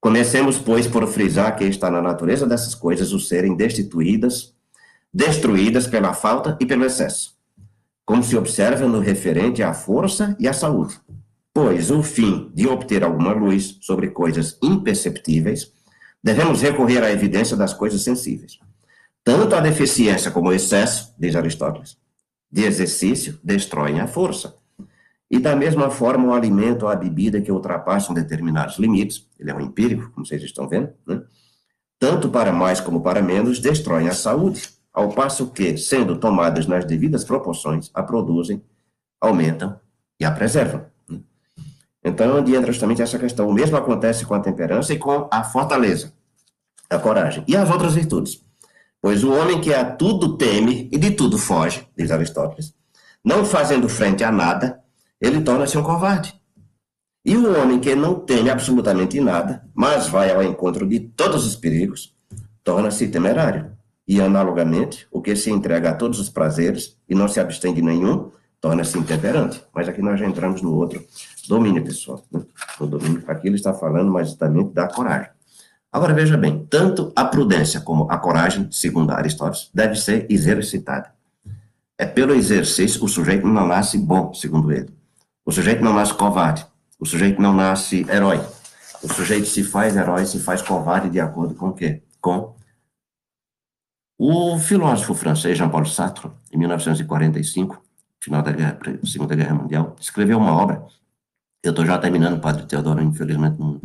Comecemos, 0.00 0.58
pois, 0.58 0.86
por 0.86 1.06
frisar 1.06 1.56
que 1.56 1.64
está 1.64 1.90
na 1.90 2.02
natureza 2.02 2.46
dessas 2.46 2.74
coisas 2.74 3.12
o 3.12 3.18
serem 3.18 3.56
destituídas, 3.56 4.54
destruídas 5.12 5.86
pela 5.86 6.12
falta 6.12 6.56
e 6.60 6.66
pelo 6.66 6.84
excesso, 6.84 7.36
como 8.04 8.22
se 8.22 8.36
observa 8.36 8.86
no 8.86 9.00
referente 9.00 9.62
à 9.62 9.72
força 9.72 10.36
e 10.38 10.46
à 10.46 10.52
saúde. 10.52 11.00
Pois 11.60 11.90
o 11.90 12.04
fim 12.04 12.52
de 12.54 12.68
obter 12.68 13.02
alguma 13.02 13.32
luz 13.32 13.78
sobre 13.80 14.10
coisas 14.10 14.56
imperceptíveis, 14.62 15.72
devemos 16.22 16.62
recorrer 16.62 17.02
à 17.02 17.10
evidência 17.10 17.56
das 17.56 17.74
coisas 17.74 18.00
sensíveis. 18.04 18.60
Tanto 19.24 19.56
a 19.56 19.60
deficiência 19.60 20.30
como 20.30 20.50
o 20.50 20.52
excesso, 20.52 21.12
diz 21.18 21.34
Aristóteles, 21.34 21.98
de 22.48 22.62
exercício 22.62 23.40
destroem 23.42 23.98
a 23.98 24.06
força. 24.06 24.54
E 25.28 25.40
da 25.40 25.56
mesma 25.56 25.90
forma, 25.90 26.28
o 26.28 26.32
alimento 26.32 26.84
ou 26.84 26.90
a 26.90 26.94
bebida 26.94 27.40
que 27.40 27.50
ultrapassam 27.50 28.14
determinados 28.14 28.78
limites, 28.78 29.26
ele 29.36 29.50
é 29.50 29.54
um 29.54 29.60
empírico, 29.60 30.12
como 30.12 30.24
vocês 30.24 30.44
estão 30.44 30.68
vendo, 30.68 30.90
né? 31.04 31.22
tanto 31.98 32.28
para 32.28 32.52
mais 32.52 32.78
como 32.78 33.02
para 33.02 33.20
menos, 33.20 33.58
destroem 33.58 34.08
a 34.08 34.14
saúde, 34.14 34.62
ao 34.92 35.08
passo 35.08 35.50
que, 35.50 35.76
sendo 35.76 36.20
tomadas 36.20 36.68
nas 36.68 36.84
devidas 36.84 37.24
proporções, 37.24 37.90
a 37.92 38.00
produzem, 38.00 38.62
aumentam 39.20 39.76
e 40.20 40.24
a 40.24 40.30
preservam. 40.30 40.86
Então, 42.08 42.38
onde 42.38 42.54
entra 42.54 42.72
justamente 42.72 43.02
essa 43.02 43.18
questão. 43.18 43.48
O 43.48 43.52
mesmo 43.52 43.76
acontece 43.76 44.24
com 44.24 44.34
a 44.34 44.40
temperança 44.40 44.92
e 44.94 44.98
com 44.98 45.28
a 45.30 45.44
fortaleza, 45.44 46.12
a 46.88 46.98
coragem. 46.98 47.44
E 47.46 47.56
as 47.56 47.70
outras 47.70 47.94
virtudes. 47.94 48.42
Pois 49.00 49.22
o 49.22 49.32
homem 49.32 49.60
que 49.60 49.72
a 49.72 49.84
tudo 49.84 50.36
teme 50.36 50.88
e 50.90 50.98
de 50.98 51.12
tudo 51.12 51.38
foge, 51.38 51.86
diz 51.96 52.10
Aristóteles, 52.10 52.74
não 53.24 53.44
fazendo 53.44 53.88
frente 53.88 54.24
a 54.24 54.32
nada, 54.32 54.80
ele 55.20 55.40
torna-se 55.40 55.76
um 55.76 55.82
covarde. 55.82 56.34
E 57.24 57.36
o 57.36 57.60
homem 57.60 57.78
que 57.78 57.94
não 57.94 58.14
teme 58.14 58.48
absolutamente 58.48 59.20
nada, 59.20 59.62
mas 59.74 60.08
vai 60.08 60.34
ao 60.34 60.42
encontro 60.42 60.88
de 60.88 60.98
todos 61.00 61.46
os 61.46 61.54
perigos, 61.54 62.16
torna-se 62.64 63.06
temerário. 63.08 63.72
E, 64.06 64.22
analogamente, 64.22 65.06
o 65.10 65.20
que 65.20 65.36
se 65.36 65.50
entrega 65.50 65.90
a 65.90 65.94
todos 65.94 66.18
os 66.18 66.30
prazeres 66.30 66.96
e 67.06 67.14
não 67.14 67.28
se 67.28 67.38
abstém 67.38 67.74
de 67.74 67.82
nenhum, 67.82 68.30
torna-se 68.58 68.96
intemperante. 68.96 69.62
Mas 69.74 69.86
aqui 69.86 70.00
nós 70.00 70.18
já 70.18 70.26
entramos 70.26 70.62
no 70.62 70.74
outro 70.74 71.04
domínio, 71.48 71.82
pessoal. 71.82 72.22
Né? 72.30 72.42
No 72.78 72.86
domínio, 72.86 73.24
aqui 73.26 73.48
ele 73.48 73.56
está 73.56 73.72
falando 73.72 74.10
mais 74.10 74.28
justamente 74.28 74.72
da 74.72 74.86
coragem. 74.86 75.30
Agora 75.90 76.12
veja 76.12 76.36
bem, 76.36 76.66
tanto 76.68 77.12
a 77.16 77.24
prudência 77.24 77.80
como 77.80 78.10
a 78.10 78.18
coragem, 78.18 78.70
segundo 78.70 79.10
Aristóteles, 79.10 79.70
deve 79.72 79.96
ser 79.96 80.26
exercitada. 80.30 81.12
É 81.96 82.06
pelo 82.06 82.34
exercício 82.34 83.02
o 83.04 83.08
sujeito 83.08 83.46
não 83.46 83.66
nasce 83.66 83.98
bom, 83.98 84.32
segundo 84.32 84.70
ele. 84.70 84.90
O 85.44 85.50
sujeito 85.50 85.82
não 85.82 85.94
nasce 85.94 86.14
covarde. 86.14 86.66
O 87.00 87.06
sujeito 87.06 87.40
não 87.40 87.54
nasce 87.54 88.06
herói. 88.08 88.40
O 89.02 89.12
sujeito 89.12 89.46
se 89.46 89.64
faz 89.64 89.96
herói, 89.96 90.26
se 90.26 90.38
faz 90.40 90.60
covarde 90.60 91.08
de 91.08 91.20
acordo 91.20 91.54
com 91.54 91.68
o 91.68 91.72
quê? 91.72 92.02
Com 92.20 92.54
o 94.18 94.58
filósofo 94.58 95.14
francês 95.14 95.56
Jean-Paul 95.56 95.86
Sartre, 95.86 96.28
em 96.52 96.58
1945, 96.58 97.80
final 98.20 98.42
da 98.42 98.50
guerra, 98.50 98.78
Segunda 99.04 99.36
Guerra 99.36 99.54
Mundial, 99.54 99.96
escreveu 100.00 100.38
uma 100.38 100.52
obra. 100.52 100.84
Eu 101.62 101.70
estou 101.70 101.84
já 101.84 101.98
terminando, 101.98 102.40
Padre 102.40 102.66
Teodoro, 102.66 103.02
infelizmente 103.02 103.58
não 103.58 103.80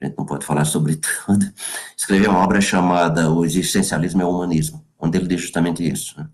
a 0.00 0.06
gente 0.06 0.16
não 0.16 0.24
pode 0.24 0.46
falar 0.46 0.64
sobre 0.64 0.96
tudo, 0.96 1.44
escreveu 1.96 2.30
uma 2.30 2.44
obra 2.44 2.60
chamada 2.60 3.30
O 3.30 3.44
Existencialismo 3.44 4.22
é 4.22 4.24
o 4.24 4.30
Humanismo, 4.30 4.84
onde 4.98 5.18
ele 5.18 5.26
diz 5.26 5.40
justamente 5.40 5.86
isso. 5.86 6.18
Né? 6.18 6.28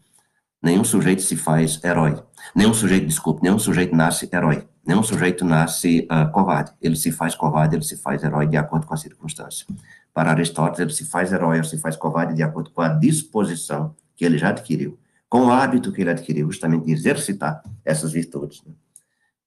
Nenhum 0.62 0.84
sujeito 0.84 1.22
se 1.22 1.36
faz 1.36 1.82
herói. 1.82 2.22
Nenhum 2.54 2.74
sujeito, 2.74 3.06
desculpe, 3.06 3.42
nenhum 3.42 3.58
sujeito 3.58 3.96
nasce 3.96 4.28
herói. 4.30 4.66
Nenhum 4.86 5.02
sujeito 5.02 5.44
nasce 5.44 6.06
uh, 6.10 6.30
covarde. 6.30 6.72
Ele 6.80 6.94
se 6.94 7.10
faz 7.10 7.34
covarde, 7.34 7.76
ele 7.76 7.84
se 7.84 7.96
faz 7.96 8.22
herói 8.22 8.46
de 8.46 8.56
acordo 8.56 8.86
com 8.86 8.92
a 8.92 8.96
circunstância. 8.98 9.66
Para 10.12 10.30
Aristóteles, 10.30 10.80
ele 10.80 10.92
se 10.92 11.04
faz 11.06 11.32
herói 11.32 11.58
ou 11.58 11.64
se 11.64 11.78
faz 11.78 11.96
covarde 11.96 12.34
de 12.34 12.42
acordo 12.42 12.70
com 12.70 12.82
a 12.82 12.88
disposição 12.88 13.96
que 14.14 14.24
ele 14.24 14.36
já 14.36 14.50
adquiriu, 14.50 14.98
com 15.28 15.46
o 15.46 15.50
hábito 15.50 15.90
que 15.90 16.02
ele 16.02 16.10
adquiriu, 16.10 16.50
justamente 16.50 16.84
de 16.84 16.92
exercitar 16.92 17.62
essas 17.84 18.12
virtudes. 18.12 18.62
Né? 18.64 18.72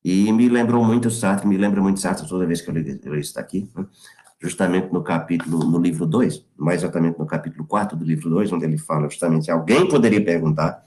E 0.10 0.32
me 0.32 0.48
lembrou 0.48 0.86
muito 0.86 1.12
Sartre, 1.12 1.46
me 1.46 1.58
lembra 1.58 1.82
muito 1.82 2.00
Sartre 2.00 2.26
toda 2.30 2.46
vez 2.46 2.62
que 2.62 2.70
eu 2.70 2.74
leio 2.74 3.20
isso 3.20 3.36
daqui, 3.36 3.70
né? 3.76 3.86
justamente 4.40 4.90
no 4.94 5.04
capítulo, 5.04 5.66
no 5.66 5.78
livro 5.78 6.06
2, 6.06 6.46
mais 6.56 6.82
exatamente 6.82 7.20
no 7.20 7.26
capítulo 7.26 7.68
4 7.68 7.98
do 7.98 8.06
livro 8.06 8.30
2, 8.30 8.54
onde 8.54 8.64
ele 8.64 8.78
fala 8.78 9.10
justamente, 9.10 9.52
alguém 9.52 9.86
poderia 9.86 10.24
perguntar 10.24 10.82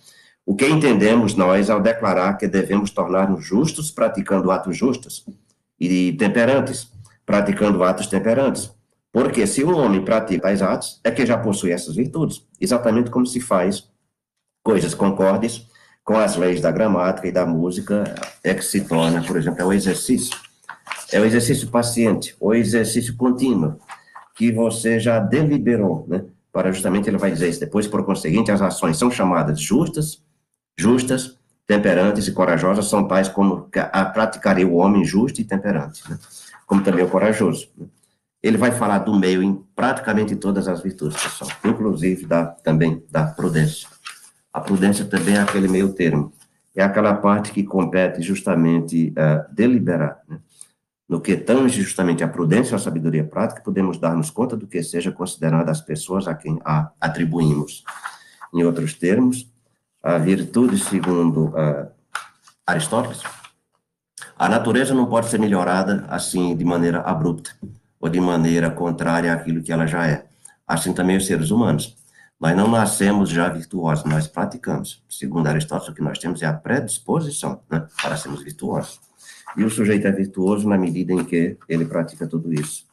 o 0.46 0.56
que 0.56 0.66
entendemos 0.66 1.34
nós 1.34 1.68
ao 1.68 1.82
declarar 1.82 2.38
que 2.38 2.48
devemos 2.48 2.92
tornar-nos 2.92 3.44
justos 3.44 3.90
praticando 3.90 4.50
atos 4.50 4.74
justos 4.74 5.26
e 5.78 6.14
temperantes, 6.14 6.90
praticando 7.26 7.84
atos 7.84 8.06
temperantes. 8.06 8.74
Porque 9.12 9.46
se 9.46 9.62
um 9.62 9.76
homem 9.76 10.02
pratica 10.02 10.44
tais 10.44 10.62
atos, 10.62 10.98
é 11.04 11.10
que 11.10 11.26
já 11.26 11.36
possui 11.36 11.72
essas 11.72 11.94
virtudes, 11.94 12.42
exatamente 12.58 13.10
como 13.10 13.26
se 13.26 13.38
faz 13.38 13.86
coisas 14.62 14.94
concordes 14.94 15.68
com 16.10 16.18
as 16.18 16.34
leis 16.34 16.60
da 16.60 16.72
gramática 16.72 17.28
e 17.28 17.30
da 17.30 17.46
música, 17.46 18.16
é 18.42 18.52
que 18.52 18.64
se 18.64 18.80
torna, 18.80 19.22
por 19.22 19.36
exemplo, 19.36 19.60
é 19.60 19.64
o 19.64 19.72
exercício. 19.72 20.36
É 21.12 21.20
o 21.20 21.24
exercício 21.24 21.68
paciente, 21.68 22.34
o 22.40 22.52
exercício 22.52 23.16
contínuo, 23.16 23.78
que 24.34 24.50
você 24.50 24.98
já 24.98 25.20
deliberou, 25.20 26.04
né? 26.08 26.24
Para 26.52 26.72
justamente 26.72 27.08
ele 27.08 27.16
vai 27.16 27.30
dizer 27.30 27.48
isso. 27.48 27.60
Depois, 27.60 27.86
por 27.86 28.04
conseguinte, 28.04 28.50
as 28.50 28.60
ações 28.60 28.96
são 28.96 29.08
chamadas 29.08 29.60
justas, 29.60 30.20
justas, 30.76 31.38
temperantes 31.64 32.26
e 32.26 32.32
corajosas, 32.32 32.86
são 32.86 33.06
tais 33.06 33.28
como 33.28 33.68
a 33.92 34.04
praticaria 34.06 34.66
o 34.66 34.74
homem 34.74 35.04
justo 35.04 35.40
e 35.40 35.44
temperante, 35.44 36.02
né? 36.10 36.18
como 36.66 36.82
também 36.82 37.04
o 37.04 37.08
corajoso. 37.08 37.68
Né? 37.78 37.86
Ele 38.42 38.56
vai 38.56 38.72
falar 38.72 38.98
do 38.98 39.16
meio 39.16 39.44
em 39.44 39.64
praticamente 39.76 40.34
todas 40.34 40.66
as 40.66 40.82
virtudes, 40.82 41.22
pessoal, 41.22 41.52
inclusive 41.64 42.26
da, 42.26 42.46
também 42.46 43.00
da 43.08 43.26
prudência. 43.26 43.86
A 44.52 44.60
prudência 44.60 45.04
também 45.04 45.36
é 45.36 45.40
aquele 45.40 45.68
meio 45.68 45.92
termo. 45.92 46.32
É 46.74 46.82
aquela 46.82 47.14
parte 47.14 47.52
que 47.52 47.64
compete 47.64 48.22
justamente 48.22 49.10
uh, 49.10 49.54
deliberar. 49.54 50.20
Né? 50.28 50.38
No 51.08 51.20
que 51.20 51.36
tange 51.36 51.82
justamente 51.82 52.22
a 52.22 52.28
prudência 52.28 52.76
a 52.76 52.78
sabedoria 52.78 53.24
prática, 53.24 53.60
podemos 53.60 53.98
dar-nos 53.98 54.30
conta 54.30 54.56
do 54.56 54.66
que 54.66 54.82
seja 54.82 55.10
considerado 55.10 55.68
as 55.68 55.80
pessoas 55.80 56.28
a 56.28 56.34
quem 56.34 56.60
a 56.64 56.90
atribuímos. 57.00 57.84
Em 58.54 58.62
outros 58.62 58.94
termos, 58.94 59.50
a 60.02 60.18
virtude, 60.18 60.78
segundo 60.78 61.46
uh, 61.48 61.88
Aristóteles, 62.66 63.22
a 64.38 64.48
natureza 64.48 64.94
não 64.94 65.06
pode 65.06 65.28
ser 65.28 65.38
melhorada 65.38 66.04
assim 66.08 66.56
de 66.56 66.64
maneira 66.64 67.00
abrupta 67.00 67.50
ou 68.00 68.08
de 68.08 68.20
maneira 68.20 68.70
contrária 68.70 69.32
àquilo 69.32 69.62
que 69.62 69.72
ela 69.72 69.86
já 69.86 70.06
é. 70.06 70.24
Assim 70.66 70.92
também 70.94 71.16
os 71.16 71.26
seres 71.26 71.50
humanos. 71.50 71.99
Nós 72.40 72.56
não 72.56 72.68
nascemos 72.68 73.28
já 73.28 73.50
virtuosos, 73.50 74.04
nós 74.06 74.26
praticamos. 74.26 75.04
Segundo 75.08 75.46
Aristóteles, 75.46 75.92
o 75.92 75.94
que 75.94 76.00
nós 76.00 76.18
temos 76.18 76.40
é 76.40 76.46
a 76.46 76.54
predisposição 76.54 77.60
né, 77.70 77.86
para 78.00 78.16
sermos 78.16 78.42
virtuosos. 78.42 78.98
E 79.56 79.62
o 79.62 79.68
sujeito 79.68 80.06
é 80.06 80.12
virtuoso 80.12 80.66
na 80.66 80.78
medida 80.78 81.12
em 81.12 81.22
que 81.22 81.58
ele 81.68 81.84
pratica 81.84 82.26
tudo 82.26 82.52
isso. 82.52 82.86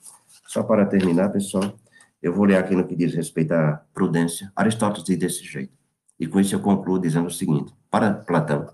Só 0.48 0.64
para 0.64 0.86
terminar, 0.86 1.30
pessoal, 1.30 1.74
eu 2.22 2.34
vou 2.34 2.43
ler 2.43 2.58
aqui 2.58 2.76
no 2.76 2.86
que 2.86 2.95
diz 2.95 3.14
respeito 3.14 3.54
à 3.54 3.82
prudência. 3.93 4.52
Aristóteles 4.54 5.06
diz 5.06 5.18
desse 5.18 5.45
jeito. 5.45 5.72
E 6.20 6.28
com 6.28 6.41
isso 6.41 6.54
eu 6.54 6.60
concluo 6.60 7.00
dizendo 7.00 7.28
o 7.28 7.32
seguinte: 7.32 7.74
para 7.89 8.14
Platão, 8.14 8.68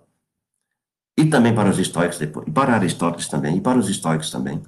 e 1.15 1.26
também 1.26 1.53
para 1.53 1.69
os 1.69 1.78
estoicos 1.78 2.17
depois, 2.17 2.47
e 2.47 2.51
para 2.51 2.74
Aristóteles 2.74 3.28
também, 3.28 3.57
e 3.57 3.61
para 3.61 3.78
os 3.78 3.89
estoicos 3.89 4.32
também, 4.32 4.63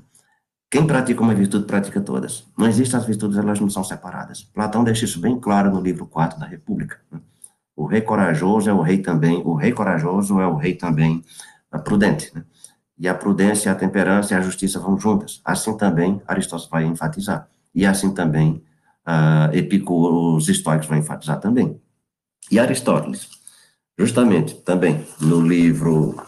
Quem 0.76 0.86
pratica 0.86 1.22
uma 1.22 1.34
virtude, 1.34 1.64
pratica 1.64 2.02
todas. 2.02 2.46
Não 2.58 2.68
existem 2.68 3.00
as 3.00 3.06
virtudes, 3.06 3.38
elas 3.38 3.62
não 3.62 3.70
são 3.70 3.82
separadas. 3.82 4.44
Platão 4.44 4.84
deixa 4.84 5.06
isso 5.06 5.22
bem 5.22 5.40
claro 5.40 5.72
no 5.72 5.80
livro 5.80 6.06
4 6.06 6.38
da 6.38 6.46
República. 6.46 7.00
O 7.74 7.86
rei 7.86 8.02
corajoso 8.02 8.70
é 8.70 8.74
o 8.74 8.82
rei 8.82 8.98
também, 8.98 9.42
o 9.46 9.54
rei 9.54 9.72
corajoso 9.72 10.38
é 10.42 10.46
o 10.46 10.58
rei 10.58 10.74
também 10.74 11.24
prudente. 11.86 12.30
Né? 12.36 12.44
E 13.00 13.08
a 13.08 13.14
prudência, 13.14 13.72
a 13.72 13.76
temperança 13.76 14.34
e 14.34 14.38
a 14.38 14.42
justiça 14.42 14.78
vão 14.78 15.00
juntas. 15.00 15.40
Assim 15.46 15.78
também 15.78 16.22
Aristóteles 16.28 16.70
vai 16.70 16.84
enfatizar. 16.84 17.48
E 17.74 17.86
assim 17.86 18.14
também 18.14 18.62
uh, 19.08 19.56
Epicuro, 19.56 20.36
os 20.36 20.50
estoicos 20.50 20.88
vão 20.88 20.98
enfatizar 20.98 21.40
também. 21.40 21.80
E 22.52 22.60
Aristóteles, 22.60 23.30
justamente 23.98 24.56
também 24.56 25.08
no 25.22 25.40
livro 25.40 26.22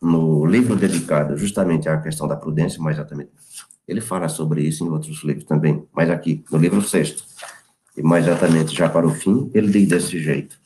no 0.00 0.46
livro 0.46 0.74
dedicado 0.74 1.36
justamente 1.36 1.86
à 1.86 2.00
questão 2.00 2.26
da 2.26 2.34
prudência, 2.34 2.82
mais 2.82 2.96
exatamente, 2.96 3.30
ele 3.86 4.00
fala 4.00 4.28
sobre 4.28 4.62
isso 4.62 4.84
em 4.84 4.88
outros 4.88 5.22
livros 5.24 5.44
também, 5.44 5.84
mas 5.92 6.10
aqui, 6.10 6.44
no 6.50 6.58
livro 6.58 6.82
sexto, 6.82 7.24
e 7.96 8.02
mais 8.02 8.26
exatamente 8.26 8.74
já 8.74 8.88
para 8.88 9.06
o 9.06 9.14
fim, 9.14 9.50
ele 9.52 9.70
diz 9.70 9.88
desse 9.88 10.18
jeito. 10.18 10.58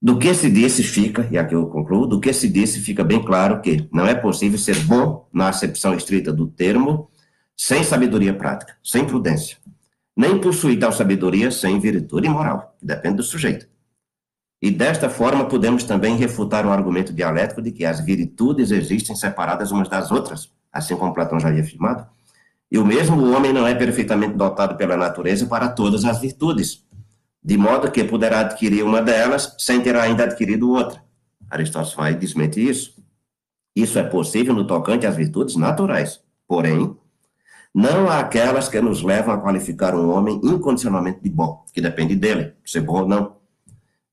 Do 0.00 0.18
que 0.18 0.32
se 0.32 0.48
disse 0.50 0.82
fica, 0.82 1.28
e 1.30 1.36
aqui 1.36 1.54
eu 1.54 1.66
concluo, 1.66 2.06
do 2.06 2.20
que 2.20 2.32
se 2.32 2.48
disse 2.48 2.80
fica 2.80 3.02
bem 3.02 3.24
claro 3.24 3.60
que 3.60 3.88
não 3.92 4.06
é 4.06 4.14
possível 4.14 4.58
ser 4.58 4.78
bom 4.84 5.28
na 5.32 5.48
acepção 5.48 5.94
estrita 5.94 6.32
do 6.32 6.46
termo, 6.46 7.10
sem 7.56 7.82
sabedoria 7.82 8.32
prática, 8.32 8.76
sem 8.82 9.04
prudência, 9.04 9.56
nem 10.16 10.40
possuir 10.40 10.78
tal 10.78 10.92
sabedoria 10.92 11.50
sem 11.50 11.80
virtude 11.80 12.28
moral, 12.28 12.76
que 12.78 12.86
depende 12.86 13.16
do 13.16 13.22
sujeito. 13.24 13.66
E 14.60 14.70
desta 14.70 15.08
forma 15.08 15.46
podemos 15.46 15.84
também 15.84 16.16
refutar 16.16 16.66
o 16.66 16.70
argumento 16.70 17.12
dialético 17.12 17.62
de 17.62 17.72
que 17.72 17.84
as 17.84 18.00
virtudes 18.00 18.70
existem 18.70 19.14
separadas 19.16 19.70
umas 19.70 19.88
das 19.88 20.10
outras, 20.10 20.52
assim 20.72 20.96
como 20.96 21.14
Platão 21.14 21.38
já 21.38 21.48
havia 21.48 21.62
afirmado. 21.62 22.06
E 22.70 22.78
o 22.78 22.84
mesmo 22.84 23.32
homem 23.32 23.52
não 23.52 23.66
é 23.66 23.74
perfeitamente 23.74 24.34
dotado 24.34 24.76
pela 24.76 24.96
natureza 24.96 25.46
para 25.46 25.68
todas 25.68 26.04
as 26.04 26.20
virtudes, 26.20 26.84
de 27.42 27.56
modo 27.56 27.90
que 27.90 28.04
poderá 28.04 28.40
adquirir 28.40 28.84
uma 28.84 29.00
delas 29.00 29.54
sem 29.58 29.80
ter 29.80 29.96
ainda 29.96 30.24
adquirido 30.24 30.70
outra. 30.70 31.02
Aristóteles 31.50 31.94
vai 31.94 32.14
desmentir 32.14 32.68
isso. 32.68 33.02
Isso 33.74 33.98
é 33.98 34.02
possível 34.02 34.54
no 34.54 34.66
tocante 34.66 35.06
às 35.06 35.16
virtudes 35.16 35.56
naturais, 35.56 36.20
porém, 36.46 36.96
não 37.74 38.10
aquelas 38.10 38.68
que 38.68 38.80
nos 38.80 39.02
levam 39.02 39.34
a 39.34 39.38
qualificar 39.38 39.94
um 39.94 40.10
homem 40.10 40.40
incondicionalmente 40.42 41.20
de 41.22 41.30
bom, 41.30 41.64
que 41.72 41.80
depende 41.80 42.16
dele, 42.16 42.54
ser 42.64 42.80
bom 42.80 43.02
ou 43.02 43.08
não. 43.08 43.36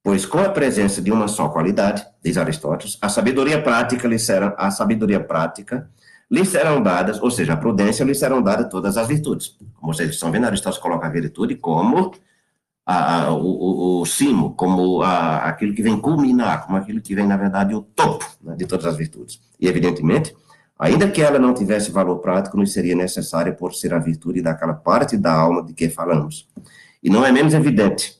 Pois 0.04 0.26
com 0.26 0.38
a 0.38 0.50
presença 0.50 1.02
de 1.02 1.12
uma 1.12 1.28
só 1.28 1.50
qualidade, 1.50 2.06
diz 2.24 2.38
Aristóteles, 2.38 2.98
a 3.02 3.10
sabedoria 3.10 3.62
prática 3.62 4.08
lhe 4.08 4.20
será, 4.20 4.54
a 4.58 4.70
sabedoria 4.70 5.20
prática 5.20 5.90
lhe 6.30 6.46
serão 6.46 6.82
dadas, 6.82 7.22
ou 7.22 7.30
seja, 7.30 7.54
a 7.54 7.58
prudência 7.58 8.04
lhe 8.04 8.16
serão 8.16 8.42
dadas 8.42 8.70
todas 8.70 8.98
as 8.98 9.08
virtudes. 9.08 9.58
Como 9.76 9.94
vocês 9.94 10.10
estão 10.10 10.32
vendo, 10.32 10.46
Aristóteles 10.46 10.82
coloca 10.82 11.06
a 11.06 11.10
virtude 11.10 11.56
como 11.56 12.12
a, 12.86 13.24
a, 13.24 13.34
o, 13.34 14.06
cimo, 14.06 14.54
como 14.56 15.02
a, 15.02 15.38
aquilo 15.38 15.74
que 15.74 15.82
vem 15.82 16.00
culminar, 16.00 16.66
como 16.66 16.78
aquilo 16.78 17.02
que 17.02 17.16
vem, 17.16 17.28
na 17.28 17.38
verdade, 17.38 17.74
o 17.74 17.82
topo 17.82 18.26
né, 18.42 18.56
de 18.56 18.66
todas 18.66 18.86
as 18.86 18.96
virtudes. 18.96 19.40
E, 19.60 19.68
evidentemente, 19.68 20.36
ainda 20.78 21.10
que 21.10 21.22
ela 21.22 21.40
não 21.40 21.54
tivesse 21.54 21.92
valor 21.92 22.20
prático, 22.20 22.58
nos 22.58 22.74
seria 22.74 22.96
necessária 22.96 23.54
por 23.54 23.74
ser 23.74 23.94
a 23.94 24.00
virtude 24.00 24.42
daquela 24.42 24.74
parte 24.74 25.18
da 25.18 25.34
alma 25.34 25.64
de 25.64 25.74
que 25.74 25.90
falamos. 25.90 26.48
E 27.02 27.10
não 27.10 27.26
é 27.26 27.32
menos 27.32 27.54
evidente 27.54 28.20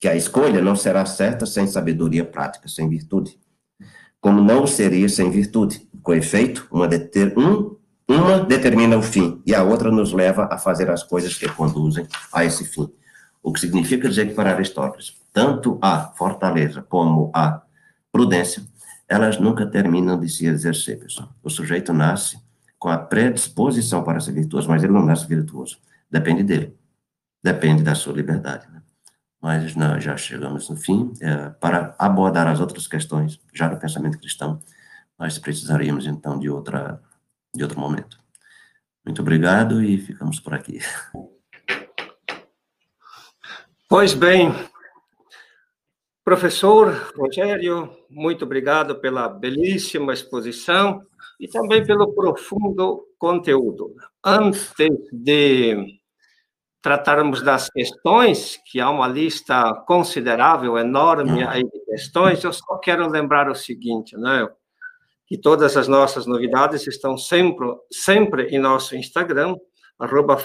que 0.00 0.08
a 0.08 0.16
escolha 0.16 0.60
não 0.60 0.76
será 0.76 1.06
certa 1.06 1.46
sem 1.46 1.66
sabedoria 1.66 2.24
prática, 2.24 2.68
sem 2.68 2.88
virtude, 2.88 3.38
como 4.24 4.40
não 4.40 4.66
seria 4.66 5.06
sem 5.06 5.30
virtude. 5.30 5.86
Com 6.02 6.14
efeito, 6.14 6.66
uma, 6.72 6.88
deter, 6.88 7.38
um, 7.38 7.76
uma 8.08 8.40
determina 8.40 8.96
o 8.96 9.02
fim 9.02 9.42
e 9.46 9.54
a 9.54 9.62
outra 9.62 9.90
nos 9.90 10.14
leva 10.14 10.48
a 10.50 10.56
fazer 10.56 10.88
as 10.88 11.02
coisas 11.02 11.36
que 11.36 11.46
conduzem 11.46 12.08
a 12.32 12.42
esse 12.42 12.64
fim. 12.64 12.90
O 13.42 13.52
que 13.52 13.60
significa 13.60 14.08
dizer 14.08 14.28
que 14.28 14.32
para 14.32 14.54
Aristóteles, 14.54 15.14
tanto 15.30 15.78
a 15.82 16.06
fortaleza 16.16 16.80
como 16.80 17.30
a 17.34 17.60
prudência, 18.10 18.62
elas 19.06 19.38
nunca 19.38 19.66
terminam 19.66 20.18
de 20.18 20.30
se 20.30 20.46
exercer, 20.46 21.00
pessoal. 21.00 21.28
O 21.42 21.50
sujeito 21.50 21.92
nasce 21.92 22.38
com 22.78 22.88
a 22.88 22.96
predisposição 22.96 24.02
para 24.02 24.20
ser 24.20 24.32
virtuoso, 24.32 24.70
mas 24.70 24.82
ele 24.82 24.94
não 24.94 25.04
nasce 25.04 25.26
virtuoso. 25.26 25.76
Depende 26.10 26.42
dele. 26.42 26.74
Depende 27.42 27.82
da 27.82 27.94
sua 27.94 28.14
liberdade. 28.14 28.66
Mas 29.44 29.76
não, 29.76 30.00
já 30.00 30.16
chegamos 30.16 30.70
no 30.70 30.76
fim. 30.76 31.12
É, 31.20 31.50
para 31.60 31.94
abordar 31.98 32.46
as 32.46 32.60
outras 32.60 32.86
questões, 32.86 33.38
já 33.52 33.68
do 33.68 33.78
pensamento 33.78 34.18
cristão, 34.18 34.58
nós 35.18 35.38
precisaríamos, 35.38 36.06
então, 36.06 36.38
de, 36.38 36.48
outra, 36.48 36.98
de 37.54 37.62
outro 37.62 37.78
momento. 37.78 38.18
Muito 39.04 39.20
obrigado 39.20 39.82
e 39.82 39.98
ficamos 39.98 40.40
por 40.40 40.54
aqui. 40.54 40.78
Pois 43.86 44.14
bem, 44.14 44.50
professor 46.24 47.12
Rogério, 47.14 47.94
muito 48.08 48.46
obrigado 48.46 48.98
pela 48.98 49.28
belíssima 49.28 50.14
exposição 50.14 51.02
e 51.38 51.46
também 51.46 51.84
pelo 51.84 52.14
profundo 52.14 53.06
conteúdo. 53.18 53.94
Antes 54.24 54.72
de 55.12 56.00
tratarmos 56.84 57.40
das 57.40 57.70
questões, 57.70 58.60
que 58.66 58.78
há 58.78 58.90
uma 58.90 59.08
lista 59.08 59.72
considerável, 59.86 60.76
enorme 60.76 61.42
aí 61.42 61.64
de 61.64 61.80
questões, 61.86 62.44
eu 62.44 62.52
só 62.52 62.76
quero 62.76 63.08
lembrar 63.08 63.48
o 63.50 63.54
seguinte, 63.54 64.14
né? 64.18 64.46
Que 65.26 65.38
todas 65.38 65.78
as 65.78 65.88
nossas 65.88 66.26
novidades 66.26 66.86
estão 66.86 67.16
sempre, 67.16 67.66
sempre 67.90 68.48
em 68.48 68.58
nosso 68.58 68.94
Instagram, 68.94 69.56
arroba 69.98 70.36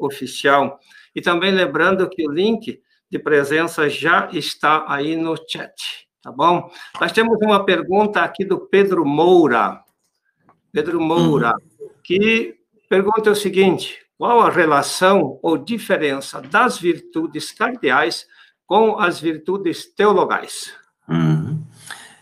Oficial. 0.00 0.80
E 1.14 1.20
também 1.20 1.52
lembrando 1.52 2.10
que 2.10 2.26
o 2.26 2.32
link 2.32 2.80
de 3.08 3.18
presença 3.20 3.88
já 3.88 4.28
está 4.32 4.84
aí 4.88 5.14
no 5.14 5.36
chat, 5.36 6.08
tá 6.20 6.32
bom? 6.32 6.68
Nós 7.00 7.12
temos 7.12 7.38
uma 7.40 7.64
pergunta 7.64 8.20
aqui 8.22 8.44
do 8.44 8.58
Pedro 8.66 9.04
Moura. 9.06 9.80
Pedro 10.72 11.00
Moura, 11.00 11.54
uhum. 11.78 11.88
que 12.02 12.56
pergunta 12.88 13.30
o 13.30 13.36
seguinte: 13.36 14.01
qual 14.22 14.40
a 14.40 14.50
relação 14.50 15.40
ou 15.42 15.58
diferença 15.58 16.40
das 16.40 16.78
virtudes 16.78 17.50
cardeais 17.50 18.24
com 18.64 18.96
as 19.00 19.18
virtudes 19.18 19.92
teologais? 19.96 20.72
Uhum. 21.08 21.60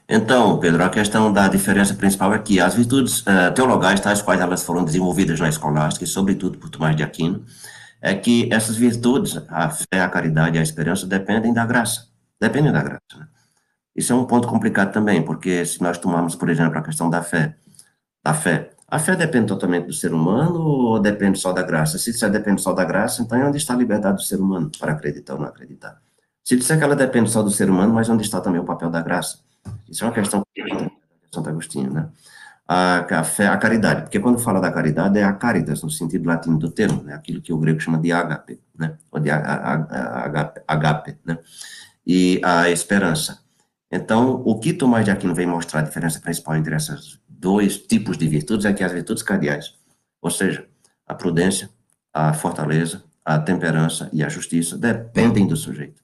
Então, 0.09 0.59
Pedro, 0.59 0.82
a 0.82 0.88
questão 0.88 1.30
da 1.30 1.46
diferença 1.46 1.92
principal 1.92 2.32
é 2.32 2.38
que 2.38 2.59
as 2.59 2.74
virtudes 2.74 3.20
uh, 3.20 3.53
teologais, 3.55 4.01
tais 4.01 4.22
quais 4.22 4.40
elas 4.40 4.62
foram 4.62 4.82
desenvolvidas 4.82 5.38
na 5.40 5.51
escolástica, 5.51 6.03
e 6.07 6.09
sobretudo 6.09 6.57
por 6.57 6.70
Tomás 6.70 6.96
de 6.96 7.03
Aquino, 7.03 7.44
é 8.01 8.14
que 8.14 8.48
essas 8.51 8.76
virtudes, 8.76 9.38
a 9.51 9.68
fé, 9.68 10.01
a 10.01 10.09
caridade 10.09 10.57
e 10.57 10.59
a 10.59 10.62
esperança, 10.62 11.07
dependem 11.07 11.53
da 11.53 11.66
graça. 11.66 12.07
Dependem 12.40 12.72
da 12.72 12.82
graça. 12.82 13.18
Né? 13.18 13.28
Isso 13.94 14.11
é 14.11 14.16
um 14.16 14.24
ponto 14.24 14.48
complicado 14.48 14.90
também, 14.90 15.22
porque 15.22 15.66
se 15.66 15.82
nós 15.82 15.98
tomarmos, 15.98 16.34
por 16.34 16.48
exemplo, 16.48 16.78
a 16.78 16.82
questão 16.82 17.11
da 17.11 17.22
fé, 17.22 17.57
da 18.24 18.32
fé, 18.32 18.70
a 18.91 18.99
fé 18.99 19.14
depende 19.14 19.47
totalmente 19.47 19.86
do 19.86 19.93
ser 19.93 20.12
humano 20.12 20.61
ou 20.61 20.99
depende 20.99 21.38
só 21.38 21.53
da 21.53 21.62
graça? 21.62 21.97
Se 21.99 22.11
disser 22.11 22.30
depende 22.30 22.61
só 22.61 22.72
da 22.72 22.84
graça, 22.84 23.22
então 23.22 23.41
onde 23.47 23.59
está 23.59 23.72
a 23.74 23.76
liberdade 23.76 24.16
do 24.16 24.22
ser 24.22 24.41
humano 24.41 24.70
para 24.78 24.93
acreditar 24.93 25.34
ou 25.34 25.41
não 25.41 25.47
acreditar? 25.47 26.01
Se 26.43 26.57
disser 26.57 26.76
que 26.76 26.82
ela 26.82 26.97
depende 26.97 27.30
só 27.30 27.43
do 27.43 27.51
ser 27.51 27.70
humano, 27.70 27.95
mas 27.95 28.09
onde 28.09 28.24
está 28.24 28.41
também 28.41 28.61
o 28.61 28.64
papel 28.64 28.91
da 28.91 29.01
graça? 29.01 29.38
Isso 29.88 30.03
é 30.03 30.09
uma 30.09 30.12
questão 30.12 30.43
de 30.55 30.91
Santo 31.32 31.49
Agostinho, 31.49 31.93
né? 31.93 32.09
A, 32.66 33.20
a, 33.20 33.24
fé, 33.24 33.47
a 33.47 33.57
caridade, 33.57 34.03
porque 34.03 34.20
quando 34.20 34.38
fala 34.38 34.61
da 34.61 34.70
caridade 34.70 35.18
é 35.18 35.24
a 35.24 35.32
caritas, 35.32 35.82
no 35.82 35.91
sentido 35.91 36.26
latino 36.26 36.57
do 36.59 36.70
termo, 36.70 37.03
né? 37.03 37.14
aquilo 37.14 37.41
que 37.43 37.53
o 37.53 37.59
grego 37.59 37.80
chama 37.80 37.99
de 37.99 38.12
agape, 38.12 38.61
né? 38.78 38.97
ou 39.11 39.18
de 39.18 39.28
agape, 39.28 40.61
agape, 40.68 41.18
né? 41.24 41.38
e 42.07 42.41
a 42.45 42.70
esperança. 42.70 43.41
Então, 43.91 44.41
o 44.45 44.59
que 44.59 44.72
Tomás 44.72 45.05
de 45.05 45.11
Aquino 45.11 45.34
vem 45.34 45.47
mostrar 45.47 45.80
a 45.80 45.82
diferença 45.82 46.20
principal 46.20 46.57
entre 46.57 46.74
essas 46.74 47.19
dois 47.41 47.78
tipos 47.78 48.18
de 48.18 48.28
virtudes 48.28 48.66
é 48.66 48.72
que 48.72 48.84
as 48.84 48.93
virtudes 48.93 49.22
cardeais, 49.22 49.74
ou 50.20 50.30
seja, 50.30 50.66
a 51.07 51.14
prudência, 51.14 51.70
a 52.12 52.34
fortaleza, 52.34 53.03
a 53.24 53.38
temperança 53.38 54.11
e 54.12 54.22
a 54.22 54.28
justiça 54.28 54.76
dependem 54.76 55.47
do 55.47 55.57
sujeito. 55.57 56.03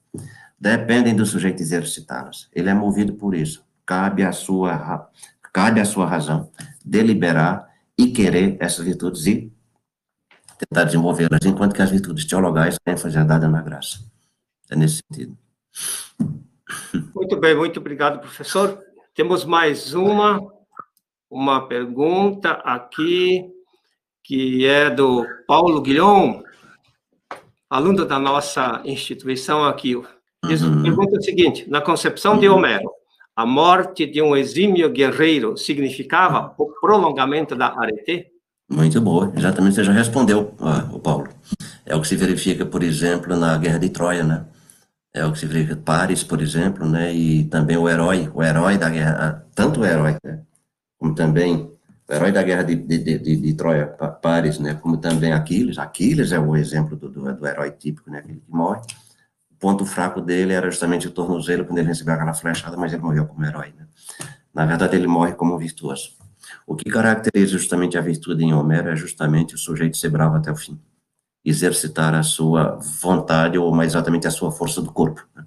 Dependem 0.58 1.14
do 1.14 1.26
sujeito 1.26 1.60
exercitá-las. 1.60 2.48
Ele 2.54 2.70
é 2.70 2.74
movido 2.74 3.12
por 3.12 3.34
isso. 3.34 3.62
Cabe 3.84 4.22
a 4.22 4.32
sua 4.32 5.10
cabe 5.52 5.80
a 5.80 5.84
sua 5.84 6.06
razão 6.06 6.50
deliberar 6.84 7.68
e 7.98 8.08
querer 8.08 8.56
essas 8.58 8.84
virtudes 8.84 9.26
e 9.26 9.52
tentar 10.58 10.84
desenvolvê-las, 10.84 11.44
enquanto 11.44 11.74
que 11.74 11.82
as 11.82 11.90
virtudes 11.90 12.24
teologais 12.24 12.78
têm 12.82 12.94
ênfase 12.94 13.22
dada 13.24 13.48
na 13.48 13.60
graça. 13.62 13.98
É 14.70 14.76
nesse 14.76 15.02
sentido. 15.06 15.36
Muito 17.14 17.38
bem, 17.38 17.54
muito 17.54 17.78
obrigado, 17.80 18.20
professor. 18.20 18.82
Temos 19.14 19.44
mais 19.44 19.94
uma 19.94 20.55
uma 21.30 21.66
pergunta 21.66 22.52
aqui, 22.64 23.44
que 24.24 24.66
é 24.66 24.90
do 24.90 25.24
Paulo 25.46 25.80
Guilhom, 25.80 26.42
aluno 27.68 28.04
da 28.04 28.18
nossa 28.18 28.82
instituição 28.84 29.64
aqui. 29.64 30.00
Diz, 30.44 30.62
uhum. 30.62 30.82
Pergunta 30.82 31.18
o 31.18 31.22
seguinte: 31.22 31.68
na 31.68 31.80
concepção 31.80 32.34
uhum. 32.34 32.40
de 32.40 32.48
Homero, 32.48 32.90
a 33.34 33.44
morte 33.44 34.06
de 34.06 34.22
um 34.22 34.36
exímio 34.36 34.90
guerreiro 34.90 35.56
significava 35.56 36.54
o 36.58 36.66
prolongamento 36.80 37.54
da 37.54 37.68
arete? 37.78 38.26
Muito 38.68 39.00
boa, 39.00 39.32
exatamente, 39.36 39.76
você 39.76 39.84
já 39.84 39.92
respondeu, 39.92 40.54
o 40.92 40.98
Paulo. 40.98 41.28
É 41.84 41.94
o 41.94 42.00
que 42.00 42.08
se 42.08 42.16
verifica, 42.16 42.66
por 42.66 42.82
exemplo, 42.82 43.36
na 43.36 43.56
Guerra 43.58 43.78
de 43.78 43.90
Troia, 43.90 44.24
né? 44.24 44.44
É 45.14 45.24
o 45.24 45.32
que 45.32 45.38
se 45.38 45.46
verifica 45.46 45.76
Paris, 45.76 46.24
por 46.24 46.42
exemplo, 46.42 46.84
né? 46.84 47.14
E 47.14 47.44
também 47.44 47.76
o 47.76 47.88
herói, 47.88 48.28
o 48.34 48.42
herói 48.42 48.76
da 48.76 48.90
guerra, 48.90 49.46
tanto 49.54 49.80
o 49.80 49.84
herói, 49.86 50.16
né? 50.24 50.40
Como 50.98 51.14
também 51.14 51.70
o 52.08 52.12
herói 52.12 52.32
da 52.32 52.42
guerra 52.42 52.62
de, 52.62 52.74
de, 52.74 52.98
de, 52.98 53.36
de 53.36 53.54
Troia, 53.54 53.86
Paris, 54.22 54.58
né? 54.58 54.74
Como 54.74 54.96
também 54.96 55.32
Aquiles. 55.32 55.78
Aquiles 55.78 56.32
é 56.32 56.38
o 56.38 56.56
exemplo 56.56 56.96
do, 56.96 57.08
do, 57.08 57.34
do 57.34 57.46
herói 57.46 57.70
típico, 57.72 58.10
né? 58.10 58.18
Aquele 58.18 58.40
que 58.40 58.50
morre. 58.50 58.80
O 59.50 59.56
ponto 59.58 59.84
fraco 59.84 60.20
dele 60.20 60.52
era 60.52 60.70
justamente 60.70 61.08
o 61.08 61.10
tornozelo 61.10 61.64
quando 61.64 61.78
ele 61.78 61.88
recebeu 61.88 62.14
aquela 62.14 62.34
flechada, 62.34 62.76
mas 62.76 62.92
ele 62.92 63.02
morreu 63.02 63.26
como 63.26 63.44
herói, 63.44 63.72
né? 63.76 63.86
Na 64.54 64.64
verdade, 64.64 64.96
ele 64.96 65.06
morre 65.06 65.34
como 65.34 65.58
virtuoso. 65.58 66.10
O 66.66 66.76
que 66.76 66.88
caracteriza 66.88 67.58
justamente 67.58 67.98
a 67.98 68.00
virtude 68.00 68.44
em 68.44 68.54
Homero 68.54 68.88
é 68.88 68.96
justamente 68.96 69.54
o 69.54 69.58
sujeito 69.58 69.96
ser 69.96 70.10
bravo 70.10 70.36
até 70.36 70.50
o 70.50 70.56
fim, 70.56 70.78
exercitar 71.44 72.14
a 72.14 72.22
sua 72.22 72.78
vontade, 73.02 73.58
ou 73.58 73.74
mais 73.74 73.92
exatamente 73.92 74.26
a 74.26 74.30
sua 74.30 74.52
força 74.52 74.80
do 74.80 74.92
corpo. 74.92 75.26
Né? 75.34 75.44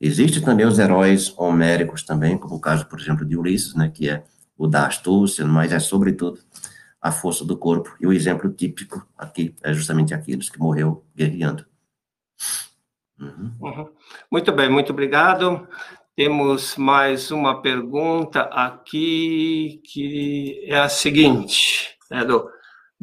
Existem 0.00 0.42
também 0.42 0.66
os 0.66 0.78
heróis 0.78 1.34
homéricos 1.36 2.02
também, 2.02 2.38
como 2.38 2.56
o 2.56 2.60
caso, 2.60 2.86
por 2.86 3.00
exemplo, 3.00 3.24
de 3.24 3.36
Ulisses, 3.36 3.74
né, 3.74 3.90
que 3.92 4.08
é 4.08 4.24
o 4.56 4.66
da 4.66 4.86
astúcia, 4.86 5.44
mas 5.44 5.72
é 5.72 5.78
sobretudo 5.78 6.40
a 7.00 7.12
força 7.12 7.44
do 7.44 7.56
corpo. 7.56 7.94
E 8.00 8.06
o 8.06 8.12
exemplo 8.12 8.50
típico 8.52 9.06
aqui 9.16 9.54
é 9.62 9.72
justamente 9.72 10.14
Aquiles, 10.14 10.48
que 10.48 10.58
morreu 10.58 11.04
guerreando. 11.14 11.64
Uhum. 13.20 13.52
Uhum. 13.60 13.88
Muito 14.30 14.52
bem, 14.52 14.68
muito 14.68 14.92
obrigado. 14.92 15.66
Temos 16.14 16.76
mais 16.76 17.30
uma 17.30 17.60
pergunta 17.60 18.42
aqui, 18.42 19.80
que 19.84 20.64
é 20.66 20.78
a 20.78 20.88
seguinte, 20.88 21.96
é 22.10 22.24
do 22.24 22.50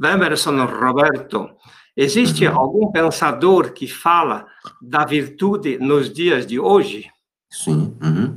Emerson 0.03 0.65
Roberto. 0.65 1.49
Existe 1.95 2.47
uhum. 2.47 2.57
algum 2.57 2.91
pensador 2.91 3.71
que 3.71 3.87
fala 3.87 4.47
da 4.81 5.05
virtude 5.05 5.77
nos 5.77 6.11
dias 6.11 6.45
de 6.45 6.59
hoje? 6.59 7.09
Sim. 7.49 7.95
Uhum. 8.01 8.35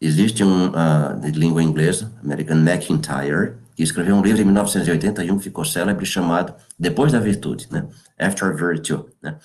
Existe 0.00 0.44
um 0.44 0.68
uh, 0.68 1.18
de 1.20 1.30
língua 1.32 1.62
inglesa, 1.62 2.12
American 2.22 2.58
McIntyre, 2.58 3.54
que 3.74 3.82
escreveu 3.82 4.16
um 4.16 4.22
livro 4.22 4.42
em 4.42 4.44
1981 4.44 5.38
que 5.38 5.44
ficou 5.44 5.64
célebre 5.64 6.04
chamado 6.04 6.54
Depois 6.78 7.12
da 7.12 7.18
Virtude, 7.18 7.68
né? 7.70 7.86
After 8.18 8.54
Virtue, 8.54 9.06
né? 9.22 9.38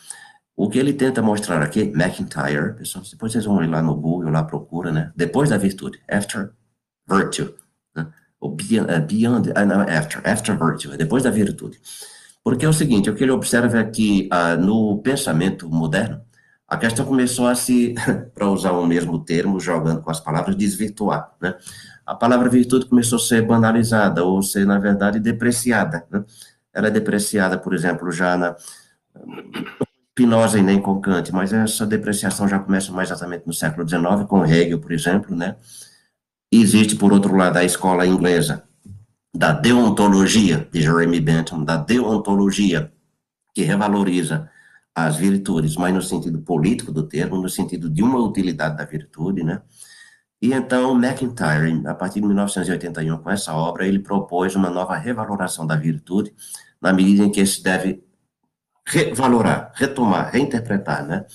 O 0.55 0.69
que 0.69 0.77
ele 0.77 0.93
tenta 0.93 1.21
mostrar 1.21 1.61
aqui, 1.61 1.91
McIntyre, 1.95 2.75
pessoal, 2.75 3.03
depois 3.09 3.31
vocês 3.31 3.45
vão 3.45 3.63
ir 3.63 3.67
lá 3.67 3.81
no 3.81 3.95
Google, 3.95 4.29
lá 4.29 4.43
procura, 4.43 4.91
né? 4.91 5.11
Depois 5.15 5.49
da 5.49 5.57
virtude, 5.57 5.99
after 6.07 6.51
virtue, 7.09 7.53
né? 7.95 8.07
Ou 8.39 8.55
beyond, 8.55 8.91
uh, 8.91 9.01
beyond 9.01 9.49
uh, 9.49 9.97
after, 9.97 10.21
after 10.23 10.55
virtue, 10.57 10.95
depois 10.97 11.23
da 11.23 11.31
virtude. 11.31 11.79
Porque 12.43 12.65
é 12.65 12.69
o 12.69 12.73
seguinte, 12.73 13.09
o 13.09 13.15
que 13.15 13.23
ele 13.23 13.31
observa 13.31 13.79
é 13.79 13.83
que 13.83 14.29
uh, 14.31 14.59
no 14.61 15.01
pensamento 15.01 15.69
moderno, 15.69 16.21
a 16.71 16.77
questão 16.77 17.05
começou 17.05 17.47
a 17.47 17.53
se, 17.53 17.95
para 18.33 18.47
usar 18.49 18.71
o 18.71 18.87
mesmo 18.87 19.19
termo, 19.19 19.59
jogando 19.59 20.01
com 20.01 20.09
as 20.09 20.21
palavras, 20.21 20.55
desvirtuar, 20.55 21.33
né? 21.41 21.53
A 22.05 22.15
palavra 22.15 22.49
virtude 22.49 22.85
começou 22.85 23.17
a 23.17 23.21
ser 23.21 23.45
banalizada, 23.45 24.23
ou 24.23 24.41
ser, 24.41 24.65
na 24.65 24.79
verdade, 24.79 25.19
depreciada, 25.19 26.07
né? 26.09 26.23
Ela 26.73 26.87
é 26.87 26.91
depreciada, 26.91 27.57
por 27.57 27.73
exemplo, 27.73 28.09
já 28.09 28.37
na 28.37 28.55
Spinoza 30.13 30.59
e 30.59 30.61
nem 30.63 30.81
com 30.81 31.01
Kant, 31.01 31.33
mas 31.33 31.51
essa 31.51 31.85
depreciação 31.85 32.47
já 32.47 32.57
começa 32.57 32.89
mais 32.93 33.09
exatamente 33.09 33.45
no 33.45 33.53
século 33.53 33.85
XIX, 33.85 34.25
com 34.29 34.45
Hegel, 34.45 34.79
por 34.79 34.93
exemplo, 34.93 35.35
né? 35.35 35.57
Existe, 36.49 36.95
por 36.95 37.11
outro 37.11 37.35
lado, 37.35 37.57
a 37.57 37.65
escola 37.65 38.07
inglesa 38.07 38.63
da 39.35 39.51
deontologia, 39.51 40.69
de 40.71 40.81
Jeremy 40.81 41.19
Bentham, 41.19 41.65
da 41.65 41.75
deontologia, 41.75 42.93
que 43.53 43.61
revaloriza 43.63 44.49
as 44.95 45.15
virtudes, 45.15 45.75
mas 45.75 45.93
no 45.93 46.01
sentido 46.01 46.41
político 46.41 46.91
do 46.91 47.07
termo, 47.07 47.41
no 47.41 47.49
sentido 47.49 47.89
de 47.89 48.03
uma 48.03 48.19
utilidade 48.19 48.77
da 48.77 48.85
virtude, 48.85 49.43
né? 49.43 49.61
E 50.41 50.53
então, 50.53 50.95
McIntyre, 50.95 51.85
a 51.85 51.93
partir 51.93 52.19
de 52.19 52.27
1981, 52.27 53.17
com 53.19 53.29
essa 53.29 53.53
obra, 53.53 53.87
ele 53.87 53.99
propôs 53.99 54.55
uma 54.55 54.69
nova 54.69 54.97
revaloração 54.97 55.67
da 55.67 55.75
virtude, 55.75 56.33
na 56.81 56.91
medida 56.91 57.23
em 57.23 57.31
que 57.31 57.45
se 57.45 57.61
deve 57.61 58.03
revalorar, 58.85 59.71
retomar, 59.75 60.31
reinterpretar, 60.31 61.05
né? 61.05 61.25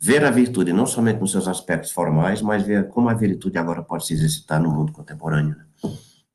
Ver 0.00 0.24
a 0.24 0.30
virtude 0.30 0.72
não 0.72 0.86
somente 0.86 1.20
nos 1.20 1.32
seus 1.32 1.46
aspectos 1.46 1.90
formais, 1.90 2.40
mas 2.40 2.62
ver 2.62 2.88
como 2.88 3.10
a 3.10 3.14
virtude 3.14 3.58
agora 3.58 3.82
pode 3.82 4.06
se 4.06 4.14
exercitar 4.14 4.60
no 4.60 4.70
mundo 4.70 4.92
contemporâneo, 4.92 5.56
né? 5.56 5.66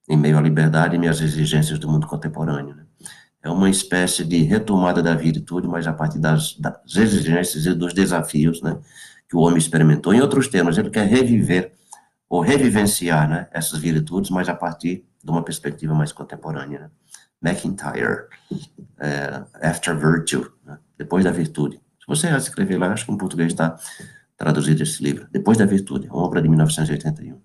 em 0.07 0.15
meio 0.15 0.37
à 0.37 0.41
liberdade 0.41 0.95
e 0.95 1.07
às 1.07 1.19
exigências 1.19 1.79
do 1.79 1.89
mundo 1.89 2.05
contemporâneo. 2.05 2.75
Né? 2.75 2.84
É 3.45 3.49
uma 3.51 3.69
espécie 3.69 4.25
de 4.25 4.41
retomada 4.41 5.03
da 5.03 5.13
virtude, 5.13 5.67
mas 5.67 5.85
a 5.85 5.93
partir 5.93 6.17
das, 6.17 6.55
das 6.55 6.95
exigências 6.95 7.67
e 7.67 7.75
dos 7.75 7.93
desafios 7.93 8.59
né, 8.59 8.75
que 9.29 9.35
o 9.35 9.39
homem 9.41 9.59
experimentou. 9.59 10.15
Em 10.15 10.19
outros 10.19 10.47
termos, 10.47 10.79
ele 10.79 10.89
quer 10.89 11.05
reviver 11.05 11.71
ou 12.27 12.41
revivenciar 12.41 13.29
né, 13.29 13.47
essas 13.51 13.77
virtudes, 13.77 14.31
mas 14.31 14.49
a 14.49 14.55
partir 14.55 15.05
de 15.23 15.29
uma 15.29 15.43
perspectiva 15.43 15.93
mais 15.93 16.11
contemporânea. 16.11 16.79
Né? 16.79 17.51
McIntyre, 17.51 18.25
é, 18.99 19.43
After 19.61 19.95
Virtue, 19.95 20.51
né? 20.65 20.79
Depois 20.97 21.23
da 21.23 21.29
Virtude. 21.29 21.79
Se 21.99 22.07
você 22.07 22.27
escrever 22.35 22.79
lá, 22.79 22.91
acho 22.91 23.05
que 23.05 23.11
em 23.11 23.17
português 23.17 23.51
está 23.51 23.77
traduzido 24.35 24.81
esse 24.81 25.03
livro, 25.03 25.27
Depois 25.31 25.55
da 25.55 25.67
Virtude, 25.67 26.07
uma 26.07 26.23
obra 26.23 26.41
de 26.41 26.49
1981. 26.49 27.39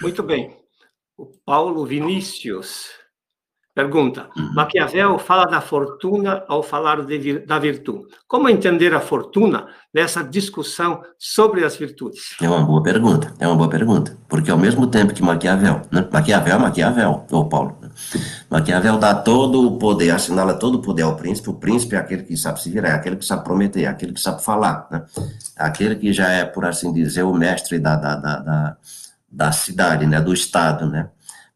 Muito 0.00 0.22
bem. 0.22 0.56
O 1.14 1.26
Paulo 1.44 1.84
Vinícius 1.84 3.01
Pergunta: 3.74 4.28
uhum. 4.36 4.52
Maquiavel 4.54 5.18
fala 5.18 5.46
da 5.46 5.62
fortuna 5.62 6.44
ao 6.46 6.62
falar 6.62 7.06
de, 7.06 7.38
da 7.38 7.58
virtude. 7.58 8.04
Como 8.28 8.46
entender 8.46 8.94
a 8.94 9.00
fortuna 9.00 9.66
nessa 9.94 10.22
discussão 10.22 11.00
sobre 11.18 11.64
as 11.64 11.74
virtudes? 11.74 12.36
É 12.42 12.46
uma 12.46 12.62
boa 12.62 12.82
pergunta, 12.82 13.32
é 13.40 13.46
uma 13.46 13.56
boa 13.56 13.70
pergunta. 13.70 14.14
Porque 14.28 14.50
ao 14.50 14.58
mesmo 14.58 14.86
tempo 14.86 15.14
que 15.14 15.22
Maquiavel, 15.22 15.80
né? 15.90 16.06
Maquiavel, 16.12 16.58
Maquiavel, 16.58 17.26
ou 17.30 17.48
Paulo, 17.48 17.78
né? 17.80 17.88
Maquiavel 18.50 18.98
dá 18.98 19.14
todo 19.14 19.66
o 19.66 19.78
poder, 19.78 20.10
assinala 20.10 20.52
todo 20.52 20.74
o 20.74 20.82
poder 20.82 21.04
ao 21.04 21.16
príncipe, 21.16 21.48
o 21.48 21.54
príncipe 21.54 21.96
é 21.96 21.98
aquele 21.98 22.24
que 22.24 22.36
sabe 22.36 22.60
se 22.60 22.68
virar, 22.68 22.90
é 22.90 22.92
aquele 22.92 23.16
que 23.16 23.24
sabe 23.24 23.42
prometer, 23.42 23.84
é 23.84 23.86
aquele 23.86 24.12
que 24.12 24.20
sabe 24.20 24.44
falar, 24.44 24.86
né? 24.90 25.02
É 25.58 25.64
aquele 25.64 25.96
que 25.96 26.12
já 26.12 26.28
é, 26.28 26.44
por 26.44 26.66
assim 26.66 26.92
dizer, 26.92 27.22
o 27.22 27.32
mestre 27.32 27.78
da, 27.78 27.96
da, 27.96 28.16
da, 28.16 28.38
da, 28.38 28.76
da 29.30 29.52
cidade, 29.52 30.06
né? 30.06 30.20
Do 30.20 30.34
Estado, 30.34 30.84
né? 30.84 31.08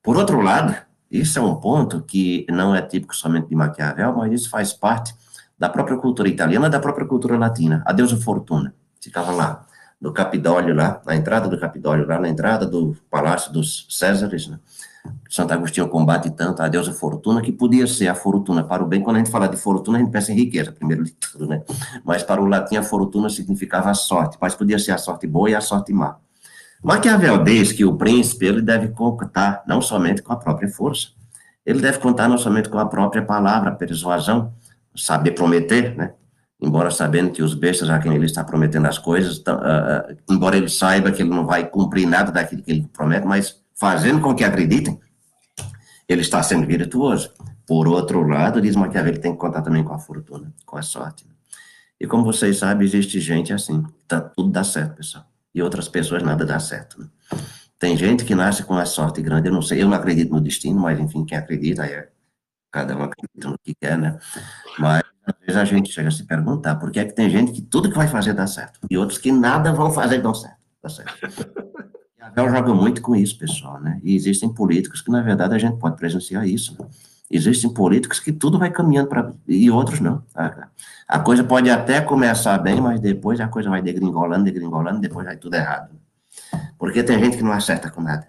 Por 0.03 0.17
outro 0.17 0.41
lado, 0.41 0.75
isso 1.11 1.39
é 1.39 1.43
um 1.43 1.55
ponto 1.57 2.03
que 2.03 2.47
não 2.51 2.75
é 2.75 2.83
típico 2.83 3.15
somente 3.15 3.49
de 3.49 3.55
Maquiavel, 3.55 4.17
mas 4.17 4.33
isso 4.33 4.51
faz 4.51 4.73
parte 4.73 5.15
da 5.59 5.69
própria 5.69 5.97
cultura 5.97 6.29
italiana, 6.29 6.69
da 6.69 6.81
própria 6.81 7.07
cultura 7.07 7.39
latina. 7.39 7.83
A 7.87 7.93
deusa 7.93 8.17
Fortuna 8.17 8.75
ficava 9.01 9.33
lá, 9.33 9.67
no 10.01 10.13
Capidólio, 10.13 10.75
lá, 10.75 11.01
na 11.07 11.17
entrada 11.17 11.49
do 11.49 11.59
Capidólio, 11.59 12.07
lá 12.07 12.19
na 12.19 12.29
entrada 12.29 12.67
do 12.67 12.97
Palácio 13.11 13.53
dos 13.53 13.87
Césares, 13.89 14.47
né? 14.47 14.59
Santo 15.31 15.53
Agostinho 15.53 15.89
combate 15.89 16.31
tanto 16.31 16.63
a 16.63 16.69
deusa 16.69 16.93
Fortuna, 16.93 17.41
que 17.41 17.53
podia 17.53 17.87
ser 17.87 18.09
a 18.09 18.15
fortuna 18.15 18.65
para 18.65 18.83
o 18.83 18.87
bem. 18.87 19.01
Quando 19.01 19.17
a 19.17 19.19
gente 19.21 19.31
fala 19.31 19.49
de 19.49 19.57
fortuna, 19.57 19.99
a 19.99 20.01
gente 20.01 20.11
pensa 20.11 20.33
em 20.33 20.35
riqueza, 20.35 20.73
primeiro 20.73 21.05
de 21.05 21.13
tudo, 21.13 21.47
né? 21.47 21.63
Mas 22.05 22.25
para 22.25 22.43
o 22.43 22.47
latim, 22.47 22.77
a 22.77 22.83
fortuna 22.83 23.31
significava 23.31 23.89
a 23.89 23.95
sorte, 23.95 24.37
mas 24.41 24.57
podia 24.57 24.79
ser 24.81 24.91
a 24.91 24.99
sorte 24.99 25.27
boa 25.27 25.49
e 25.49 25.55
a 25.55 25.61
sorte 25.61 25.93
má. 25.93 26.17
Maquiavel 26.83 27.43
diz 27.43 27.73
que 27.73 27.85
o 27.85 27.97
príncipe 27.97 28.47
ele 28.47 28.63
deve 28.63 28.89
contar 28.89 29.63
não 29.67 29.81
somente 29.81 30.23
com 30.23 30.33
a 30.33 30.37
própria 30.37 30.69
força, 30.69 31.09
ele 31.65 31.81
deve 31.81 31.99
contar 31.99 32.29
não 32.29 32.39
somente 32.39 32.69
com 32.69 32.79
a 32.79 32.87
própria 32.87 33.23
palavra, 33.23 33.73
persuasão, 33.73 34.55
saber 34.95 35.33
prometer, 35.33 35.97
né? 35.97 36.13
Embora 36.61 36.91
sabendo 36.91 37.33
que 37.33 37.43
os 37.43 37.55
bestas 37.55 37.91
a 37.91 37.99
quem 37.99 38.15
ele 38.15 38.25
está 38.25 38.43
prometendo 38.43 38.87
as 38.87 38.99
coisas, 38.99 39.39
uh, 39.39 40.17
embora 40.31 40.57
ele 40.57 40.69
saiba 40.69 41.11
que 41.11 41.23
ele 41.23 41.29
não 41.29 41.45
vai 41.45 41.69
cumprir 41.69 42.07
nada 42.07 42.33
daquilo 42.33 42.63
que 42.63 42.71
ele 42.71 42.89
promete, 42.93 43.27
mas 43.27 43.61
fazendo 43.75 44.21
com 44.21 44.35
que 44.35 44.45
acreditem, 44.45 44.99
ele 46.09 46.23
está 46.23 46.43
sendo 46.43 46.67
virtuoso. 46.67 47.31
Por 47.67 47.89
outro 47.89 48.27
lado, 48.27 48.61
diz 48.61 48.77
Maquiavel, 48.77 49.13
ele 49.13 49.21
tem 49.21 49.33
que 49.33 49.39
contar 49.39 49.61
também 49.61 49.83
com 49.83 49.93
a 49.93 49.99
fortuna, 49.99 50.55
com 50.65 50.79
a 50.79 50.83
sorte. 50.83 51.27
E 52.01 52.07
como 52.07 52.25
vocês 52.25 52.59
sabem, 52.59 52.87
existe 52.87 53.21
gente 53.21 53.53
assim, 53.53 53.85
tá, 54.07 54.21
tudo 54.21 54.51
dá 54.51 54.63
certo, 54.63 54.97
pessoal 54.97 55.27
e 55.57 55.63
outras 55.63 55.89
pessoas 55.89 56.23
nada 56.23 56.45
dá 56.45 56.61
certo. 56.61 57.01
Né? 57.01 57.09
Tem 57.79 57.97
gente 57.97 58.27
que 58.27 58.35
nasce 58.35 58.63
com 58.63 58.75
a 58.75 58.85
sorte 58.85 59.23
grande, 59.23 59.49
eu 59.49 59.53
não 59.55 59.63
sei, 59.63 59.83
eu 59.83 59.89
não 59.89 59.97
acredito 59.97 60.31
no 60.31 60.41
destino, 60.41 60.79
mas 60.79 61.01
enfim, 61.01 61.25
quem 61.25 61.39
acredita 61.39 61.87
é 61.87 62.11
cada 62.71 62.95
um 62.95 63.03
acredita 63.03 63.49
no 63.49 63.59
que 63.59 63.75
quer, 63.75 63.97
né? 63.97 64.19
Mas 64.79 65.03
às 65.25 65.35
vezes 65.41 65.57
a 65.57 65.65
gente 65.65 65.91
chega 65.91 66.09
a 66.09 66.13
se 66.13 66.25
perguntar 66.25 66.77
por 66.77 66.91
que 66.91 67.01
é 67.01 67.07
que 67.07 67.15
tem 67.15 67.31
gente 67.31 67.53
que 67.53 67.63
tudo 67.63 67.89
que 67.89 67.97
vai 67.97 68.07
fazer 68.07 68.35
dá 68.35 68.47
certo 68.47 68.81
e 68.91 68.99
outros 68.99 69.19
que 69.19 69.33
nada 69.33 69.73
vão 69.73 69.91
fazer 69.91 70.21
dão 70.21 70.35
certo, 70.35 70.59
dá 70.83 70.91
certo. 70.91 71.15
E 72.19 72.31
Bel 72.35 72.51
joga 72.51 72.75
muito 72.75 73.01
com 73.01 73.17
isso, 73.17 73.39
pessoal, 73.39 73.81
né? 73.81 73.99
E 74.03 74.15
existem 74.15 74.53
políticos 74.53 75.01
que 75.01 75.11
na 75.11 75.23
verdade 75.23 75.55
a 75.55 75.59
gente 75.59 75.79
pode 75.79 75.97
presenciar 75.97 76.47
isso. 76.47 76.77
Né? 76.79 76.87
Existem 77.31 77.73
políticos 77.73 78.21
que 78.21 78.33
tudo 78.33 78.59
vai 78.59 78.71
caminhando 78.71 79.09
para. 79.09 79.35
e 79.49 79.71
outros 79.71 79.99
não. 79.99 80.25
A, 81.09 81.19
coisa 81.19 81.43
pode 81.43 81.69
até 81.69 82.01
começar 82.01 82.57
bem, 82.59 82.81
mas 82.81 83.01
depois 83.01 83.41
a 83.41 83.49
coisa 83.49 83.69
vai 83.69 83.83
degringolando, 83.83 84.45
degringolando, 84.45 85.01
depois 85.01 85.27
vai 85.27 85.37
tudo 85.37 85.55
errado. 85.55 85.91
Porque 86.79 87.03
tem 87.03 87.19
gente 87.19 87.37
que 87.37 87.43
não 87.43 87.53
acerta 87.53 87.91
com 87.91 88.01
nada. 88.01 88.29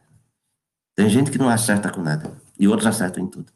Tem 0.96 1.08
gente 1.10 1.30
que 1.30 1.38
não 1.38 1.48
acerta 1.48 1.92
com 1.92 2.02
nada. 2.02 2.32
E 2.60 2.68
outros 2.68 2.88
acertam 2.88 3.24
em 3.24 3.28
tudo. 3.28 3.52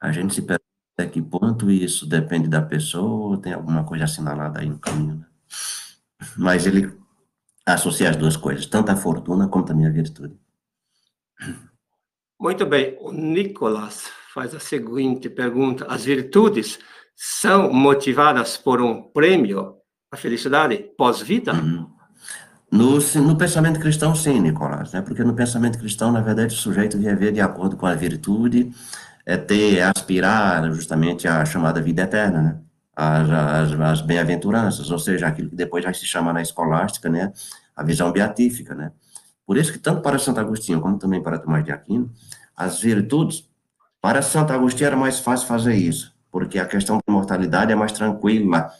A 0.00 0.12
gente 0.12 0.34
se 0.34 0.42
pergunta 0.42 0.62
até 0.96 1.08
que 1.08 1.20
ponto 1.20 1.68
isso 1.68 2.06
depende 2.06 2.48
da 2.48 2.62
pessoa, 2.62 3.40
tem 3.40 3.52
alguma 3.52 3.84
coisa 3.84 4.04
assinalada 4.04 4.60
aí 4.60 4.68
no 4.68 4.78
caminho, 4.78 5.16
né? 5.16 5.26
Mas 6.36 6.64
ele 6.66 6.96
associa 7.66 8.10
as 8.10 8.16
duas 8.16 8.36
coisas, 8.36 8.66
tanto 8.66 8.90
a 8.90 8.96
fortuna 8.96 9.48
também 9.48 9.86
a 9.86 9.90
virtude. 9.90 10.38
Muito 12.40 12.64
bem. 12.66 12.96
O 13.00 13.12
Nicolas 13.12 14.17
faz 14.32 14.54
a 14.54 14.60
seguinte 14.60 15.28
pergunta: 15.28 15.86
As 15.88 16.04
virtudes 16.04 16.78
são 17.16 17.72
motivadas 17.72 18.56
por 18.56 18.80
um 18.80 19.02
prêmio, 19.02 19.76
a 20.10 20.16
felicidade 20.16 20.76
pós-vida? 20.96 21.52
Uhum. 21.52 21.88
No, 22.70 22.98
no, 22.98 23.36
pensamento 23.36 23.80
cristão, 23.80 24.14
sim, 24.14 24.40
Nicolás, 24.40 24.92
né? 24.92 25.00
porque 25.00 25.24
no 25.24 25.34
pensamento 25.34 25.78
cristão, 25.78 26.12
na 26.12 26.20
verdade, 26.20 26.54
o 26.54 26.58
sujeito 26.58 26.98
viver 26.98 27.32
de 27.32 27.40
acordo 27.40 27.78
com 27.78 27.86
a 27.86 27.94
virtude, 27.94 28.70
é 29.24 29.38
ter, 29.38 29.78
é 29.78 29.82
aspirar 29.84 30.70
justamente 30.70 31.26
à 31.26 31.42
chamada 31.46 31.80
vida 31.80 32.02
eterna, 32.02 32.42
né? 32.42 32.60
as, 32.94 33.30
as, 33.30 33.80
as 33.80 34.00
bem-aventuranças, 34.02 34.90
ou 34.90 34.98
seja, 34.98 35.28
aquilo 35.28 35.48
que 35.48 35.56
depois 35.56 35.82
vai 35.82 35.94
se 35.94 36.04
chamar 36.04 36.34
na 36.34 36.42
escolástica, 36.42 37.08
né? 37.08 37.32
a 37.74 37.82
visão 37.82 38.12
beatífica. 38.12 38.74
Né? 38.74 38.92
Por 39.46 39.56
isso 39.56 39.72
que, 39.72 39.78
tanto 39.78 40.02
para 40.02 40.18
Santo 40.18 40.38
Agostinho 40.38 40.78
como 40.78 40.98
também 40.98 41.22
para 41.22 41.38
Tomás 41.38 41.64
de 41.64 41.72
Aquino, 41.72 42.12
as 42.54 42.82
virtudes, 42.82 43.48
para 44.00 44.22
Santo 44.22 44.52
Agostinho 44.52 44.86
era 44.86 44.96
mais 44.96 45.18
fácil 45.18 45.46
fazer 45.46 45.74
isso, 45.74 46.14
porque 46.30 46.58
a 46.58 46.66
questão 46.66 46.96
da 46.96 47.02
imortalidade 47.08 47.72
é 47.72 47.74
mais 47.74 47.92
tranquila 47.92 48.70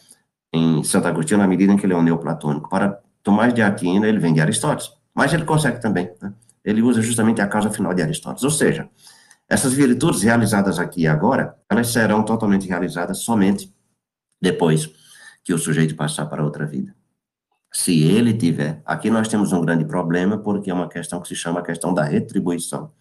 em 0.53 0.83
Santo 0.83 1.07
Agostinho, 1.07 1.39
na 1.39 1.47
medida 1.47 1.73
em 1.73 1.77
que 1.77 1.85
ele 1.85 1.93
é 1.93 1.97
um 1.97 2.01
neoplatônico. 2.01 2.69
Para 2.69 2.99
Tomás 3.21 3.53
de 3.53 3.61
Aquino, 3.61 4.05
ele 4.05 4.19
vem 4.19 4.33
de 4.33 4.41
Aristóteles, 4.41 4.91
mas 5.13 5.33
ele 5.33 5.45
consegue 5.45 5.81
também. 5.81 6.11
Né? 6.21 6.33
Ele 6.63 6.81
usa 6.81 7.01
justamente 7.01 7.41
a 7.41 7.47
causa 7.47 7.69
final 7.69 7.93
de 7.93 8.01
Aristóteles. 8.01 8.43
Ou 8.43 8.49
seja, 8.49 8.89
essas 9.47 9.73
virtudes 9.73 10.21
realizadas 10.21 10.79
aqui 10.79 11.01
e 11.01 11.07
agora, 11.07 11.55
elas 11.69 11.87
serão 11.87 12.23
totalmente 12.23 12.67
realizadas 12.67 13.19
somente 13.19 13.73
depois 14.41 14.89
que 15.43 15.53
o 15.53 15.57
sujeito 15.57 15.95
passar 15.95 16.27
para 16.27 16.43
outra 16.43 16.65
vida. 16.65 16.95
Se 17.71 18.03
ele 18.03 18.33
tiver. 18.33 18.81
Aqui 18.85 19.09
nós 19.09 19.27
temos 19.27 19.51
um 19.53 19.61
grande 19.61 19.85
problema, 19.85 20.37
porque 20.37 20.71
é 20.71 20.73
uma 20.73 20.89
questão 20.89 21.21
que 21.21 21.27
se 21.27 21.35
chama 21.35 21.59
a 21.59 21.63
questão 21.63 21.93
da 21.93 22.03
retribuição. 22.03 22.91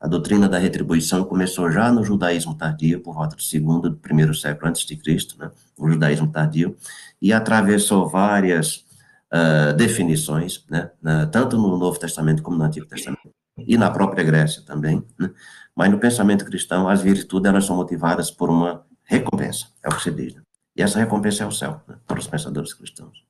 A 0.00 0.06
doutrina 0.06 0.48
da 0.48 0.58
retribuição 0.58 1.24
começou 1.24 1.70
já 1.70 1.90
no 1.90 2.04
judaísmo 2.04 2.54
tardio, 2.54 3.00
por 3.00 3.14
volta 3.14 3.34
do 3.34 3.42
segundo, 3.42 3.90
do 3.90 3.96
primeiro 3.96 4.34
século 4.34 4.68
antes 4.68 4.86
de 4.86 4.96
Cristo, 4.96 5.36
né? 5.38 5.50
o 5.76 5.88
judaísmo 5.88 6.30
tardio, 6.30 6.76
e 7.20 7.32
atravessou 7.32 8.08
várias 8.08 8.84
uh, 9.32 9.72
definições, 9.76 10.64
né? 10.70 10.90
Tanto 11.32 11.56
no 11.56 11.76
Novo 11.76 11.98
Testamento 11.98 12.42
como 12.42 12.56
no 12.56 12.64
Antigo 12.64 12.86
Testamento, 12.86 13.34
e 13.58 13.76
na 13.76 13.90
própria 13.90 14.24
Grécia 14.24 14.62
também, 14.62 15.04
né? 15.18 15.30
mas 15.74 15.90
no 15.90 15.98
pensamento 15.98 16.44
cristão, 16.44 16.88
as 16.88 17.00
virtudes 17.00 17.48
elas 17.48 17.64
são 17.64 17.76
motivadas 17.76 18.30
por 18.30 18.50
uma 18.50 18.84
recompensa, 19.04 19.66
é 19.82 19.88
o 19.88 19.96
que 19.96 20.02
se 20.02 20.10
diz. 20.10 20.34
Né? 20.34 20.42
E 20.76 20.82
essa 20.82 20.98
recompensa 20.98 21.44
é 21.44 21.46
o 21.46 21.52
céu, 21.52 21.80
né? 21.86 21.96
para 22.06 22.18
os 22.18 22.26
pensadores 22.26 22.74
cristãos. 22.74 23.24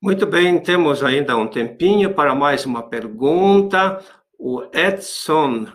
Muito 0.00 0.26
bem, 0.26 0.60
temos 0.60 1.02
ainda 1.02 1.36
um 1.36 1.46
tempinho 1.46 2.12
para 2.14 2.34
mais 2.34 2.66
uma 2.66 2.82
pergunta. 2.82 4.00
O 4.38 4.62
Edson, 4.72 5.66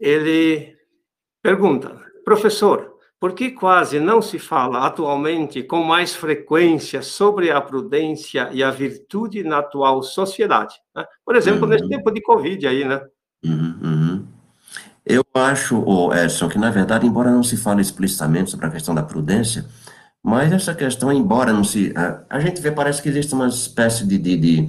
ele 0.00 0.74
pergunta, 1.42 2.00
professor, 2.24 2.90
por 3.20 3.34
que 3.34 3.50
quase 3.50 4.00
não 4.00 4.22
se 4.22 4.38
fala 4.38 4.86
atualmente 4.86 5.62
com 5.62 5.82
mais 5.82 6.14
frequência 6.14 7.02
sobre 7.02 7.50
a 7.50 7.60
prudência 7.60 8.48
e 8.52 8.62
a 8.62 8.70
virtude 8.70 9.44
na 9.44 9.58
atual 9.58 10.02
sociedade? 10.02 10.74
Né? 10.96 11.04
Por 11.22 11.36
exemplo, 11.36 11.64
uhum. 11.64 11.68
nesse 11.68 11.86
tempo 11.86 12.10
de 12.10 12.22
Covid 12.22 12.66
aí, 12.66 12.86
né? 12.86 13.02
Uhum, 13.44 13.78
uhum. 13.82 14.26
Eu 15.04 15.22
acho, 15.34 16.10
Edson, 16.14 16.48
que 16.48 16.58
na 16.58 16.70
verdade, 16.70 17.06
embora 17.06 17.30
não 17.30 17.42
se 17.42 17.58
fale 17.58 17.82
explicitamente 17.82 18.50
sobre 18.50 18.66
a 18.66 18.70
questão 18.70 18.94
da 18.94 19.02
prudência, 19.02 19.66
mas 20.22 20.52
essa 20.52 20.74
questão, 20.74 21.12
embora 21.12 21.52
não 21.52 21.64
se. 21.64 21.92
A, 21.96 22.24
a 22.28 22.40
gente 22.40 22.60
vê, 22.60 22.70
parece 22.70 23.02
que 23.02 23.08
existe 23.08 23.34
uma 23.34 23.48
espécie 23.48 24.06
de, 24.06 24.18
de, 24.18 24.36
de 24.36 24.68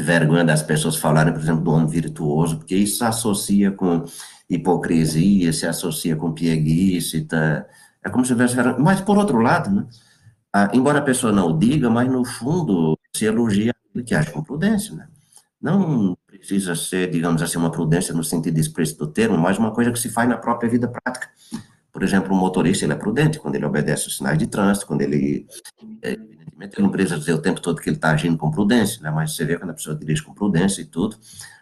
vergonha 0.00 0.44
das 0.44 0.62
pessoas 0.62 0.96
falarem, 0.96 1.32
por 1.32 1.42
exemplo, 1.42 1.62
do 1.62 1.70
homem 1.72 1.86
virtuoso, 1.88 2.58
porque 2.58 2.74
isso 2.74 2.98
se 2.98 3.04
associa 3.04 3.70
com 3.70 4.04
hipocrisia, 4.48 5.52
se 5.52 5.66
associa 5.66 6.16
com 6.16 6.32
pieguice, 6.32 7.22
tá? 7.22 7.66
é 8.04 8.10
como 8.10 8.24
se 8.24 8.32
tivesse... 8.32 8.56
Mas, 8.78 9.00
por 9.00 9.16
outro 9.16 9.38
lado, 9.38 9.70
né, 9.70 9.86
ah, 10.52 10.70
embora 10.72 10.98
a 10.98 11.02
pessoa 11.02 11.32
não 11.32 11.56
diga, 11.58 11.90
mas, 11.90 12.08
no 12.10 12.24
fundo, 12.24 12.98
se 13.16 13.24
elogia 13.24 13.72
aquilo 13.72 14.04
que 14.04 14.14
age 14.14 14.30
com 14.30 14.42
prudência, 14.42 14.94
né? 14.94 15.08
Não 15.60 16.16
precisa 16.26 16.74
ser, 16.76 17.10
digamos 17.10 17.42
assim, 17.42 17.56
uma 17.56 17.70
prudência 17.70 18.12
no 18.14 18.22
sentido 18.22 18.58
expresso 18.58 18.98
do 18.98 19.06
termo, 19.06 19.38
mas 19.38 19.58
uma 19.58 19.72
coisa 19.72 19.90
que 19.90 19.98
se 19.98 20.10
faz 20.10 20.28
na 20.28 20.36
própria 20.36 20.68
vida 20.68 20.86
prática. 20.86 21.28
Por 21.94 22.02
exemplo, 22.02 22.34
um 22.34 22.36
motorista, 22.36 22.84
ele 22.84 22.92
é 22.92 22.96
prudente 22.96 23.38
quando 23.38 23.54
ele 23.54 23.64
obedece 23.64 24.08
os 24.08 24.16
sinais 24.16 24.36
de 24.36 24.48
trânsito, 24.48 24.84
quando 24.84 25.02
ele, 25.02 25.46
é, 26.02 26.14
evidentemente, 26.14 26.74
ele 26.74 26.82
não 26.82 26.90
precisa 26.90 27.16
dizer 27.16 27.34
o 27.34 27.40
tempo 27.40 27.60
todo 27.60 27.80
que 27.80 27.88
ele 27.88 27.94
está 27.94 28.10
agindo 28.10 28.36
com 28.36 28.50
prudência, 28.50 29.00
né? 29.00 29.12
mas 29.12 29.36
você 29.36 29.44
vê 29.44 29.56
quando 29.56 29.70
a 29.70 29.74
pessoa 29.74 29.96
dirige 29.96 30.20
com 30.20 30.34
prudência 30.34 30.82
e 30.82 30.84
tudo, 30.84 31.16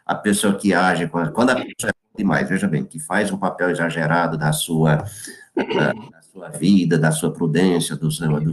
a 0.07 0.15
pessoa 0.15 0.55
que 0.55 0.73
age, 0.73 1.07
quando 1.07 1.51
a 1.51 1.57
pessoa 1.57 1.91
é 1.91 1.93
demais, 2.17 2.49
veja 2.49 2.67
bem, 2.67 2.83
que 2.83 2.99
faz 2.99 3.31
um 3.31 3.37
papel 3.37 3.69
exagerado 3.69 4.39
da 4.39 4.55
sua, 4.55 5.05
da, 5.55 5.93
sua 6.33 6.49
vida, 6.49 6.97
da 6.99 7.11
sua 7.11 7.31
prudência, 7.31 7.95
do 7.95 8.11
seu 8.11 8.41
do 8.41 8.53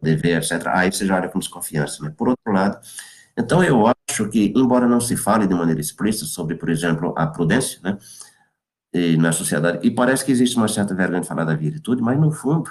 dever, 0.00 0.38
etc., 0.38 0.68
aí 0.68 0.90
você 0.90 1.04
já 1.04 1.16
olha 1.16 1.28
com 1.28 1.38
desconfiança, 1.38 2.02
né? 2.02 2.14
Por 2.16 2.28
outro 2.28 2.50
lado, 2.50 2.78
então 3.36 3.62
eu 3.62 3.84
acho 3.86 4.28
que, 4.30 4.52
embora 4.56 4.88
não 4.88 5.00
se 5.00 5.16
fale 5.16 5.46
de 5.46 5.54
maneira 5.54 5.80
explícita 5.80 6.24
sobre, 6.24 6.56
por 6.56 6.70
exemplo, 6.70 7.12
a 7.14 7.26
prudência, 7.26 7.78
né, 7.84 7.98
na 9.18 9.32
sociedade. 9.32 9.86
E 9.86 9.90
parece 9.90 10.24
que 10.24 10.32
existe 10.32 10.56
uma 10.56 10.68
certa 10.68 10.94
vergonha 10.94 11.20
de 11.20 11.28
falar 11.28 11.44
da 11.44 11.54
virtude, 11.54 12.02
mas 12.02 12.18
no 12.18 12.30
fundo, 12.30 12.70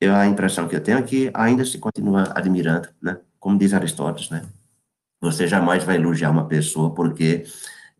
eu, 0.00 0.14
a 0.14 0.26
impressão 0.26 0.66
que 0.66 0.74
eu 0.74 0.82
tenho 0.82 0.98
é 0.98 1.02
que 1.02 1.30
ainda 1.34 1.64
se 1.64 1.78
continua 1.78 2.32
admirando, 2.34 2.88
né? 3.00 3.18
Como 3.38 3.58
diz 3.58 3.72
Aristóteles, 3.72 4.30
né? 4.30 4.44
Você 5.20 5.46
jamais 5.46 5.84
vai 5.84 5.96
elogiar 5.96 6.30
uma 6.30 6.48
pessoa 6.48 6.92
porque 6.92 7.44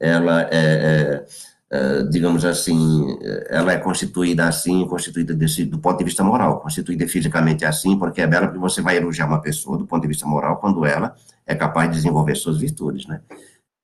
ela 0.00 0.42
é, 0.50 0.50
é, 0.50 1.26
é 1.70 2.02
digamos 2.04 2.44
assim, 2.44 3.18
ela 3.48 3.72
é 3.72 3.78
constituída 3.78 4.48
assim, 4.48 4.86
constituída 4.88 5.32
desse, 5.32 5.64
do 5.64 5.78
ponto 5.78 5.98
de 5.98 6.04
vista 6.04 6.24
moral, 6.24 6.60
constituída 6.60 7.06
fisicamente 7.06 7.64
assim, 7.64 7.96
porque 7.96 8.20
é 8.20 8.26
bela, 8.26 8.46
porque 8.48 8.58
você 8.58 8.82
vai 8.82 8.96
elogiar 8.96 9.26
uma 9.26 9.40
pessoa 9.40 9.78
do 9.78 9.86
ponto 9.86 10.02
de 10.02 10.08
vista 10.08 10.26
moral 10.26 10.56
quando 10.56 10.84
ela 10.84 11.14
é 11.46 11.54
capaz 11.54 11.88
de 11.88 11.96
desenvolver 11.96 12.34
suas 12.34 12.58
virtudes, 12.58 13.06
né? 13.06 13.22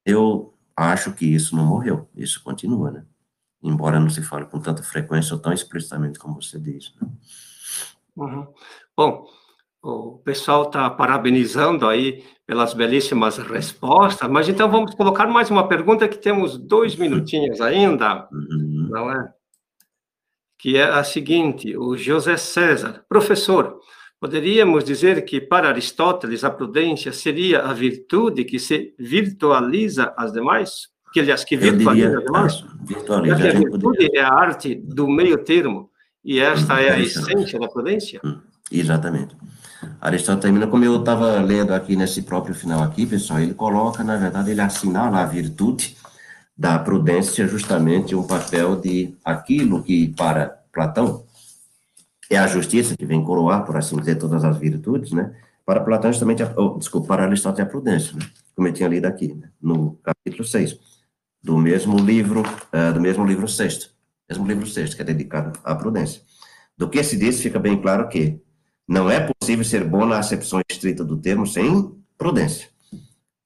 Eu 0.04 0.52
acho 0.76 1.12
que 1.12 1.26
isso 1.26 1.54
não 1.54 1.64
morreu, 1.64 2.08
isso 2.16 2.42
continua, 2.42 2.90
né? 2.90 3.04
Embora 3.62 4.00
não 4.00 4.10
se 4.10 4.22
fale 4.22 4.46
com 4.46 4.60
tanta 4.60 4.82
frequência 4.82 5.34
ou 5.34 5.40
tão 5.40 5.52
explicitamente 5.52 6.18
como 6.18 6.40
você 6.40 6.58
diz. 6.58 6.94
Né? 7.00 7.08
Uhum. 8.16 8.46
Bom, 8.96 9.26
o 9.82 10.18
pessoal 10.18 10.64
está 10.64 10.90
parabenizando 10.90 11.86
aí 11.86 12.24
pelas 12.46 12.74
belíssimas 12.74 13.38
respostas, 13.38 14.28
mas 14.28 14.48
então 14.48 14.70
vamos 14.70 14.94
colocar 14.94 15.26
mais 15.26 15.50
uma 15.50 15.68
pergunta 15.68 16.08
que 16.08 16.18
temos 16.18 16.58
dois 16.58 16.96
minutinhos 16.96 17.60
ainda, 17.60 18.28
uhum. 18.32 18.88
não 18.90 19.10
é? 19.10 19.32
Que 20.58 20.76
é 20.76 20.84
a 20.84 21.04
seguinte: 21.04 21.76
o 21.76 21.96
José 21.96 22.36
César, 22.36 23.04
professor, 23.08 23.78
poderíamos 24.18 24.82
dizer 24.82 25.24
que 25.24 25.40
para 25.40 25.68
Aristóteles 25.68 26.42
a 26.42 26.50
prudência 26.50 27.12
seria 27.12 27.62
a 27.62 27.72
virtude 27.72 28.44
que 28.44 28.58
se 28.58 28.94
virtualiza 28.98 30.12
as 30.16 30.32
demais? 30.32 30.88
Que 31.12 31.20
aliás, 31.20 31.44
que 31.44 31.56
virtualiza 31.56 32.08
diria, 32.08 32.24
demais, 32.24 32.64
virtualiza, 32.82 33.48
a 33.48 33.52
virtude 33.52 34.10
é 34.16 34.20
a 34.20 34.32
arte 34.32 34.74
do 34.74 35.08
meio 35.08 35.38
termo, 35.38 35.90
e 36.24 36.38
esta 36.38 36.74
hum, 36.74 36.78
é 36.78 36.90
a 36.90 36.98
essência 36.98 37.58
da 37.58 37.68
prudência. 37.68 38.20
Hum, 38.24 38.38
exatamente. 38.70 39.36
Aristóteles 40.00 40.42
termina, 40.42 40.66
como 40.66 40.84
eu 40.84 40.98
estava 40.98 41.40
lendo 41.40 41.72
aqui 41.72 41.96
nesse 41.96 42.22
próprio 42.22 42.54
final 42.54 42.82
aqui, 42.82 43.06
pessoal, 43.06 43.40
ele 43.40 43.54
coloca, 43.54 44.02
na 44.02 44.16
verdade, 44.16 44.50
ele 44.50 44.60
assinala 44.60 45.20
a 45.20 45.26
virtude 45.26 45.96
da 46.56 46.78
prudência 46.78 47.46
justamente 47.46 48.14
um 48.14 48.26
papel 48.26 48.76
de 48.76 49.14
aquilo 49.24 49.82
que 49.82 50.08
para 50.08 50.58
Platão 50.72 51.24
é 52.28 52.36
a 52.36 52.46
justiça 52.46 52.96
que 52.96 53.06
vem 53.06 53.24
coroar, 53.24 53.64
por 53.64 53.76
assim 53.76 53.96
dizer, 53.96 54.16
todas 54.16 54.44
as 54.44 54.58
virtudes, 54.58 55.12
né? 55.12 55.34
Para 55.64 55.80
Platão, 55.80 56.12
justamente, 56.12 56.42
a, 56.42 56.52
oh, 56.56 56.76
desculpa, 56.78 57.08
para 57.08 57.24
Aristóteles 57.24 57.60
é 57.60 57.62
a 57.62 57.70
prudência, 57.70 58.16
né? 58.16 58.26
como 58.54 58.66
eu 58.66 58.72
tinha 58.72 58.88
lido 58.88 59.06
aqui, 59.06 59.32
né? 59.34 59.48
no 59.62 59.96
capítulo 60.02 60.44
6 60.44 60.87
do 61.42 61.56
mesmo 61.56 61.98
livro, 61.98 62.42
uh, 62.42 62.92
do 62.92 63.00
mesmo 63.00 63.24
livro 63.24 63.48
sexto, 63.48 63.90
mesmo 64.28 64.46
livro 64.46 64.66
sexto, 64.66 64.96
que 64.96 65.02
é 65.02 65.04
dedicado 65.04 65.58
à 65.64 65.74
prudência. 65.74 66.22
Do 66.76 66.88
que 66.88 67.02
se 67.02 67.16
diz, 67.16 67.40
fica 67.40 67.58
bem 67.58 67.80
claro 67.80 68.08
que 68.08 68.40
não 68.86 69.10
é 69.10 69.20
possível 69.20 69.64
ser 69.64 69.84
bom 69.84 70.06
na 70.06 70.18
acepção 70.18 70.60
estrita 70.70 71.04
do 71.04 71.16
termo 71.16 71.46
sem 71.46 71.94
prudência. 72.16 72.68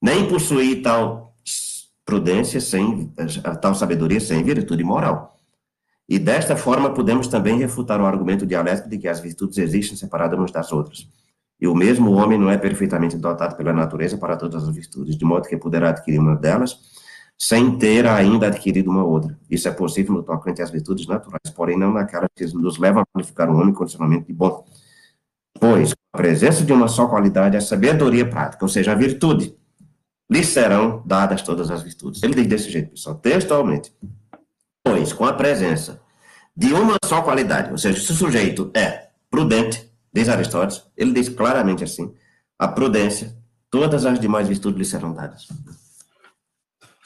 Nem 0.01 0.29
possuir 0.29 0.83
tal 0.83 1.35
prudência 2.05 2.61
sem, 2.61 3.13
tal 3.61 3.75
sabedoria 3.75 4.21
sem 4.21 4.43
virtude 4.43 4.85
moral. 4.85 5.37
E 6.09 6.19
desta 6.19 6.57
forma 6.57 6.93
podemos 6.93 7.27
também 7.27 7.59
refutar 7.59 8.01
o 8.01 8.07
argumento 8.07 8.45
dialético 8.45 8.89
de 8.89 8.99
que 8.99 9.09
as 9.09 9.21
virtudes 9.21 9.59
existem 9.59 9.97
separadas 9.97 10.39
umas 10.39 10.51
das 10.51 10.73
outras. 10.73 11.09
E 11.61 11.67
o 11.67 11.75
mesmo 11.75 12.13
homem 12.13 12.39
não 12.39 12.51
é 12.51 12.59
perfeitamente 12.59 13.17
dotado 13.17 13.57
pela 13.57 13.73
natureza 13.73 14.19
para 14.19 14.37
todas 14.37 14.69
as 14.69 14.75
virtudes, 14.75 15.17
de 15.17 15.25
modo 15.25 15.49
que 15.49 15.57
poderá 15.57 15.91
adquirir 15.91 16.19
uma 16.19 16.37
delas 16.37 16.77
sem 17.39 17.77
ter 17.77 18.07
ainda 18.07 18.47
adquirido 18.47 18.91
uma 18.91 19.05
outra. 19.05 19.39
Isso 19.51 19.69
é 19.69 19.73
possível 19.73 20.15
no 20.15 20.23
tocante 20.23 20.63
às 20.63 20.71
virtudes 20.71 21.07
naturais, 21.07 21.51
porém 21.55 21.79
não 21.79 21.93
naquelas 21.93 22.29
que 22.35 22.45
nos 22.55 22.79
levam 22.79 23.03
a 23.03 23.07
qualificar 23.07 23.51
o 23.51 23.57
homem 23.57 23.75
condicionamento 23.75 24.27
de 24.27 24.33
bom. 24.33 24.65
Pois, 25.59 25.93
a 26.13 26.17
presença 26.17 26.65
de 26.65 26.73
uma 26.73 26.89
só 26.89 27.07
qualidade 27.07 27.57
é 27.57 27.59
a 27.59 27.63
sabedoria 27.63 28.29
prática, 28.29 28.65
ou 28.65 28.69
seja, 28.69 28.93
a 28.93 28.95
virtude, 28.95 29.57
lhe 30.31 30.45
serão 30.45 31.03
dadas 31.05 31.43
todas 31.43 31.71
as 31.71 31.83
virtudes. 31.83 32.23
Ele 32.23 32.35
diz 32.35 32.47
desse 32.47 32.71
jeito, 32.71 32.91
pessoal, 32.91 33.17
textualmente. 33.17 33.93
Pois, 34.85 35.13
com 35.13 35.25
a 35.25 35.33
presença 35.33 36.01
de 36.57 36.73
uma 36.73 36.97
só 37.05 37.23
qualidade, 37.23 37.71
ou 37.71 37.79
seja, 37.79 38.01
se 38.01 38.13
o 38.13 38.15
sujeito 38.15 38.71
é 38.75 39.09
prudente, 39.31 39.91
diz 40.13 40.29
Aristóteles, 40.29 40.85
ele 40.97 41.13
diz 41.13 41.29
claramente 41.29 41.85
assim, 41.85 42.15
a 42.59 42.69
prudência, 42.69 43.37
todas 43.71 44.07
as 44.07 44.19
demais 44.21 44.49
virtudes 44.49 44.79
lhe 44.79 44.85
serão 44.85 45.13
dadas. 45.13 45.49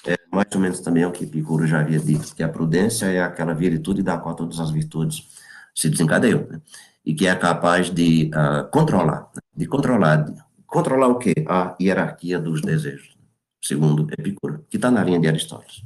É 0.07 0.17
mais 0.31 0.47
ou 0.55 0.61
menos 0.61 0.81
também 0.81 1.05
o 1.05 1.11
que 1.11 1.25
Epicuro 1.25 1.67
já 1.67 1.81
havia 1.81 1.99
dito, 1.99 2.35
que 2.35 2.43
a 2.43 2.49
prudência 2.49 3.07
é 3.07 3.23
aquela 3.23 3.55
virtude 3.55 4.03
da 4.03 4.19
qual 4.19 4.35
todas 4.35 4.61
as 4.61 4.71
virtudes 4.71 5.27
se 5.75 5.91
desencadeiam, 5.91 6.47
né? 6.49 6.61
e 7.05 7.15
que 7.15 7.27
é 7.27 7.35
capaz 7.35 7.91
de 7.91 8.31
uh, 8.35 8.69
controlar, 8.71 9.29
né? 9.35 9.43
de 9.57 9.67
controlar, 9.67 10.17
de 10.25 10.35
controlar 10.67 11.09
o 11.09 11.19
quê? 11.19 11.35
A 11.49 11.77
hierarquia 11.81 12.39
dos 12.39 12.61
desejos, 12.63 13.17
segundo 13.61 14.07
Epicuro, 14.13 14.65
que 14.71 14.77
está 14.77 14.91
na 14.91 15.03
linha 15.03 15.21
de 15.21 15.29
Aristóteles. 15.29 15.83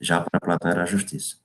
Já 0.00 0.20
para 0.20 0.40
Platão 0.40 0.70
era 0.70 0.82
a 0.82 0.86
justiça. 0.86 1.36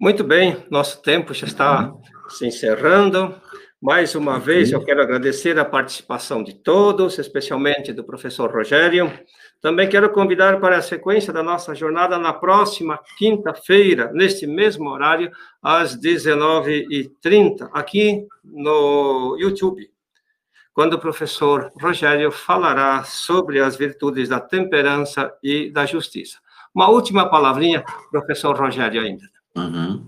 Muito 0.00 0.22
bem, 0.22 0.64
nosso 0.70 1.02
tempo 1.02 1.34
já 1.34 1.46
está 1.46 1.92
se 2.28 2.46
encerrando. 2.46 3.34
Mais 3.80 4.16
uma 4.16 4.40
vez, 4.40 4.72
eu 4.72 4.84
quero 4.84 5.00
agradecer 5.00 5.56
a 5.56 5.64
participação 5.64 6.42
de 6.42 6.52
todos, 6.52 7.16
especialmente 7.16 7.92
do 7.92 8.02
professor 8.02 8.50
Rogério. 8.50 9.12
Também 9.60 9.88
quero 9.88 10.10
convidar 10.10 10.58
para 10.58 10.78
a 10.78 10.82
sequência 10.82 11.32
da 11.32 11.44
nossa 11.44 11.76
jornada 11.76 12.18
na 12.18 12.32
próxima 12.32 12.98
quinta-feira, 13.16 14.10
neste 14.12 14.48
mesmo 14.48 14.90
horário, 14.90 15.30
às 15.62 15.96
19h30, 15.96 17.70
aqui 17.72 18.26
no 18.42 19.36
YouTube, 19.38 19.88
quando 20.72 20.94
o 20.94 20.98
professor 20.98 21.70
Rogério 21.80 22.32
falará 22.32 23.04
sobre 23.04 23.60
as 23.60 23.76
virtudes 23.76 24.28
da 24.28 24.40
temperança 24.40 25.32
e 25.40 25.70
da 25.70 25.86
justiça. 25.86 26.38
Uma 26.74 26.88
última 26.88 27.30
palavrinha, 27.30 27.84
professor 28.10 28.56
Rogério, 28.56 29.02
ainda. 29.02 29.24
Uhum. 29.56 30.04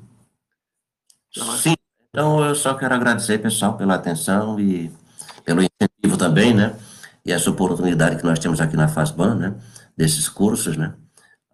Sim, 1.57 1.77
então 2.11 2.45
eu 2.45 2.55
só 2.55 2.75
quero 2.75 2.95
agradecer, 2.95 3.39
pessoal, 3.39 3.77
pela 3.77 3.95
atenção 3.95 4.59
e 4.61 4.91
pelo 5.45 5.63
incentivo 5.63 6.17
também, 6.19 6.53
né? 6.55 6.77
E 7.25 7.33
essa 7.33 7.51
oportunidade 7.51 8.17
que 8.17 8.25
nós 8.25 8.39
temos 8.39 8.61
aqui 8.61 8.77
na 8.77 8.89
FASBAN, 8.89 9.35
né? 9.37 9.55
Desses 9.97 10.29
cursos, 10.29 10.77
né? 10.77 10.95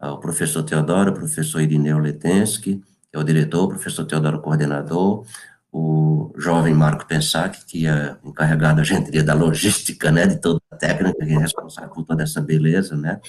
Ah, 0.00 0.12
o 0.12 0.18
professor 0.18 0.62
Teodoro, 0.62 1.10
o 1.10 1.14
professor 1.14 1.60
Irineu 1.60 1.98
Letensky, 1.98 2.82
que 3.10 3.16
é 3.16 3.18
o 3.18 3.24
diretor, 3.24 3.64
o 3.64 3.68
professor 3.68 4.04
Teodoro, 4.04 4.40
coordenador, 4.40 5.24
o 5.72 6.32
jovem 6.38 6.74
Marco 6.74 7.06
Pensac, 7.06 7.64
que 7.66 7.86
é 7.86 8.16
encarregado, 8.24 8.80
a 8.80 8.84
gente 8.84 9.06
diria, 9.06 9.22
da 9.22 9.34
logística, 9.34 10.10
né? 10.10 10.26
De 10.26 10.36
toda 10.40 10.60
a 10.70 10.76
técnica, 10.76 11.24
que 11.24 11.32
é 11.32 11.38
responsável 11.38 11.90
por 11.90 12.04
toda 12.04 12.22
essa 12.22 12.40
beleza, 12.40 12.96
né? 12.96 13.20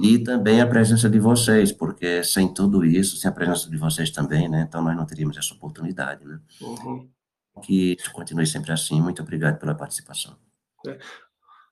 E 0.00 0.18
também 0.18 0.60
a 0.60 0.66
presença 0.66 1.08
de 1.08 1.18
vocês, 1.18 1.72
porque 1.72 2.22
sem 2.22 2.52
tudo 2.52 2.84
isso, 2.84 3.16
sem 3.16 3.28
a 3.28 3.32
presença 3.32 3.68
de 3.68 3.76
vocês 3.76 4.10
também, 4.10 4.48
né, 4.48 4.64
então 4.68 4.82
nós 4.82 4.96
não 4.96 5.06
teríamos 5.06 5.36
essa 5.36 5.54
oportunidade, 5.54 6.24
né. 6.24 6.38
Uhum. 6.60 7.08
Que 7.62 7.96
isso 7.98 8.12
continue 8.12 8.46
sempre 8.46 8.72
assim. 8.72 9.00
Muito 9.00 9.22
obrigado 9.22 9.58
pela 9.58 9.74
participação. 9.74 10.36
É. 10.86 10.98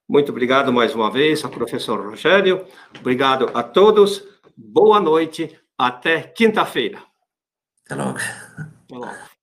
Muito 0.09 0.31
obrigado 0.31 0.73
mais 0.73 0.95
uma 0.95 1.11
vez 1.11 1.45
ao 1.45 1.51
professor 1.51 2.01
Rogério. 2.11 2.67
Obrigado 2.99 3.51
a 3.55 3.63
todos. 3.63 4.23
Boa 4.57 5.01
noite. 5.01 5.59
Até 5.77 6.23
quinta-feira. 6.23 7.03
Até 7.85 7.95
logo. 7.95 8.19
Até 8.19 8.97
logo. 8.97 9.36